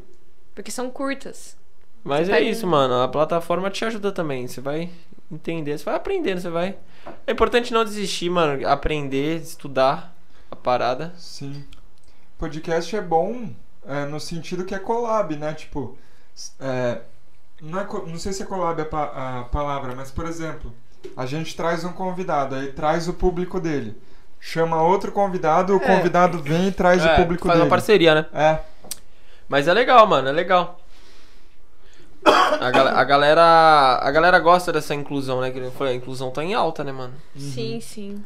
[0.54, 1.56] Porque são curtas.
[2.02, 3.02] Mas Você é isso, mano.
[3.02, 4.46] A plataforma te ajuda também.
[4.46, 4.90] Você vai
[5.30, 6.76] entender, você vai aprendendo, você vai.
[7.26, 8.66] É importante não desistir, mano.
[8.68, 10.14] Aprender, estudar
[10.50, 11.12] a parada.
[11.16, 11.64] Sim.
[12.38, 13.50] Podcast é bom
[13.86, 15.54] é, no sentido que é collab, né?
[15.54, 15.96] Tipo,
[16.60, 17.00] é,
[17.60, 20.72] não, é não sei se é collab a, a palavra, mas por exemplo,
[21.16, 23.96] a gente traz um convidado, aí traz o público dele.
[24.40, 25.86] Chama outro convidado, o É.
[25.86, 27.64] convidado vem e traz o É, público faz dele.
[27.66, 28.26] uma parceria, né?
[28.34, 28.58] É.
[29.48, 30.80] Mas é legal, mano, é legal.
[32.26, 33.98] A, gal- a galera.
[34.02, 35.50] A galera gosta dessa inclusão, né?
[35.50, 37.12] Que eu falei, a inclusão tá em alta, né, mano?
[37.36, 38.24] Sim, sim.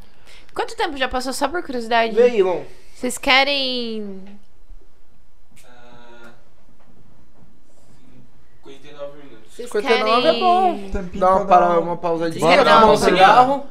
[0.54, 2.14] Quanto tempo já passou, só por curiosidade?
[2.42, 2.62] Lon.
[2.94, 4.38] Vocês querem.
[8.64, 9.47] 59 minutos.
[9.66, 10.36] Vocês 59 querem...
[10.36, 10.90] é bom.
[10.90, 13.66] Tempinho Dá uma, para, um- uma pausadinha, querem dar um cigarro.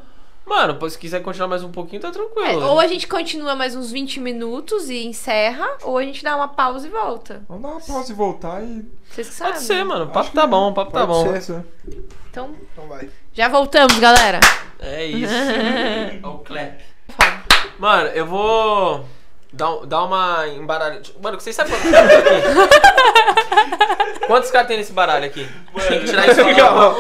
[0.46, 2.62] Mano, se quiser continuar mais um pouquinho, tá tranquilo.
[2.62, 6.38] É, ou a gente continua mais uns 20 minutos e encerra, ou a gente dá
[6.38, 7.44] uma pausa e volta.
[7.50, 8.86] Vamos dar uma pausa e voltar e.
[9.10, 9.54] Vocês que sabem.
[9.56, 10.06] Pode ser, mano.
[10.06, 11.22] O papo tá bom, o papo tá bom.
[11.24, 11.32] ser.
[11.32, 11.66] Pode ser.
[12.30, 13.10] Então, Então vai.
[13.34, 14.40] já voltamos, galera.
[14.80, 15.34] É isso.
[15.34, 16.80] Olha o clap.
[17.78, 19.06] Mano, eu vou
[19.54, 21.02] um- dar uma embaralhada.
[21.22, 22.48] Mano, vocês sabem quantos caras tem aqui?
[24.28, 25.48] Quantos caras tem nesse baralho aqui?
[25.88, 26.94] Tem que tirar isso aqui, ó.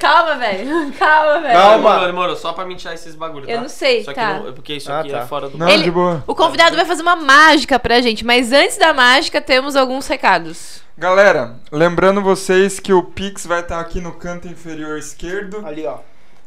[0.00, 0.92] Calma, velho.
[0.98, 1.54] Calma, velho.
[1.54, 1.90] Calma.
[1.90, 3.52] Mano, demorou, só pra me tirar esses bagulhos, tá?
[3.54, 4.40] Eu não sei, Só que tá.
[4.40, 5.18] não- é porque isso Ah, aqui tá.
[5.18, 5.56] é fora do...
[5.56, 6.24] Não, Ele- de boa.
[6.26, 10.82] O convidado vai fazer uma mágica pra gente, mas antes da mágica temos alguns recados.
[10.98, 15.64] Galera, lembrando vocês que o Pix vai estar aqui no canto inferior esquerdo.
[15.64, 15.98] Ali, ó.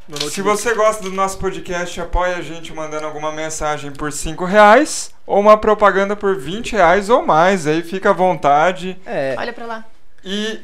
[0.07, 4.45] No Se você gosta do nosso podcast, apoia a gente mandando alguma mensagem por 5
[4.45, 7.65] reais ou uma propaganda por 20 reais ou mais.
[7.65, 8.97] Aí fica à vontade.
[9.05, 9.35] É.
[9.37, 9.85] Olha pra lá.
[10.23, 10.59] E.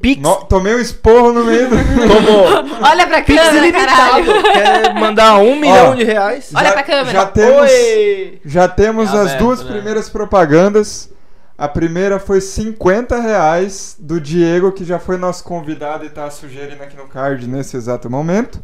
[0.00, 0.20] Pix.
[0.22, 1.76] No- tomei um esporro no meio do.
[2.08, 2.78] Tomou.
[2.82, 4.42] Olha pra Pix câmera, caralho.
[4.42, 6.50] Quer mandar um milhão de reais?
[6.54, 7.10] Olha pra câmera.
[7.12, 8.40] Já temos, Oi!
[8.44, 9.72] já temos É as aberto, duas né?
[9.72, 11.10] primeiras propagandas.
[11.56, 16.82] A primeira foi 50 reais do Diego, que já foi nosso convidado e tá sugerindo
[16.82, 18.60] aqui no card nesse exato momento.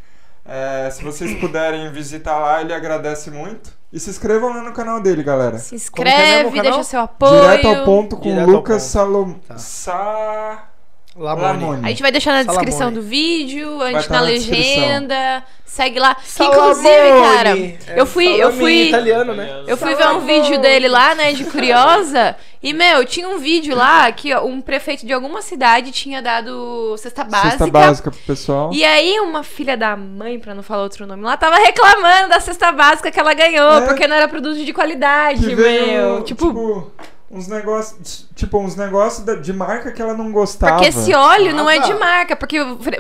[0.49, 3.73] É, se vocês puderem visitar lá, ele agradece muito.
[3.93, 5.59] E se inscrevam lá no canal dele, galera.
[5.59, 6.63] Se é inscreve, o canal?
[6.63, 7.41] deixa seu apoio.
[7.41, 8.83] Direto ao ponto com Direto Lucas.
[8.83, 9.35] Salom...
[9.35, 9.59] Tá.
[9.59, 10.69] Sa...
[11.17, 11.61] Lamone.
[11.63, 11.85] Lamone.
[11.85, 12.65] A gente vai deixar na Salamone.
[12.67, 14.83] descrição do vídeo, a gente tá na na descrição.
[14.83, 15.45] legenda.
[15.65, 16.15] Segue lá.
[16.15, 16.61] Que, Salamone.
[16.61, 19.65] inclusive, cara, É, eu fui, eu fui, italiano, né?
[19.67, 22.37] eu fui ver um vídeo dele lá, né, de curiosa.
[22.63, 27.23] E, meu, tinha um vídeo lá que um prefeito de alguma cidade tinha dado cesta
[27.25, 27.51] básica.
[27.51, 28.71] Cesta básica pro pessoal.
[28.73, 32.41] E aí, uma filha da mãe, pra não falar outro nome lá, tava reclamando da
[32.41, 33.87] cesta básica que ela ganhou, É.
[33.87, 36.23] porque não era produto de qualidade, que veio, meu.
[36.25, 36.93] Tipo, tipo,
[37.31, 40.75] uns negócios, tipo, uns negócios de marca que ela não gostava.
[40.75, 41.87] Porque esse óleo não é Ah, tá.
[41.89, 42.57] de marca, porque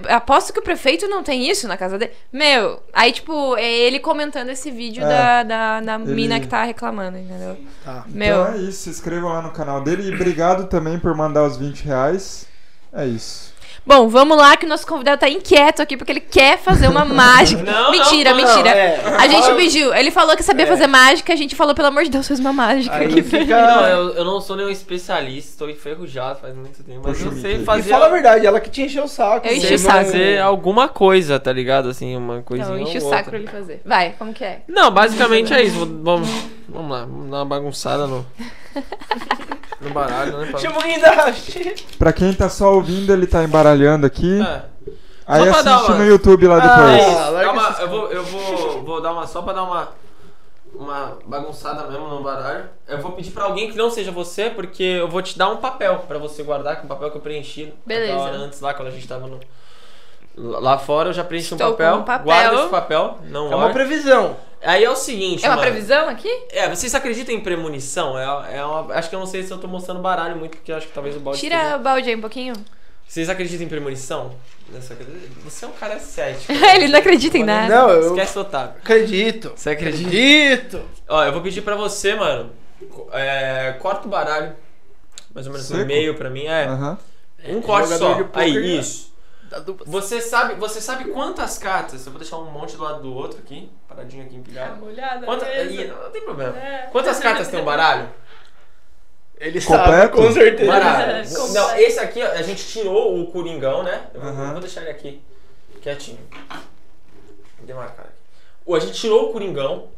[0.09, 2.13] aposto que o prefeito não tem isso na casa dele.
[2.33, 5.09] Meu, aí, tipo, é ele comentando esse vídeo É.
[5.09, 7.57] da, da, da Ele- mina que tá reclamando, entendeu?
[7.85, 8.05] Tá.
[8.09, 11.45] Meu, Então é isso, se inscrevam lá no canal dele e obrigado também por mandar
[11.45, 12.47] os 20 reais.
[12.93, 13.55] É isso.
[13.87, 17.05] Bom, vamos lá que o nosso convidado tá inquieto aqui porque ele quer fazer uma
[17.05, 17.63] mágica.
[17.63, 18.69] Não, mentira, não, não, mentira.
[18.71, 19.01] é.
[19.19, 20.69] A gente pediu, ele falou que sabia É.
[20.69, 23.23] fazer mágica, a gente falou, pelo amor de Deus, faz uma mágica Aí aqui.
[23.23, 23.47] fica.
[23.47, 27.41] Não, eu, eu não sou nenhum especialista, estou enferrujado faz muito tempo, mas Poxa, eu
[27.41, 27.63] sei Mickey.
[27.63, 27.91] E fazer.
[27.91, 29.47] fala a verdade, ela que te encheu o saco.
[29.47, 29.97] Eu enchi sei o saco.
[30.05, 31.89] fazer alguma coisa, tá ligado?
[31.89, 32.69] Assim, uma coisinha.
[32.71, 33.81] Não, enche ou o saco pra ele fazer.
[33.85, 34.61] Vai, como que é?
[34.69, 35.79] Não, basicamente é isso.
[36.03, 36.29] Vamos,
[36.69, 38.27] vamos lá, vamos dar uma bagunçada no.
[39.87, 40.47] no baralho, né?
[40.51, 41.87] pra- Chama o guindaste.
[41.99, 44.41] Pra quem tá só ouvindo, ele tá embaralhando aqui.
[44.43, 44.63] É.
[45.27, 47.43] Aí Só pra dar assiste uma- no YouTube lá Ah, depois.
[47.43, 49.89] É uma- essas eu vou, eu vou, vou dar uma só pra dar uma
[50.79, 52.65] uma bagunçada mesmo no baralho.
[52.87, 55.57] Eu vou pedir pra alguém que não seja você, porque eu vou te dar um
[55.57, 58.15] papel pra você guardar, que é um papel que eu preenchi Beleza.
[58.19, 59.41] hora antes lá quando a gente tava no
[60.37, 61.95] lá fora, eu já preenchi um Estou com papel.
[61.97, 62.25] um papel.
[62.25, 64.37] Guarda esse papel, não É uma previsão.
[64.67, 65.69] Aí é o seguinte, É uma mano.
[65.71, 66.29] previsão aqui?
[66.51, 68.19] É, vocês acreditam em premonição?
[68.19, 70.73] É, é uma, acho que eu não sei se eu tô mostrando baralho muito, porque
[70.73, 72.55] acho que talvez o balde Tira esteja- o balde aí um pouquinho.
[73.07, 74.35] Vocês acreditam em premonição?
[74.73, 74.97] Nessa?
[75.45, 76.51] Você é um cara cético.
[76.75, 77.73] Ele não acredita em nada.
[77.73, 78.75] Não, eu Esquece o Otávio.
[78.83, 79.53] acredito.
[79.55, 80.07] Você acredita?
[80.09, 80.83] Acredito.
[81.09, 82.51] Ó, eu vou pedir pra você, mano.
[83.13, 84.57] É, corta o baralho.
[85.33, 85.81] Mais ou menos Seco?
[85.83, 86.47] um meio pra mim.
[86.47, 86.65] É.
[86.67, 86.99] Aham.
[87.49, 88.19] Um corte só.
[88.35, 88.61] Aí, né?
[88.61, 89.15] isso.
[89.87, 92.05] Você sabe, você sabe quantas cartas?
[92.07, 93.71] Eu vou deixar um monte do lado do outro aqui.
[93.89, 94.85] Paradinho aqui empilhado.
[94.85, 95.25] olhada.
[95.25, 96.57] Quanta, Ih, não, não tem problema.
[96.59, 96.89] É.
[96.93, 98.09] Quantas cartas tem um baralho?
[99.39, 99.91] Ele Completo?
[99.91, 100.71] sabe, com certeza.
[100.73, 101.17] Baralho.
[101.27, 101.53] É.
[101.53, 104.07] Não, esse aqui, a gente tirou o Coringão, né?
[104.15, 105.21] Eu vou, eu vou deixar ele aqui,
[105.83, 106.19] quietinho.
[107.59, 108.15] Vou demarcar aqui.
[108.65, 109.89] O- A gente tirou o Coringão.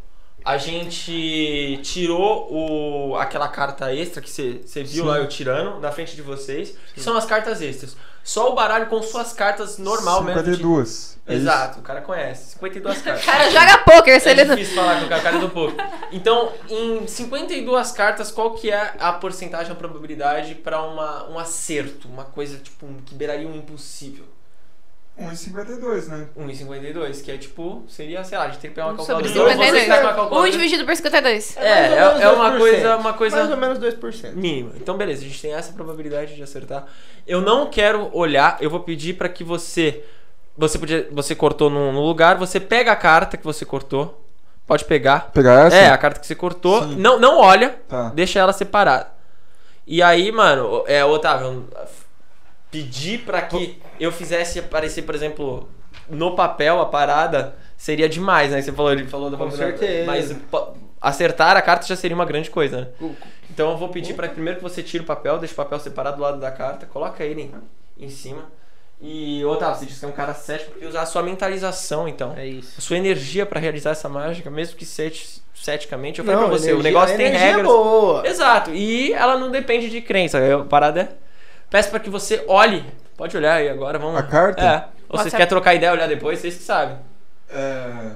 [0.45, 5.09] A gente tirou o, aquela carta extra que você viu Sim.
[5.09, 6.75] lá eu tirando na frente de vocês.
[6.95, 7.97] Que são as cartas extras.
[8.29, 10.43] Só o baralho com suas cartas normal mesmo.
[10.43, 11.19] de- 52.
[11.27, 11.43] É isso?
[11.43, 12.51] Exato, o cara conhece.
[12.53, 13.23] 52 cartas.
[13.23, 14.55] O cara joga poker, se É ele não.
[14.55, 15.75] difícil falar com o cara do pouco.
[16.13, 22.07] Então, em 52 cartas, qual que é a porcentagem, a probabilidade pra uma, um acerto?
[22.07, 24.27] Uma coisa, tipo, um- que beiraria um impossível?
[25.21, 26.27] 1,52, né?
[26.39, 29.25] 1,52, que é tipo, seria, sei lá, a gente tem que pegar uma Um sobre
[29.25, 29.53] calculadora.
[29.53, 29.85] A 52.
[29.89, 30.51] 1 calculadora.
[30.51, 31.57] dividido por 52.
[31.57, 32.59] É, é, menos é uma 2%.
[32.59, 34.33] coisa, uma coisa Mais ou menos 2%.
[34.35, 34.73] mínima.
[34.77, 36.87] Então, beleza, a gente tem essa probabilidade de acertar.
[37.27, 40.05] Eu não quero olhar, eu vou pedir pra que você.
[40.57, 44.25] Você podia, você cortou num, num lugar, você pega a carta que você cortou.
[44.67, 45.31] Pode pegar.
[45.33, 45.77] Pegar essa?
[45.77, 46.83] É, a carta que você cortou.
[46.83, 46.97] Sim.
[46.97, 48.11] Não, não olha, Tá.
[48.11, 49.09] deixa ela separada.
[49.87, 51.67] E aí, mano, é, Otávio,
[52.71, 55.69] pedir pra que eu fizesse aparecer, por exemplo,
[56.09, 58.61] no papel a parada seria demais, né?
[58.61, 60.07] Você falou, ele falou da Com certeza.
[60.07, 60.35] Mas
[61.01, 62.89] acertar a carta já seria uma grande coisa, né?
[63.51, 66.17] Então eu vou pedir para primeiro que você tire o papel, deixe o papel separado
[66.17, 67.43] do lado da carta, coloca ele
[67.99, 68.45] em, em cima.
[69.01, 72.35] E, Otávio, você disse que é um cara cético, porque usar a sua mentalização, então.
[72.37, 72.75] É isso.
[72.79, 76.59] A sua energia pra realizar essa mágica, mesmo que ceti- ceticamente, eu falei Não, pra
[76.59, 77.67] você, o energia- negócio tem energia regras.
[77.67, 78.27] boa.
[78.27, 80.39] Exato, e ela não depende de crença.
[80.55, 81.09] A parada é.
[81.71, 82.85] Peço pra que você olhe.
[83.17, 84.19] Pode olhar aí agora, vamos.
[84.19, 84.63] A carta?
[84.63, 84.67] É.
[85.09, 85.31] Ou vocês WhatsApp.
[85.37, 86.97] querem trocar ideia, olhar depois, vocês que sabem.
[87.51, 88.11] É...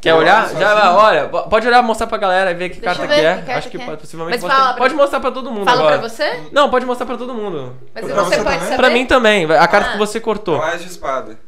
[0.00, 0.48] Quer Eu olhar?
[0.54, 3.20] Já olha, po- pode olhar, mostrar pra galera e ver que Deixa carta ver que
[3.20, 3.34] que é.
[3.36, 3.86] carta Acho que que é.
[3.86, 5.98] pode, possivelmente Mas você- fala pra- Pode mostrar pra todo mundo Fala agora.
[5.98, 6.40] pra você?
[6.52, 7.74] Não, pode mostrar pra todo mundo.
[7.94, 8.60] Mas Pra você você pode também?
[8.60, 8.76] saber.
[8.76, 9.92] Pra mim também, a carta Ah.
[9.92, 10.58] que você cortou.
[10.58, 11.38] Mais de espada.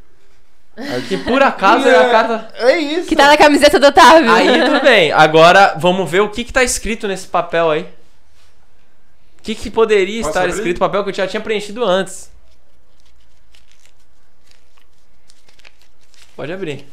[1.09, 2.49] Que por acaso é a carta.
[2.57, 3.09] É isso.
[3.09, 4.31] Que tá na camiseta do Otávio.
[4.33, 5.12] Aí tudo bem.
[5.12, 7.87] Agora vamos ver o que, que tá escrito nesse papel aí.
[9.47, 10.55] O que, que poderia Posso estar abrir?
[10.55, 12.32] escrito no papel que eu já tinha preenchido antes?
[16.34, 16.84] Pode abrir.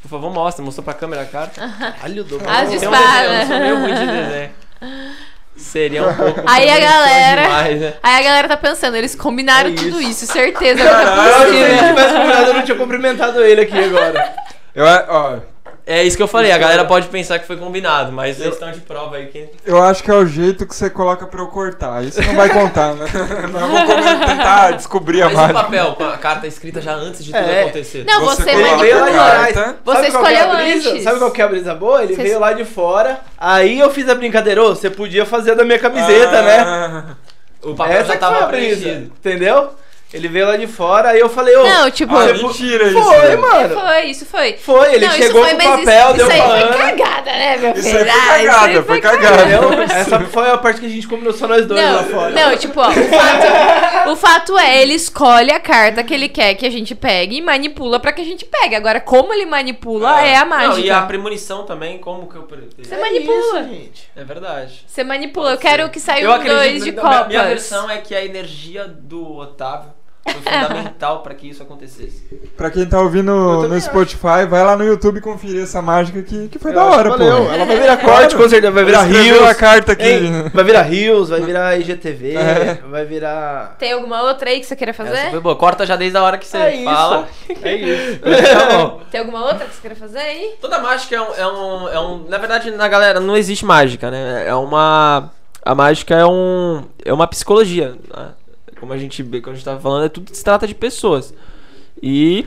[0.00, 0.64] Por favor, mostra.
[0.64, 1.60] Mostrou pra câmera a carta.
[1.76, 3.30] Caralho, do As Tem um espadas.
[3.30, 4.50] desenho, eu sou meio ruim de desenho.
[5.56, 6.40] Seria um pouco.
[6.46, 7.94] Aí a galera- demais, né?
[8.00, 10.22] Aí a galera tá pensando, eles combinaram É tudo isso.
[10.24, 10.80] isso, certeza.
[10.88, 11.88] Agora Se é ele possível.
[11.88, 14.36] tivesse combinado, eu não tinha cumprimentado ele aqui agora.
[14.72, 15.38] Eu, ó,
[15.90, 16.52] É isso que eu falei.
[16.52, 19.48] A galera pode pensar que foi combinado, mas eles estão de prova aí que.
[19.64, 22.04] eu acho que é o jeito que você coloca pra eu cortar.
[22.04, 23.06] Isso não vai contar, né?
[23.50, 23.68] Mas eu
[24.02, 25.60] vou tentar descobrir a Mas o mágica.
[25.62, 27.62] papel com a carta escrita já antes de tudo É.
[27.62, 28.04] acontecer.
[28.04, 29.76] Não, você, Coloca veio lá a de carta.
[29.84, 30.90] Você Sabe que é a escolheu brisa?
[30.90, 31.02] antes.
[31.04, 32.02] Sabe qual que é a brisa boa?
[32.04, 34.62] Ele Você- veio lá de fora, aí eu fiz a brincadeira.
[34.62, 36.58] Ô, você podia fazer da minha camiseta, né?
[36.60, 37.04] Ah,
[37.62, 39.10] O papel Essa já tava a preenchido.
[39.18, 39.70] entendeu?
[40.12, 41.64] Ele veio lá de fora, aí eu falei, ô...
[41.66, 43.78] Não, tipo, Ah, mentira isso, Foi, mano.
[43.78, 44.52] foi, isso foi.
[44.54, 46.78] Foi, ele não, chegou isso foi, com o papel, isso, deu isso aí uma foi
[46.96, 47.98] cagada, né, meu Isso filho?
[47.98, 49.42] aí foi Ah, isso cagada, aí foi foi cagada.
[49.42, 49.82] Entendeu?
[49.82, 52.30] Essa foi a parte que a gente combinou só nós dois lá Não, fora.
[52.30, 56.54] não, tipo, ó, o fato, o fato é, ele escolhe a carta que ele quer
[56.54, 58.74] que a gente pegue e manipula pra que a gente pegue.
[58.74, 60.74] Agora, como ele manipula é, a mágica.
[60.78, 62.48] Não, e a premonição também, como que eu.
[62.78, 63.60] Você É manipula.
[63.60, 64.08] isso, gente.
[64.16, 64.84] É verdade.
[64.86, 65.50] Você manipula.
[65.50, 65.88] Eu Pode quero ser.
[65.90, 67.28] que saia Eu um dois de copas.
[67.28, 69.97] Minha versão é que a energia do Otávio
[70.28, 72.22] foi fundamental pra que isso acontecesse.
[72.56, 73.86] Pra quem tá ouvindo no acho.
[73.86, 77.10] Spotify, vai lá no YouTube conferir essa mágica que, que foi Eu da acho hora,
[77.10, 77.18] pô.
[77.18, 77.52] valeu.
[77.52, 78.70] Ela vai virar corte, com certeza.
[78.72, 79.42] Vai virar rios.
[79.42, 80.08] a carta aqui.
[80.08, 80.50] Hein?
[80.52, 82.78] Vai virar rios, vai virar IGTV, É.
[82.88, 83.76] vai virar...
[83.78, 85.30] Tem alguma outra aí que você queira Essa fazer?
[85.30, 85.56] foi boa.
[85.56, 86.84] Corta já desde a hora que você É isso.
[86.84, 87.28] fala.
[87.62, 88.18] É isso.
[88.20, 89.00] tá bom.
[89.10, 90.54] Tem alguma outra que você queira fazer aí?
[90.60, 94.10] Toda mágica é um, é um, é um- Na verdade, na galera, não existe mágica,
[94.10, 94.44] né?
[94.46, 95.30] É uma.
[95.64, 96.82] A mágica é um.
[97.04, 97.94] É uma psicologia.
[98.16, 98.28] né?
[98.80, 101.34] Como a gente vê, quando a gente tava falando, é tudo se trata de pessoas.
[102.02, 102.46] E.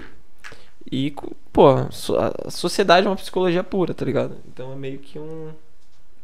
[0.92, 1.14] E,
[1.54, 4.36] pô, a sociedade é uma psicologia pura, tá ligado?
[4.52, 5.50] Então é meio que um.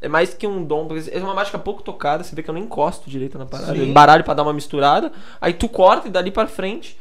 [0.02, 2.54] É mais que um dom, porque é uma mágica pouco tocada, você vê que eu
[2.54, 3.74] não encosto direito na parada.
[3.74, 3.90] Sim.
[3.90, 6.98] embaralho pra dar uma misturada, aí tu corta e dali pra frente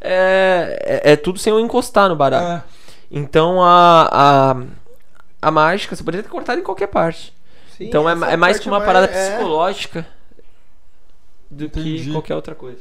[0.00, 2.56] é, é, é tudo sem eu encostar no baralho.
[2.56, 2.62] É.
[3.10, 4.56] Então a, a,
[5.40, 7.32] a mágica você poderia ter cortado em qualquer parte.
[7.76, 9.30] Sim, então é, é mais que uma é parada é.
[9.30, 10.06] psicológica
[11.50, 12.12] do que Entendi.
[12.12, 12.78] qualquer outra coisa.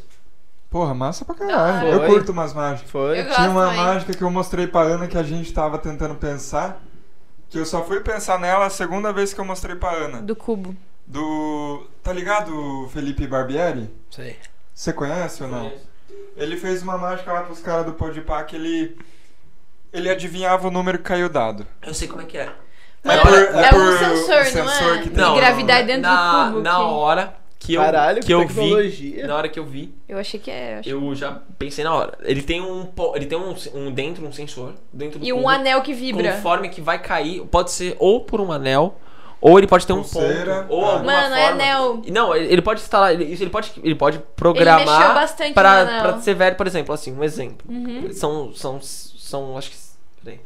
[0.70, 1.88] Porra, massa pra caralho.
[1.88, 2.08] Ah, eu foi.
[2.10, 2.92] curto umas mágicas.
[2.92, 3.24] Foi.
[3.24, 3.78] Tinha uma também.
[3.78, 6.80] mágica que eu mostrei pra Ana que a gente tava tentando pensar.
[7.50, 10.22] Que eu só fui pensar nela a segunda vez que eu mostrei pra Ana.
[10.22, 10.76] Do cubo.
[11.08, 11.88] Do.
[12.04, 13.90] Tá ligado Felipe Barbieri?
[14.12, 14.38] Sei.
[14.76, 15.72] Você conhece ou não?
[16.38, 18.96] Ele fez uma mágica lá pros caras do Podpah que ele.
[19.92, 21.66] Ele adivinhava o número que caiu dado.
[21.82, 22.52] Eu sei como é que é.
[23.04, 24.98] Mas É é, por- é é um por sensor, o não sensor é?
[25.00, 26.62] que de tem- Não, gravidade dentro na, do cubo.
[26.64, 30.18] Na que- hora que eu, Caralho, que eu vi, na hora que eu vi, Eu
[30.18, 30.76] achei que é.
[30.76, 32.18] eu achei- eu já pensei na hora.
[32.24, 35.50] Ele tem um, ele tem um, um dentro um sensor dentro do E um cubo,
[35.50, 36.32] anel que vibra.
[36.34, 38.98] conforme que vai cair, pode ser ou por um anel
[39.42, 40.64] ou ele pode ter um Pulseira.
[40.64, 40.94] ponto ou Ah.
[40.94, 41.64] alguma Mano, é forma.
[41.64, 42.02] anel.
[42.08, 45.90] Não, ele ele pode instalar, ele, ele pode, ele pode Ele programar bastante pra, no
[45.92, 46.02] anel.
[46.02, 47.66] pra ser velho, por exemplo, assim, um exemplo.
[47.70, 48.12] Uhum.
[48.14, 49.78] São, são, são, acho que,
[50.24, 50.40] peraí,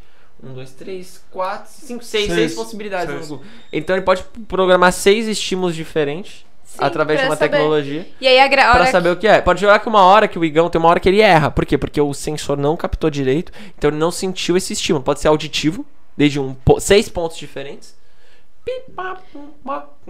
[0.43, 2.36] um, dois, três, quatro, cinco, seis, Seis.
[2.38, 3.07] seis possibilidades.
[3.14, 3.30] Seis.
[3.30, 3.51] no Google.
[3.72, 7.51] Então ele pode programar seis estímulos diferentes Sim, através de uma saber.
[7.51, 8.71] tecnologia E aí a, gra...
[8.71, 9.39] pra saber o que é.
[9.41, 11.51] Pode jogar que uma hora que o Igão tem uma hora que ele erra.
[11.51, 11.78] Por quê?
[11.78, 15.03] Porque o sensor não captou direito, então ele não sentiu esse estímulo.
[15.03, 15.86] Pode ser auditivo,
[16.17, 17.95] desde um, po- seis pontos diferentes.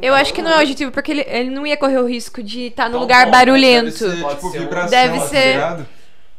[0.01, 2.67] Eu acho que não é auditivo, porque ele, ele não ia correr o risco de
[2.67, 3.91] estar num Tá lugar bom, Deve barulhento.
[3.91, 5.85] ser Pode tipo ser vibração, Deve tá ser-?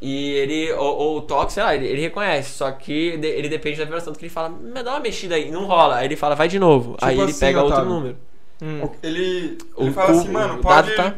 [0.01, 2.51] E ele, ou, ou o toque, sei lá, ele, ele reconhece.
[2.51, 4.13] Só que ele depende da vibração.
[4.13, 5.49] Que ele fala, me dá uma mexida aí.
[5.49, 5.97] Não rola.
[5.97, 6.93] Aí ele fala, vai de novo.
[6.93, 7.93] Tipo aí ele assim, pega outro Otávio.
[7.93, 8.17] número.
[8.61, 8.89] Hum.
[9.03, 10.95] Ele, O ele fala cubo, assim, mano, o pode.
[10.95, 11.13] tá-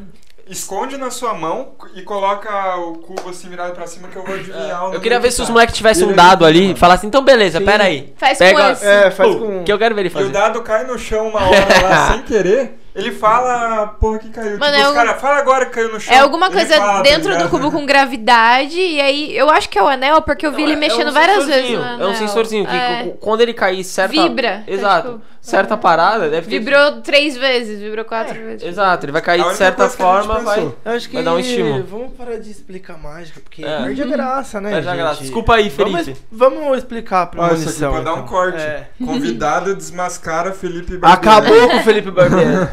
[0.49, 4.33] Esconde na sua mão e coloca o cubo assim virado pra cima que eu vou
[4.33, 5.51] adivinhar o Eu queria ver se os tá.
[5.53, 7.65] moleques tivessem um dado ali e falassem, então beleza, Sim.
[7.65, 8.13] pera aí.
[8.15, 8.85] Faz Pega, com esse.
[8.88, 9.63] É, faz com...
[9.65, 10.29] Que eu quero ver ele E o fazer.
[10.29, 12.79] dado cai no chão uma hora lá sem querer.
[12.95, 14.57] Ele fala porra que caiu.
[14.57, 16.15] Mano, tipo, é os um- caras, fala agora que caiu no chão.
[16.15, 17.49] É alguma coisa fala, tá dentro do ligado?
[17.49, 20.73] cubo com gravidade, e aí eu acho que é o anel, porque eu vi ele
[20.73, 21.77] É mexendo um várias vezes.
[21.99, 23.13] É um sensorzinho que É.
[23.19, 24.13] quando ele cair certa.
[24.13, 25.11] Vibra, tá, Exato.
[25.11, 26.59] tipo, certa parada, deve ter.
[26.59, 28.63] Vibrou três vezes, vibrou quatro vezes.
[28.67, 30.71] Exato, ele vai cair de certa forma, vai.
[30.85, 31.83] acho que Vai dar um estímulo.
[31.83, 33.83] Vamos parar de explicar mágica, porque É.
[33.83, 34.72] perde a graça, né?
[34.72, 34.99] Perde a gente?
[35.01, 35.22] graça.
[35.22, 36.22] Desculpa aí, Vamos, Felipe.
[36.31, 37.69] vamos explicar a Ó, premonição.
[37.69, 38.27] isso aqui pode dar um então.
[38.27, 38.59] corte.
[38.61, 38.88] É.
[39.05, 41.27] Convidado desmascara Felipe Barbieri.
[41.27, 42.67] Acabou com o Felipe Barbieri.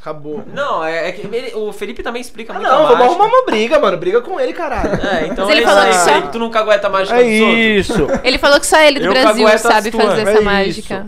[0.00, 0.44] Acabou.
[0.52, 3.24] Não, é, é que ele- o Felipe também explica Ah, muito não, a vamos arrumar
[3.26, 3.96] uma briga, mano.
[3.96, 4.90] Briga com ele, caralho.
[5.02, 6.20] É, então Mas ele é falou que só-.
[6.28, 7.58] Tu nunca aguenta a mágica É dos outros.
[7.58, 8.20] isso.
[8.22, 10.42] Ele falou que só ele do Eu Brasil sabe fazer É essa isso.
[10.44, 11.06] mágica.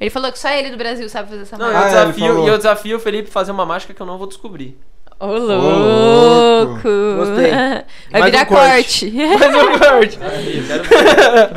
[0.00, 1.80] Ele falou que só ele do Brasil sabe fazer essa Não, mágica.
[1.82, 4.16] eu Ah, desafio, e eu desafio o Felipe a fazer uma mágica que eu não
[4.18, 4.78] vou descobrir.
[5.20, 6.88] Ô, louco.
[7.16, 7.50] Gostei.
[7.50, 9.10] Vai Mais virar um corte.
[9.10, 9.10] corte.
[9.38, 10.18] Mas eu corte.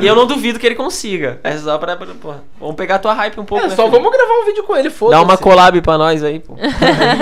[0.00, 1.38] E eu não duvido que ele consiga.
[1.44, 1.96] É só pra.
[1.96, 2.42] pra- porra.
[2.58, 3.64] Vamos pegar a tua hype um pouco.
[3.64, 3.92] É, né, só filho?
[3.92, 5.16] vamos gravar um vídeo com ele, foda-se.
[5.20, 6.56] Dar uma collab pra nós aí, pô.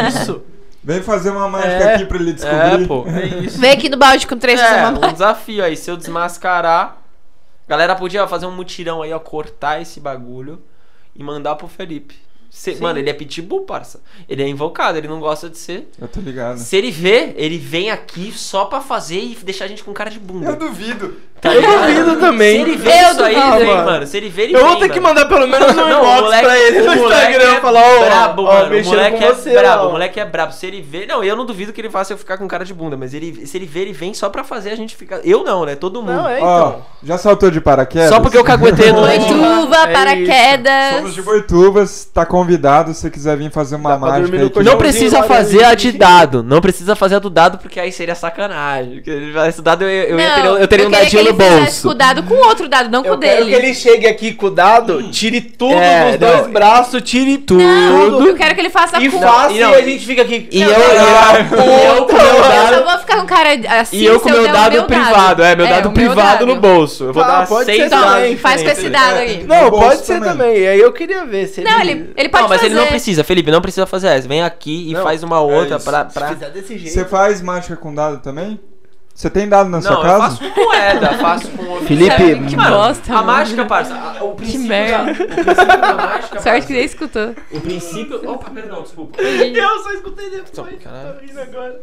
[0.08, 0.42] Isso.
[0.82, 1.94] Vem fazer uma mágica É.
[1.96, 2.84] aqui pra ele descobrir.
[2.84, 3.04] É, pô.
[3.06, 3.60] É isso.
[3.60, 5.76] Vem aqui no balde com três É, uma um desafio aí.
[5.76, 6.96] Se eu desmascarar.
[7.68, 9.18] Galera podia fazer um mutirão aí, ó.
[9.18, 10.60] Cortar esse bagulho
[11.20, 12.14] e mandar pro Felipe.
[12.48, 14.00] Se- mano, ele é pitbull, parça.
[14.28, 15.88] Ele é invocado, ele não gosta de ser.
[16.00, 16.58] Eu tô ligado.
[16.58, 20.10] Se ele vê, ele vem aqui só pra fazer e deixar a gente com cara
[20.10, 20.46] de bunda.
[20.50, 21.16] Eu duvido.
[21.40, 21.80] Tá Eu ligado?
[21.86, 22.56] duvido também.
[22.56, 23.84] Se ele vê Eu isso aí, vem, mano.
[23.84, 24.06] mano.
[24.06, 25.14] Se ele vê, ele Eu vem, vou ter que mano.
[25.14, 28.52] mandar pelo menos um inbox moleque- pra ele no Instagram é falar, ó, brabo, ó,
[28.54, 28.76] mano.
[28.80, 29.88] O moleque é você, brabo, ó.
[29.88, 30.52] o moleque é brabo.
[30.52, 32.74] Se ele vê, não, eu não duvido que ele faça eu ficar com cara de
[32.74, 35.20] bunda, mas ele, se ele vê, ele vem só pra fazer a gente ficar.
[35.24, 35.74] Eu não, né?
[35.76, 36.12] Todo mundo.
[36.12, 36.82] Não, é Ó, então.
[37.02, 38.10] já saltou de paraquedas?
[38.10, 40.94] Só porque eu caguetei no Boituva, É paraquedas.
[40.96, 44.50] Somos de Boituvas, tá convidado se você quiser vir fazer uma Dá mágica aí.
[44.50, 44.62] que-.
[44.62, 46.42] Não precisa fazer a de dado.
[46.42, 49.02] Não precisa fazer a do dado, porque aí seria sacanagem.
[49.48, 51.82] Esse dado, eu, eu, ia ter, eu teria um dadinho que no bolso.
[51.82, 53.50] com o dado com outro dado, não com Eu o quero dele.
[53.56, 56.52] que ele chegue aqui com o dado, tire tudo É, dos dois não.
[56.52, 57.62] braços, tire tudo.
[57.62, 60.22] Não, eu quero que ele faça E com faça e e, não, a gente fica
[60.22, 60.48] aqui.
[60.50, 62.74] E Não, eu, não, eu, eu com meu Eu dado.
[62.74, 65.86] só vou ficar com cara assim E eu com meu dado privado, é, meu dado
[65.88, 66.60] o meu privado no dado.
[66.60, 67.04] bolso.
[67.04, 68.40] Eu vou Tá, dar pode seis dados.
[68.40, 69.20] Faz com esse dado É.
[69.20, 69.44] aí.
[69.44, 70.56] Não, pode ser também.
[70.58, 73.22] E aí eu queria ver se Não, ele, ele pode Não, mas ele não precisa,
[73.24, 74.26] Felipe, não precisa fazer essa.
[74.28, 75.84] Vem aqui e faz uma outra isso.
[75.84, 76.08] pra.
[76.10, 76.92] Se fizer desse jeito.
[76.92, 78.58] Você faz mágica com dado também?
[79.20, 80.18] Você tem dado na Não, sua eu casa?
[80.22, 81.76] faço com moeda, faço com.
[81.84, 82.16] Felipe,
[82.48, 83.94] que Mano, bosta, a mágica, parça.
[84.22, 84.96] O princípio merda.
[85.04, 86.40] Da, o princípio da mágica.
[86.40, 87.34] Sorte que nem escutou.
[87.50, 88.30] O princípio.
[88.30, 89.20] Opa, perdão, desculpa.
[89.20, 90.48] Eu só escutei depois.
[90.54, 91.14] Só- caralho.
[91.16, 91.80] Tô rindo agora.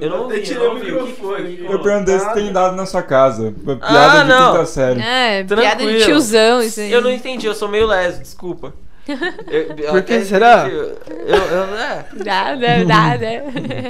[0.00, 0.92] Eu não ouvi, eu o não ouvi.
[0.92, 1.42] O que que foi?
[1.44, 3.52] Que que Eu perguntei se tem dado na sua casa.
[3.62, 4.52] Piada Ah, de não.
[4.52, 5.00] quinta série.
[5.02, 6.04] É, piada de Tranquilo.
[6.06, 6.90] tiozão isso aí.
[6.90, 8.72] Eu não entendi, eu sou meio leso, desculpa.
[9.46, 10.68] Eu- Por que será?
[10.68, 12.06] Eu, eu, é.
[12.24, 13.26] Nada, nada.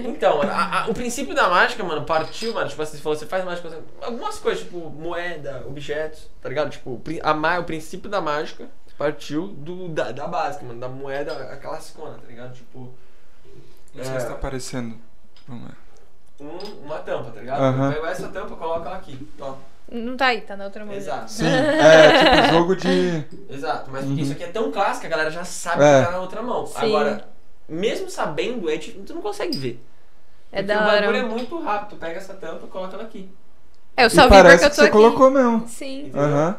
[0.07, 3.19] Então, mano, a- a- o princípio da mágica, mano, partiu, mano, tipo assim, você falou,
[3.19, 6.71] você faz mágica, você- algumas coisas, tipo, moeda, objetos, tá ligado?
[6.71, 8.67] Tipo, a, o princípio da mágica
[8.99, 12.55] partiu do, da, da básica, mano, da moeda, a classicona, tá ligado?
[12.55, 12.93] Tipo,
[13.95, 14.21] Não sei É.
[14.21, 14.97] se tá aparecendo.
[15.49, 15.75] Vamos ver.
[16.39, 17.63] um- uma tampa, tá ligado?
[17.63, 17.93] Aham.
[17.93, 19.55] Pega essa tampa, coloca ela aqui, ó.
[19.91, 20.93] Não tá aí, tá na outra mão.
[20.95, 21.31] Exato.
[21.31, 23.25] Sim, é tipo jogo de.
[23.51, 24.15] Exato, mas Uhum.
[24.15, 26.01] isso aqui é tão clássico que a galera já sabe É.
[26.01, 26.67] que tá na outra mão.
[26.67, 26.75] Sim.
[26.77, 27.29] Agora,
[27.69, 29.83] mesmo sabendo, é, tu não consegue ver.
[30.53, 31.27] É Porque da o bagulho é hora.
[31.29, 33.29] muito rápido, tu pega essa tampa e coloca ela aqui.
[33.97, 34.93] É, eu E só vi parece porque eu que tô você aqui.
[34.93, 35.67] colocou mesmo.
[35.69, 36.11] Sim.
[36.15, 36.57] Aham.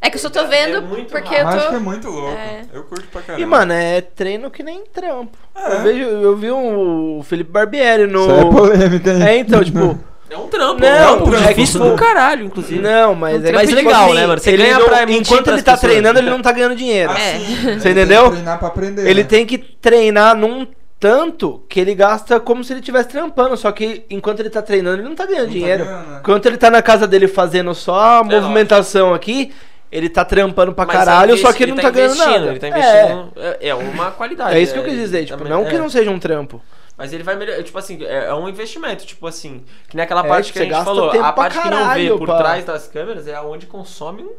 [0.00, 1.80] É que eu só tô É vendo muito porque eu mágica é tô.
[1.80, 2.36] muito louco.
[2.36, 2.66] É.
[2.74, 3.42] Eu curto pra caramba.
[3.42, 5.38] E, mano, é treino que nem trampo.
[5.54, 5.72] É.
[5.76, 8.20] Eu, vejo, eu vi um, o Felipe Barbieri no.
[8.20, 9.22] Isso é polêmica, hein?
[9.22, 9.98] É, então, tipo.
[10.34, 12.80] É um trampo, Não, é um trampo é difícil do caralho, inclusive.
[12.82, 14.40] Não, mas Um é tipo legal, assim, né, mano?
[14.40, 15.80] Você ele ganha não- pra Enquanto ele tá pessoas.
[15.92, 17.12] treinando, ele não tá ganhando dinheiro.
[17.12, 17.36] Ah, É.
[17.36, 18.30] Ele Você tem que entendeu?
[18.30, 19.06] treinar pra aprender.
[19.08, 19.28] Ele né?
[19.28, 20.66] tem que treinar num
[20.98, 23.56] tanto que ele gasta como se ele estivesse trampando.
[23.56, 25.84] Só que enquanto ele tá treinando, ele não tá ganhando Não tá dinheiro.
[25.84, 26.18] ganhando, né?
[26.20, 29.52] Enquanto ele tá na casa dele fazendo só a É, movimentação aqui,
[29.92, 32.46] ele tá trampando pra Mas caralho, ele só que ele não ele tá, ganhando nada.
[32.46, 32.70] Ele tá É.
[32.70, 33.32] investindo.
[33.36, 34.56] É, é uma qualidade.
[34.56, 35.78] É isso que eu quis dizer, tipo, Também- não que é.
[35.78, 36.60] não seja um trampo.
[36.96, 37.62] Mas ele vai melhorar.
[37.62, 39.04] Tipo assim, é, é um investimento.
[39.04, 41.10] Tipo assim, que nem aquela É, parte que que, a gente gasta falou.
[41.10, 43.66] tempo A pra parte que não vê caralho por pra- trás das câmeras é onde
[43.66, 44.32] consome um.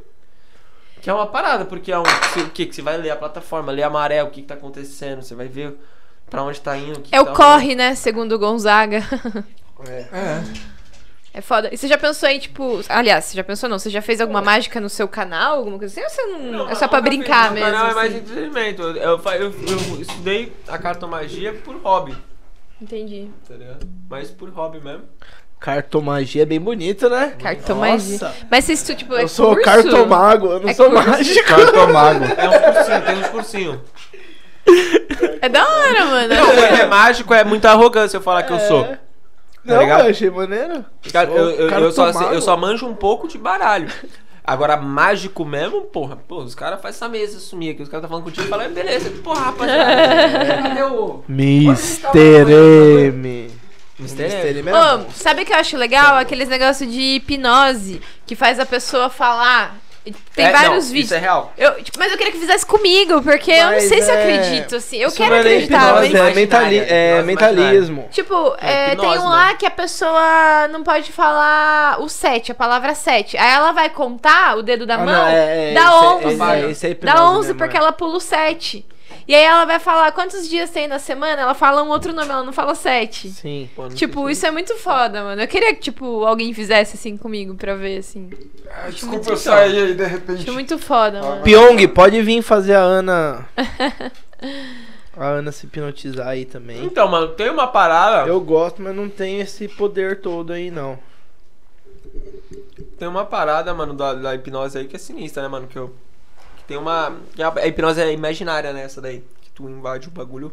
[1.02, 2.04] Que é uma parada, porque é um.
[2.04, 2.66] O que?
[2.66, 5.36] Que você vai ler a plataforma, ler a maré, o que, que tá acontecendo, você
[5.36, 5.78] vai ver
[6.30, 6.98] pra onde tá indo.
[6.98, 7.94] o que É o tá corre, né?
[7.94, 9.04] Segundo o Gonzaga.
[9.88, 10.00] É.
[10.14, 10.44] É.
[11.34, 11.70] É foda.
[11.72, 12.80] E você já pensou em, tipo.
[12.88, 13.78] Aliás, você já pensou não?
[13.78, 15.58] Você já fez alguma mágica no seu canal?
[15.58, 16.02] Alguma coisa assim?
[16.02, 16.40] Ou você não.
[16.60, 17.60] Não, é só pra brincar fiz.
[17.62, 17.72] mesmo?
[17.78, 18.22] Não, é mais assim?
[18.24, 18.82] entretenimento.
[18.82, 22.16] Eu, eu, eu- eu estudei a cartomagia por hobby,
[22.82, 23.30] Entendi.
[23.48, 23.88] tá ligado?
[24.10, 25.04] Mas por hobby mesmo.
[25.60, 27.34] Cartomagia é bem bonito, né?
[27.42, 28.20] Cartomagia.
[28.20, 28.36] Nossa.
[28.52, 29.64] Mas isso, tipo, é Eu sou curso?
[29.64, 31.10] cartomago, eu não É sou curso?
[31.10, 31.48] mágico.
[31.48, 32.26] Cartomago.
[32.26, 33.80] É uns cursinhos, tem uns cursinhos.
[35.42, 36.36] É da hora, mano.
[36.36, 38.98] Não, porque é mágico, é muita arrogância eu falar que eu sou.
[39.64, 40.04] Não, ligado?
[40.06, 40.86] eu achei maneiro.
[41.12, 43.88] Cara, eu, eu, eu só, eu só manjo um pouco de baralho.
[44.48, 48.08] Agora, mágico mesmo, porra, pô, os caras fazem essa mesa sumir aqui, os caras tá
[48.08, 51.24] falando contigo e falam, beleza, porra, rapaziada, cadê o.
[51.28, 52.52] Mr.
[53.08, 53.52] M.
[54.00, 54.24] Mr.
[54.24, 54.60] Mr.
[54.60, 54.70] M.
[54.70, 56.18] É Ô, sabe o que eu acho legal?
[56.18, 59.78] Aqueles negócios de hipnose que faz a pessoa falar.
[60.36, 61.06] Tem É, vários não, vídeos.
[61.06, 61.52] Isso é real.
[61.58, 64.16] Eu, tipo, mas eu queria que fizesse comigo, porque eu não Mas sei se eu
[64.16, 64.98] é- acredito, assim.
[64.98, 66.22] Eu Isso quero não é acreditar, hipnose, mas.
[66.22, 68.08] é, mentali é mentalismo.
[68.12, 72.56] Tipo, é, hipnose tem um lá que a pessoa não pode falar o 7, a
[72.56, 73.38] palavra 7.
[73.38, 75.98] Aí ela vai contar o dedo da Ah, mão, não, é- é- dá esse é-
[75.98, 76.28] 11.
[76.28, 77.80] esse é- esse é dá hipnose 11 mesmo, porque é.
[77.80, 78.86] ela pula o 7.
[79.28, 82.30] E aí ela vai falar quantos dias tem na semana, ela fala um outro nome,
[82.30, 83.30] ela não fala 7.
[83.30, 83.70] Sim.
[83.96, 85.42] Tipo, isso é muito foda, mano.
[85.42, 88.30] Eu queria que, tipo, alguém fizesse assim comigo pra ver, assim.
[88.70, 90.42] Ah, Desculpa eu sair aí de repente.
[90.44, 91.44] Acho muito foda, mano.
[91.44, 93.50] Pyong, pode vir fazer a Ana.
[95.18, 96.84] a Ana se hipnotizar aí também.
[96.86, 98.30] Então, mano, tem uma parada.
[98.30, 101.00] Eu gosto, mas não tenho esse poder todo aí, não.
[103.00, 105.68] Tem uma parada, mano, da, da hipnose aí que é sinistra, né, mano?
[105.68, 105.94] Que eu.
[106.66, 107.16] Que tem uma.
[107.36, 108.84] que a, hipnose é imaginária, né?
[108.84, 109.24] Essa daí.
[109.42, 110.52] Que tu invade o bagulho.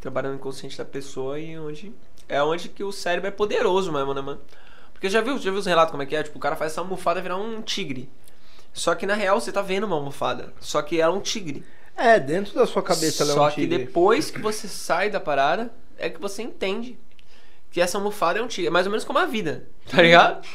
[0.00, 1.92] Trabalhando inconsciente da pessoa e onde.
[2.28, 4.40] É onde que o cérebro é poderoso mesmo, né, mano?
[4.92, 6.22] Porque já viu, já viu os relatos como é que é?
[6.22, 8.08] Tipo, o cara faz essa almofada virar um tigre.
[8.72, 10.52] Só que na real você tá vendo uma almofada.
[10.60, 11.62] Só que ela é um tigre.
[11.94, 13.78] É, dentro da sua cabeça ela é Só um que tigre.
[13.78, 16.98] depois que você sai da parada, é que você entende
[17.70, 18.68] que essa almofada é um tigre.
[18.68, 20.46] É mais ou menos como a vida, tá ligado?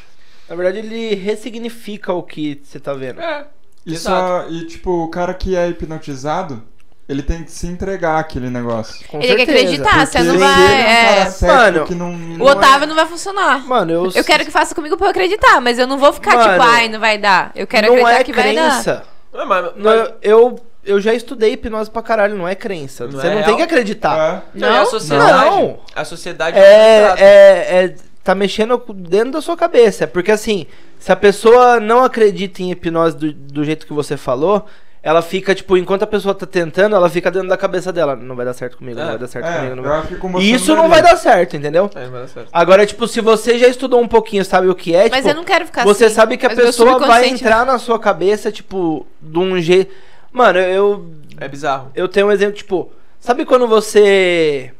[0.50, 3.20] Na verdade, ele ressignifica o que você tá vendo.
[3.22, 3.48] É.
[3.88, 4.44] E, Exato.
[4.44, 6.62] só, e tipo, o cara que é hipnotizado,
[7.08, 9.08] ele tem que se entregar àquele negócio.
[9.08, 9.84] Com Ele tem que certeza.
[9.84, 10.74] acreditar, você não vai.
[10.74, 11.48] é um é.
[11.56, 13.66] Mano, que não, O não é- Otávio não vai funcionar.
[13.66, 14.12] Mano, eu.
[14.14, 16.62] Eu quero que faça comigo pra eu acreditar, mas eu não vou ficar Mano, tipo,
[16.64, 17.52] ai, não vai dar.
[17.56, 18.72] Eu quero não acreditar é que vai dar.
[18.74, 19.04] crença.
[19.34, 23.06] Não, mas, Não, eu, eu, já estudei hipnose pra caralho, não é crença.
[23.06, 23.46] Não você é não real?
[23.48, 24.44] tem que acreditar.
[24.54, 24.60] É.
[24.60, 24.86] Não, é a Não?
[24.86, 25.46] sociedade.
[25.46, 25.80] Não.
[25.96, 27.96] A sociedade É, é, é.
[28.28, 30.06] Tá mexendo dentro da sua cabeça.
[30.06, 30.66] Porque assim,
[30.99, 34.66] se a pessoa não acredita em hipnose do, do jeito que você falou,
[35.02, 38.18] ela fica, tipo, enquanto a pessoa tá tentando, ela fica dentro da cabeça dela.
[38.18, 39.02] Não vai dar certo comigo, É.
[39.04, 39.76] não vai dar certo É, comigo.
[39.78, 40.41] Não vai...
[40.41, 41.90] E isso não vai dar certo, entendeu?
[41.95, 42.49] É, vai dar certo.
[42.52, 45.36] Agora, tipo, se você já estudou um pouquinho, sabe o que é, Mas tipo, eu
[45.36, 46.16] não quero ficar você assim.
[46.16, 49.95] sabe que a pessoa vai entrar na sua cabeça, tipo, de um jeito.
[50.34, 51.06] Mano, eu.
[51.40, 51.94] É bizarro.
[51.95, 52.91] Eu tenho um exemplo, tipo.
[53.22, 54.74] Sabe quando você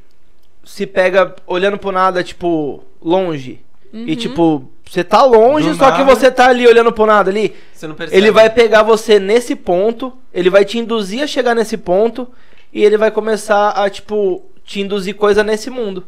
[0.68, 3.62] se pega olhando pro nada, tipo, longe?
[3.94, 6.14] E, tipo, você tá longe, Do só que nada.
[6.16, 7.56] você tá ali olhando pro nada ali.
[7.74, 8.18] Você não percebe.
[8.22, 12.28] Ele vai pegar você nesse ponto, ele vai te induzir a chegar nesse ponto,
[12.72, 16.06] e ele vai começar a, tipo, te induzir coisa nesse mundo.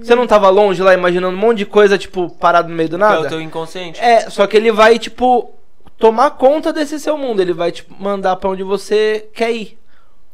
[0.00, 2.98] Você não tava longe lá imaginando um monte de coisa, tipo, parado no meio do
[2.98, 3.26] Que é nada?
[3.26, 4.00] o teu inconsciente.
[4.00, 5.52] É, só que ele vai, tipo,
[5.96, 7.40] tomar conta desse seu mundo.
[7.40, 9.78] Ele vai, tipo, mandar pra onde você quer ir.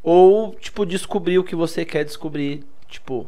[0.02, 3.26] Ou, tipo, descobrir o que você quer descobrir, tipo,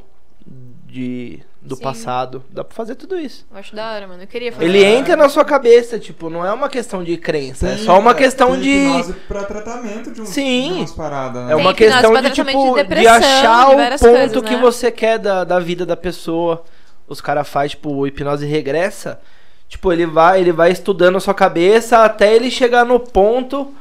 [0.90, 1.82] de, do Sim.
[1.82, 2.44] passado.
[2.50, 3.46] Dá pra fazer tudo isso.
[3.50, 4.22] Eu acho da hora, mano.
[4.22, 4.64] Eu queria fazer.
[4.64, 7.68] Ele entra na sua cabeça, tipo, não é uma questão de crença.
[7.68, 8.70] é Tem- só uma questão tem de.
[8.70, 10.72] hipnose pra tratamento de, uns, Sim.
[10.72, 11.52] de umas paradas, né?
[11.52, 14.60] É uma questão de, tipo, de de, achar de o ponto coisas, que né?
[14.60, 16.64] você quer da, da vida da pessoa.
[17.08, 19.20] Os caras fazem, tipo, hipnose regressa.
[19.68, 23.72] Tipo, ele vai, ele vai estudando a sua cabeça até ele chegar no ponto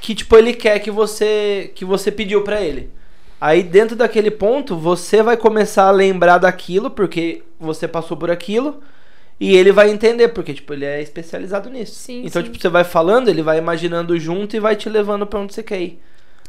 [0.00, 2.90] que, tipo, ele quer que você que você pediu pra ele.
[3.40, 8.82] Aí dentro daquele ponto, você vai começar a lembrar daquilo, porque você passou por aquilo,
[9.38, 11.94] e ele vai entender, porque, tipo, ele é especializado nisso.
[11.94, 12.48] Sim, então, sim.
[12.48, 15.62] tipo, você vai falando, ele vai imaginando junto e vai te levando pra onde você
[15.62, 16.00] quer ir.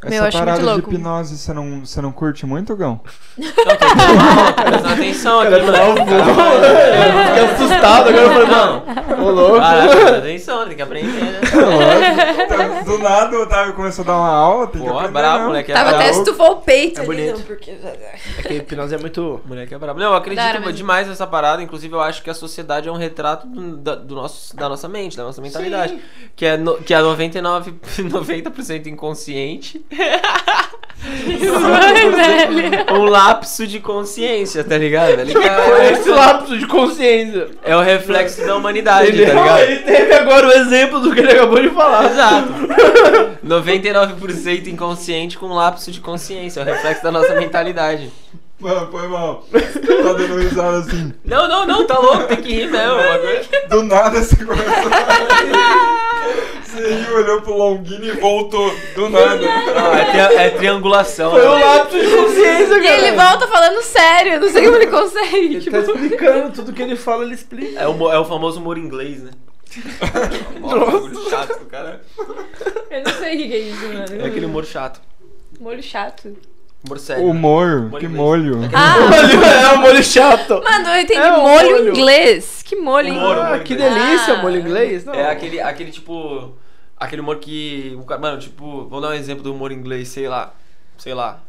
[0.04, 0.94] Meu, Essa acho muito parada de louco.
[0.94, 3.00] hipnose, você não, você não curte muito, Gão?
[3.38, 3.54] Não, que
[4.56, 6.00] tá prestando atenção aqui, Cara, moleque.
[6.12, 8.84] Eu fiquei assustado, agora eu falei, mano,
[9.24, 9.60] ô louco.
[9.60, 11.42] Cara, presta atenção, tem que aprender, né?
[12.42, 15.46] Então, do nada o Otávio começou a dar uma aula, tem que Pô, aprender brabo,
[15.46, 15.72] moleque.
[15.72, 17.38] É Tava até estufou o peito É ali, bonito.
[17.38, 17.72] não, porque...
[17.72, 19.42] É que a hipnose é muito.
[19.46, 20.00] Moleque é brabo.
[20.00, 21.62] Não, eu acredito demais nessa parada.
[21.62, 24.88] Inclusive, eu acho que a sociedade é um retrato do, da, do nosso, da nossa
[24.88, 25.98] mente, da nossa mentalidade.
[26.36, 29.86] Que é, no, que é 99, 90% inconsciente.
[32.94, 35.16] Um lapso de consciência, tá ligado?
[35.18, 35.28] velho?
[35.28, 37.48] Que Foi é, esse lapso de consciência.
[37.64, 39.60] é o reflexo da humanidade, Ele, tá ligado?
[39.62, 42.06] ele teve agora o exemplo do que ele acabou de falar.
[42.12, 42.50] Exato.
[43.46, 46.60] 99% inconsciente com lapso de consciência.
[46.60, 48.12] É o reflexo da nossa mentalidade.
[48.60, 49.44] Mano, foi mal.
[49.52, 51.14] Tá dando risada assim.
[51.26, 52.98] Não, não, não, tá louco, tem que rir mesmo.
[53.70, 56.11] Do nada você começou a rir.
[56.64, 58.74] Você riu, olhou pro Longini e voltou.
[58.96, 59.36] Do nada.
[59.38, 61.32] Não, é, tri- é triangulação.
[61.32, 61.66] Foi o né?
[61.66, 63.08] lapso de consciência, E cara.
[63.08, 65.38] ele volta falando sério, não sei como ele consegue.
[65.38, 67.80] Ele Tipo, tá explicando tudo que ele fala, ele explica.
[67.80, 69.32] É o, é o famoso humor inglês, né?
[70.60, 72.02] Nossa, chato do cara.
[72.90, 74.22] eu não sei o que que é isso, mano.
[74.22, 75.02] É aquele humor chato.
[75.60, 76.36] Molho chato.
[76.84, 77.26] Humor sério.
[77.26, 78.12] Humor, Molho que inglês.
[78.18, 78.60] molho.
[78.74, 80.62] Ah, Molho, é um molho chato.
[80.64, 81.90] mano, eu entendi É um molho, molho.
[81.90, 82.64] inglês.
[82.66, 83.18] Que molho, hein?
[83.18, 83.94] Humor, Ah, que inglês.
[83.94, 84.42] delícia, Ah.
[84.42, 85.06] molho inglês.
[85.06, 85.14] Não.
[85.14, 86.54] É aquele, aquele tipo.
[86.98, 87.98] Aquele humor que.
[88.20, 90.54] Mano, tipo, vou dar um exemplo do humor inglês, sei lá.
[90.98, 91.40] Sei lá.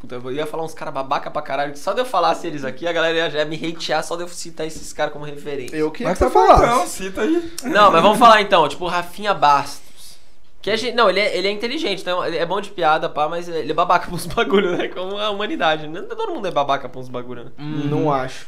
[0.00, 1.72] Puta, eu ia falar uns caras babaca pra caralho.
[1.72, 4.22] que Só de eu falasse eles aqui, a galera ia já me hatear só de
[4.22, 5.76] eu citar esses caras como referência.
[5.76, 7.04] Eu queria Mas que tá você falasse.
[7.04, 7.52] cita aí.
[7.64, 9.89] Não, mas vamos falar então, tipo, Rafinha Bastos.
[10.62, 13.08] Que a gente, não, ele é, ele é inteligente, então ele é bom de piada,
[13.08, 14.88] pá, mas ele é babaca pra uns bagulho, né?
[14.88, 15.86] Como a humanidade.
[15.88, 17.50] Não, todo mundo é babaca pra uns bagulho, né?
[17.58, 18.46] Hum, Não acho.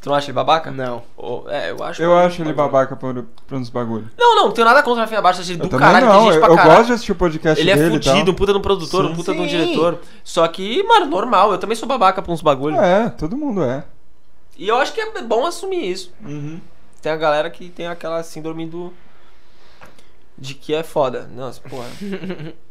[0.00, 0.70] Tu não acha ele babaca?
[0.70, 1.02] Não.
[1.14, 2.02] Ou- é, eu acho.
[2.02, 4.08] Eu acho ele babaca por, por uns bagulho.
[4.18, 6.12] Não, não, não tenho nada contra o Rafinha acho ele Eu do também caralho, não,
[6.12, 6.74] tem gente eu, pra eu caralho.
[6.76, 8.12] gosto de assistir o podcast Ele é dele e tal.
[8.14, 9.10] fudido, um puta de um produtor, Sim.
[9.12, 9.48] um puta de um Sim.
[9.48, 9.98] diretor.
[10.24, 12.76] Só que, mano, normal, eu também sou babaca pra uns bagulho.
[12.80, 13.84] É, todo mundo é.
[14.56, 16.10] E eu acho que é bom assumir isso.
[16.24, 16.58] Uhum.
[17.02, 18.94] Tem a galera que tem aquela síndrome do.
[20.40, 21.28] De que é foda.
[21.34, 21.86] Nossa, porra.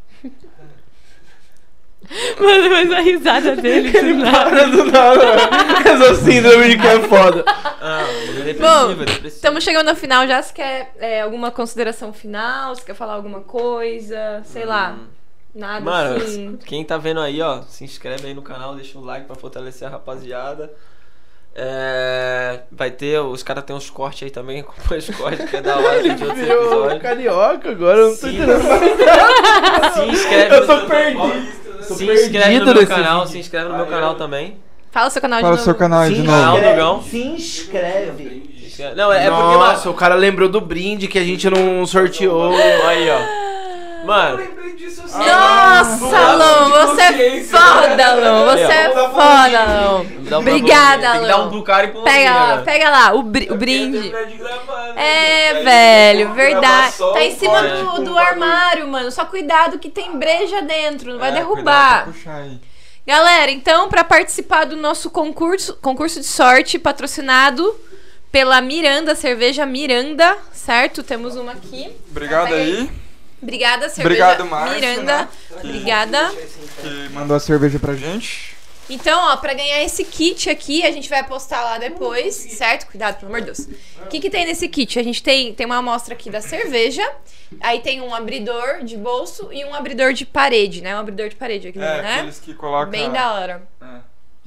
[2.40, 4.50] Mano, mas a risada dele do nada.
[4.50, 5.26] Para do nada.
[5.86, 7.44] Essa síndrome de que é foda.
[7.48, 8.04] Ah,
[8.48, 9.28] é Bom, depressivo, é.
[9.28, 10.42] Estamos chegando ao final já.
[10.42, 12.74] Você quer é, alguma consideração final?
[12.74, 14.42] Você quer falar alguma coisa?
[14.46, 14.98] Sei lá.
[15.54, 16.58] Nada Mano, assim.
[16.66, 19.88] quem tá vendo aí, ó, se inscreve aí no canal, deixa um like pra fortalecer
[19.88, 20.72] a rapaziada.
[21.56, 22.29] É,
[22.80, 25.78] vai ter, os caras tem uns cortes aí também, acompanha os cortes, que é da
[25.78, 27.02] hora de outros episódios.
[27.02, 28.36] carioca agora, eu não tô Sim.
[28.38, 29.94] entendendo mais.
[29.94, 31.60] Se inscreve Eu no tô meu- perdido.
[31.88, 33.32] Tô Se inscreve no perdido meu nesse canal, vídeo.
[33.34, 34.58] se inscreve no meu canal também.
[34.92, 35.80] Fala o seu canal Fala o de seu novo.
[35.80, 36.28] canal aí de Se
[36.76, 37.04] novo.
[37.04, 38.50] Se inscreve.
[38.96, 41.86] Não, é, é porque, Nossa, mano, o cara lembrou do brinde que a gente não
[41.86, 42.52] sorteou.
[42.56, 44.06] aí, ó.
[44.06, 44.42] Mano,
[45.12, 48.46] Nossa, Lon, você é foda, Lon.
[48.46, 50.06] Você é foda, Lon.
[50.32, 51.50] um Obrigada, um Lon.
[51.50, 54.12] do cara e pro Pega lá, pega lá, o, bri- o brinde.
[54.96, 56.94] É, velho, verdade.
[56.98, 59.12] Tá em cima do, do armário, mano.
[59.12, 62.10] Só cuidado que tem breja dentro, não vai É, derrubar.
[63.08, 67.76] Galera, então, pra participar do nosso concurso, concurso de sorte patrocinado
[68.32, 71.02] pela Miranda, cerveja Miranda, certo?
[71.02, 71.90] Temos uma aqui.
[72.12, 72.88] Obrigado aí,
[73.42, 75.18] Obrigada, cerveja Obrigado, Márcio, Miranda.
[75.18, 75.28] né?
[75.64, 76.32] Obrigada.
[76.82, 78.58] que mandou a cerveja pra gente.
[78.92, 82.88] Então, ó, pra ganhar esse kit aqui, a gente vai postar lá depois, certo?
[82.88, 83.60] Cuidado, pelo amor de Deus.
[84.04, 84.98] O que, que tem nesse kit?
[84.98, 87.08] A gente tem, tem uma amostra aqui da cerveja,
[87.62, 90.96] aí tem um abridor de bolso e um abridor de parede, né?
[90.96, 92.16] Um abridor de parede aqui, É, né?
[92.16, 92.90] aqueles que colocam.
[92.90, 93.62] Bem da hora.
[93.80, 93.86] É.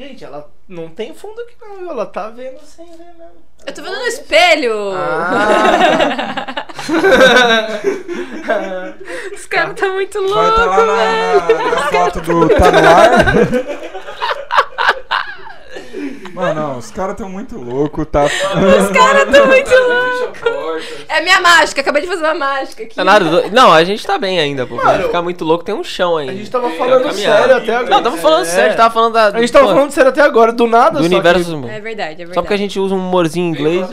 [0.03, 1.91] Gente, ela não tem fundo aqui não, viu?
[1.91, 3.41] Ela tá vendo sem ver mesmo.
[3.65, 4.91] Eu tô vendo no espelho!
[4.95, 6.67] Ah.
[9.33, 10.87] Os caras tá muito loucos, velho.
[10.87, 13.13] na, na, na foto do Tá no ar.
[16.33, 18.25] Mano, não, os caras tão muito loucos, tá?
[18.25, 20.83] Os caras tão muito loucos.
[21.09, 22.95] É minha mágica, acabei de fazer uma mágica aqui.
[22.95, 24.77] Tá nada do- Não, a gente tá bem ainda, pô.
[24.77, 26.29] Pra Mano, ficar muito louco, tem um chão aí.
[26.29, 27.39] A gente tava falando caminhada.
[27.39, 27.91] sério até agora.
[27.91, 28.47] Não, tava falando É.
[28.47, 29.27] sério, tava falando da.
[29.29, 30.99] A gente tava pô, falando sério até agora, do nada.
[30.99, 31.53] do só universo.
[31.69, 32.35] É verdade, é verdade.
[32.35, 33.87] Só porque a gente usa um humorzinho em inglês.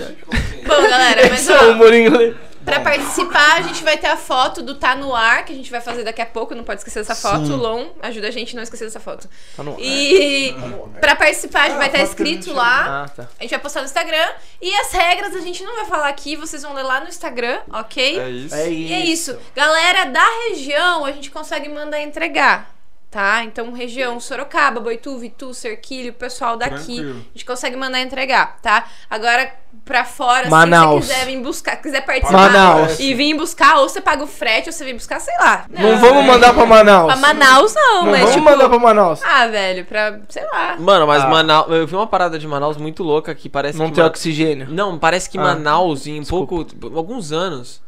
[0.66, 1.30] Bom, galera, Que...
[1.30, 2.36] mas Esse é o ó, humor inglês.
[2.69, 5.71] Pra participar, a gente vai ter a foto do Tá No Ar, que a gente
[5.71, 7.47] vai fazer daqui a pouco, não pode esquecer dessa foto.
[7.47, 7.55] Sim.
[7.55, 9.27] Lon ajuda a gente a não esquecer dessa foto.
[9.57, 9.79] Tá no ar.
[9.79, 10.55] E
[11.01, 13.03] pra participar, a gente vai estar foto que a gente escrito lá.
[13.03, 13.27] Ah, tá.
[13.39, 14.29] A gente vai postar no Instagram.
[14.61, 17.59] E as regras a gente não vai falar aqui, vocês vão ler lá no Instagram,
[17.71, 18.19] ok?
[18.19, 18.55] É isso.
[18.55, 18.91] É isso.
[18.91, 19.39] E é isso.
[19.55, 22.78] Galera da região, a gente consegue mandar entregar.
[23.11, 23.44] Tá?
[23.44, 27.15] Então, região Sorocaba, Boituva, Itu, Serquilho, o pessoal daqui, Tranquilo.
[27.22, 28.86] a gente consegue mandar entregar, tá?
[29.10, 29.52] Agora,
[29.84, 31.06] pra fora, Manaus.
[31.06, 32.99] se você quiser vir buscar, quiser participar Manaus.
[32.99, 35.65] e vir buscar, ou você paga o frete, ou você vem buscar, sei lá.
[35.72, 37.07] Não vamos mandar pra Manaus.
[37.07, 38.45] Pra Manaus, não, Não mas vamos tipo.
[38.45, 39.22] mandar pra Manaus.
[39.23, 40.19] Ah, velho, pra.
[40.30, 40.76] sei lá.
[40.77, 41.27] Mano, mas Ah.
[41.30, 41.65] Manaus.
[41.72, 43.94] Eu vi uma parada de Manaus muito louca que parece Não que.
[43.94, 44.68] tem Ma- oxigênio.
[44.69, 45.41] Não, parece que Ah.
[45.41, 46.64] Manaus, em pouco.
[46.95, 47.81] alguns anos,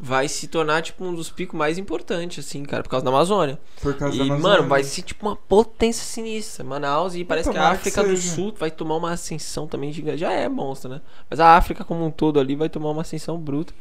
[0.00, 3.58] vai se tornar, tipo, um dos picos mais importantes, assim, cara, por causa da Amazônia.
[3.82, 4.56] Por causa E, da Amazônia.
[4.56, 6.64] mano, vai ser tipo uma potência sinistra.
[6.64, 8.16] Manaus e parece que a tomara que África do.
[8.16, 10.18] Sul vai tomar uma ascensão também gigante.
[10.18, 11.00] Já é monstro, né?
[11.28, 13.72] Mas a África como um todo ali vai tomar uma ascensão bruta.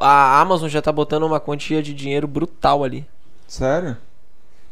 [0.00, 3.06] A Amazon já tá botando uma quantia de dinheiro brutal ali.
[3.46, 3.96] Sério?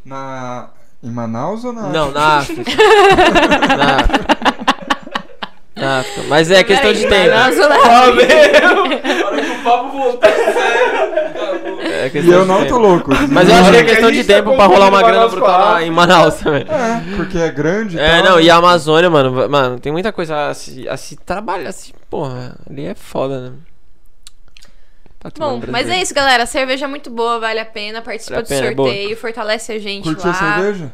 [0.05, 0.69] Na.
[1.03, 1.89] Em Manaus ou na.
[1.89, 2.61] Não, na África.
[3.77, 4.27] na África.
[4.27, 4.70] Na África.
[6.27, 7.31] Mas é questão de tempo.
[7.31, 7.49] Tá
[8.71, 10.19] o papo
[10.53, 12.69] sério, É E eu de não tempo.
[12.69, 13.11] tô louco.
[13.29, 15.61] Mas eu acho que é A questão de tá tempo pra rolar uma grana brutal
[15.73, 15.83] África.
[15.85, 16.65] em Manaus também.
[16.67, 17.99] É, porque é grande.
[17.99, 18.43] É, não, né?
[18.43, 22.55] e a Amazônia, mano, mano, tem muita coisa a se, a se trabalhar, assim, porra,
[22.69, 23.51] ali é foda, né?
[25.19, 26.43] Patrimônio Bom, mas é isso, galera.
[26.43, 28.01] A cerveja é muito boa, vale a pena.
[28.01, 28.89] Participa Vale a do pena, é boa.
[28.89, 30.31] sorteio, fortalece a gente Curtiu lá.
[30.31, 30.91] a cerveja?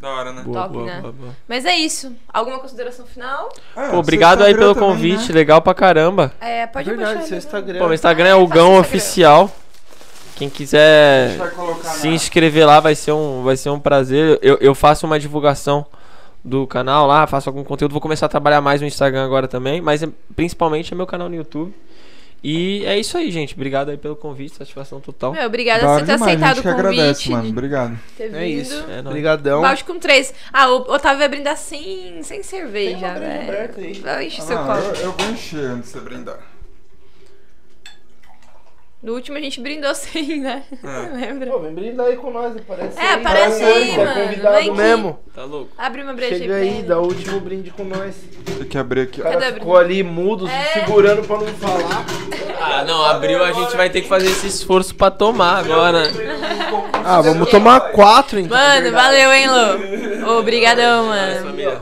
[0.00, 0.42] Da hora, né?
[0.42, 0.98] Boa, top, boa, né?
[1.02, 1.36] boa, boa.
[1.46, 2.16] Mas é isso.
[2.32, 3.50] Alguma consideração final?
[3.76, 5.34] É, Pô, obrigado aí pelo também, convite, né?
[5.34, 6.32] legal pra caramba.
[6.40, 7.36] É, pode Verdade, puxar seu.
[7.38, 7.78] Instagram.
[7.78, 8.78] Pô, meu Instagram é Ah, o Gão.
[8.80, 9.50] Oficial.
[10.36, 11.36] Quem quiser
[11.82, 14.38] se inscrever lá vai ser um, vai ser um prazer.
[14.40, 15.84] Eu, eu faço uma divulgação
[16.42, 17.92] do canal lá, faço algum conteúdo.
[17.92, 21.28] Vou começar a trabalhar mais no Instagram agora também, mas é- principalmente é meu canal
[21.28, 21.74] no YouTube.
[22.42, 23.52] E é isso aí, gente.
[23.54, 25.32] Obrigado aí pelo convite, satisfação total.
[25.32, 27.00] Meu, obrigada Da por você ter demais, aceitado a gente o que convite.
[27.00, 27.48] agradece, mano.
[27.50, 27.98] Obrigado.
[28.16, 28.36] ter vindo.
[28.38, 28.84] É isso.
[28.90, 29.00] É.
[29.00, 29.60] Obrigadão.
[29.60, 30.32] Balde com três.
[30.52, 34.00] Ah, o Otávio vai brindar sem, sem cerveja, velho.
[34.02, 34.78] Vai encher Ah, seu não, copo.
[34.78, 36.38] eu, eu vou encher antes de você brindar.
[39.02, 40.62] No último a gente brindou sem, né?
[40.84, 41.16] É.
[41.16, 41.50] Lembra?
[41.50, 43.14] Pô, vem brindar aí com nós, aparece É, aí.
[43.14, 44.20] aparece Tá aí, você é mano.
[44.20, 44.78] convidado Vem aqui.
[44.78, 45.18] mesmo.
[45.34, 45.70] Tá louco?
[45.78, 48.14] Abre uma breja Chega aí, dá o último brinde com nós.
[48.44, 49.30] Tem que abrir aqui, O ó.
[49.30, 50.64] Cadê ficou ali mudo, se É.
[50.74, 52.04] segurando pra não falar.
[52.62, 56.02] Ah, não, abriu, a gente vai ter que fazer esse esforço pra tomar agora.
[57.02, 58.54] Ah, vamos tomar quatro então.
[58.56, 60.38] Mano, valeu, hein, Lu?
[60.38, 61.80] Obrigadão, mano.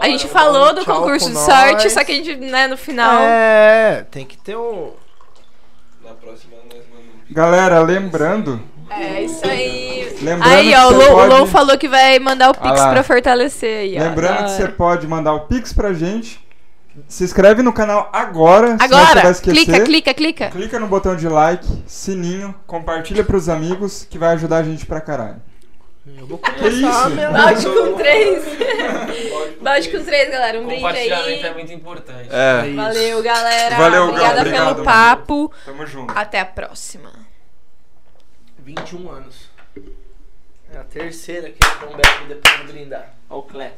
[0.00, 1.92] A gente falou do concurso de sorte, nós.
[1.92, 3.20] só que a gente, né, no final.
[3.22, 4.92] É, tem que ter um.
[6.06, 7.30] Na próxima nós mandamos.
[7.30, 8.60] Galera, lembrando
[8.90, 10.16] É isso aí.
[10.22, 12.90] Lembrando Aí, que ó, o o pode- falou que vai mandar o Ah Pix lá.
[12.90, 14.02] pra fortalecer aí, ó.
[14.04, 16.40] Lembrando que você pode mandar o Pix pra gente.
[17.08, 19.64] Se inscreve no canal agora, Agora, esquecer.
[19.66, 20.48] clica, clica, clica.
[20.50, 24.98] Clica no botão de like, sininho, compartilha pros amigos que vai ajudar a gente pra
[25.00, 25.36] caralho.
[26.18, 27.32] Eu vou Que começar isso?
[27.32, 28.44] Balde com três.
[29.66, 30.60] Balde com três, galera.
[30.60, 31.54] Um brinde Compartilhamento é aí.
[31.54, 32.28] muito importante.
[32.30, 33.76] É, Valeu, galera.
[33.76, 34.84] Valeu, Obrigada obrigado, pelo mano.
[34.84, 35.52] papo.
[35.64, 36.16] tamo junto.
[36.16, 37.10] Até a próxima.
[38.60, 39.50] 21 anos.
[40.72, 43.12] É a terceira que um bebe depois de brindar.
[43.28, 43.74] Olha o clap.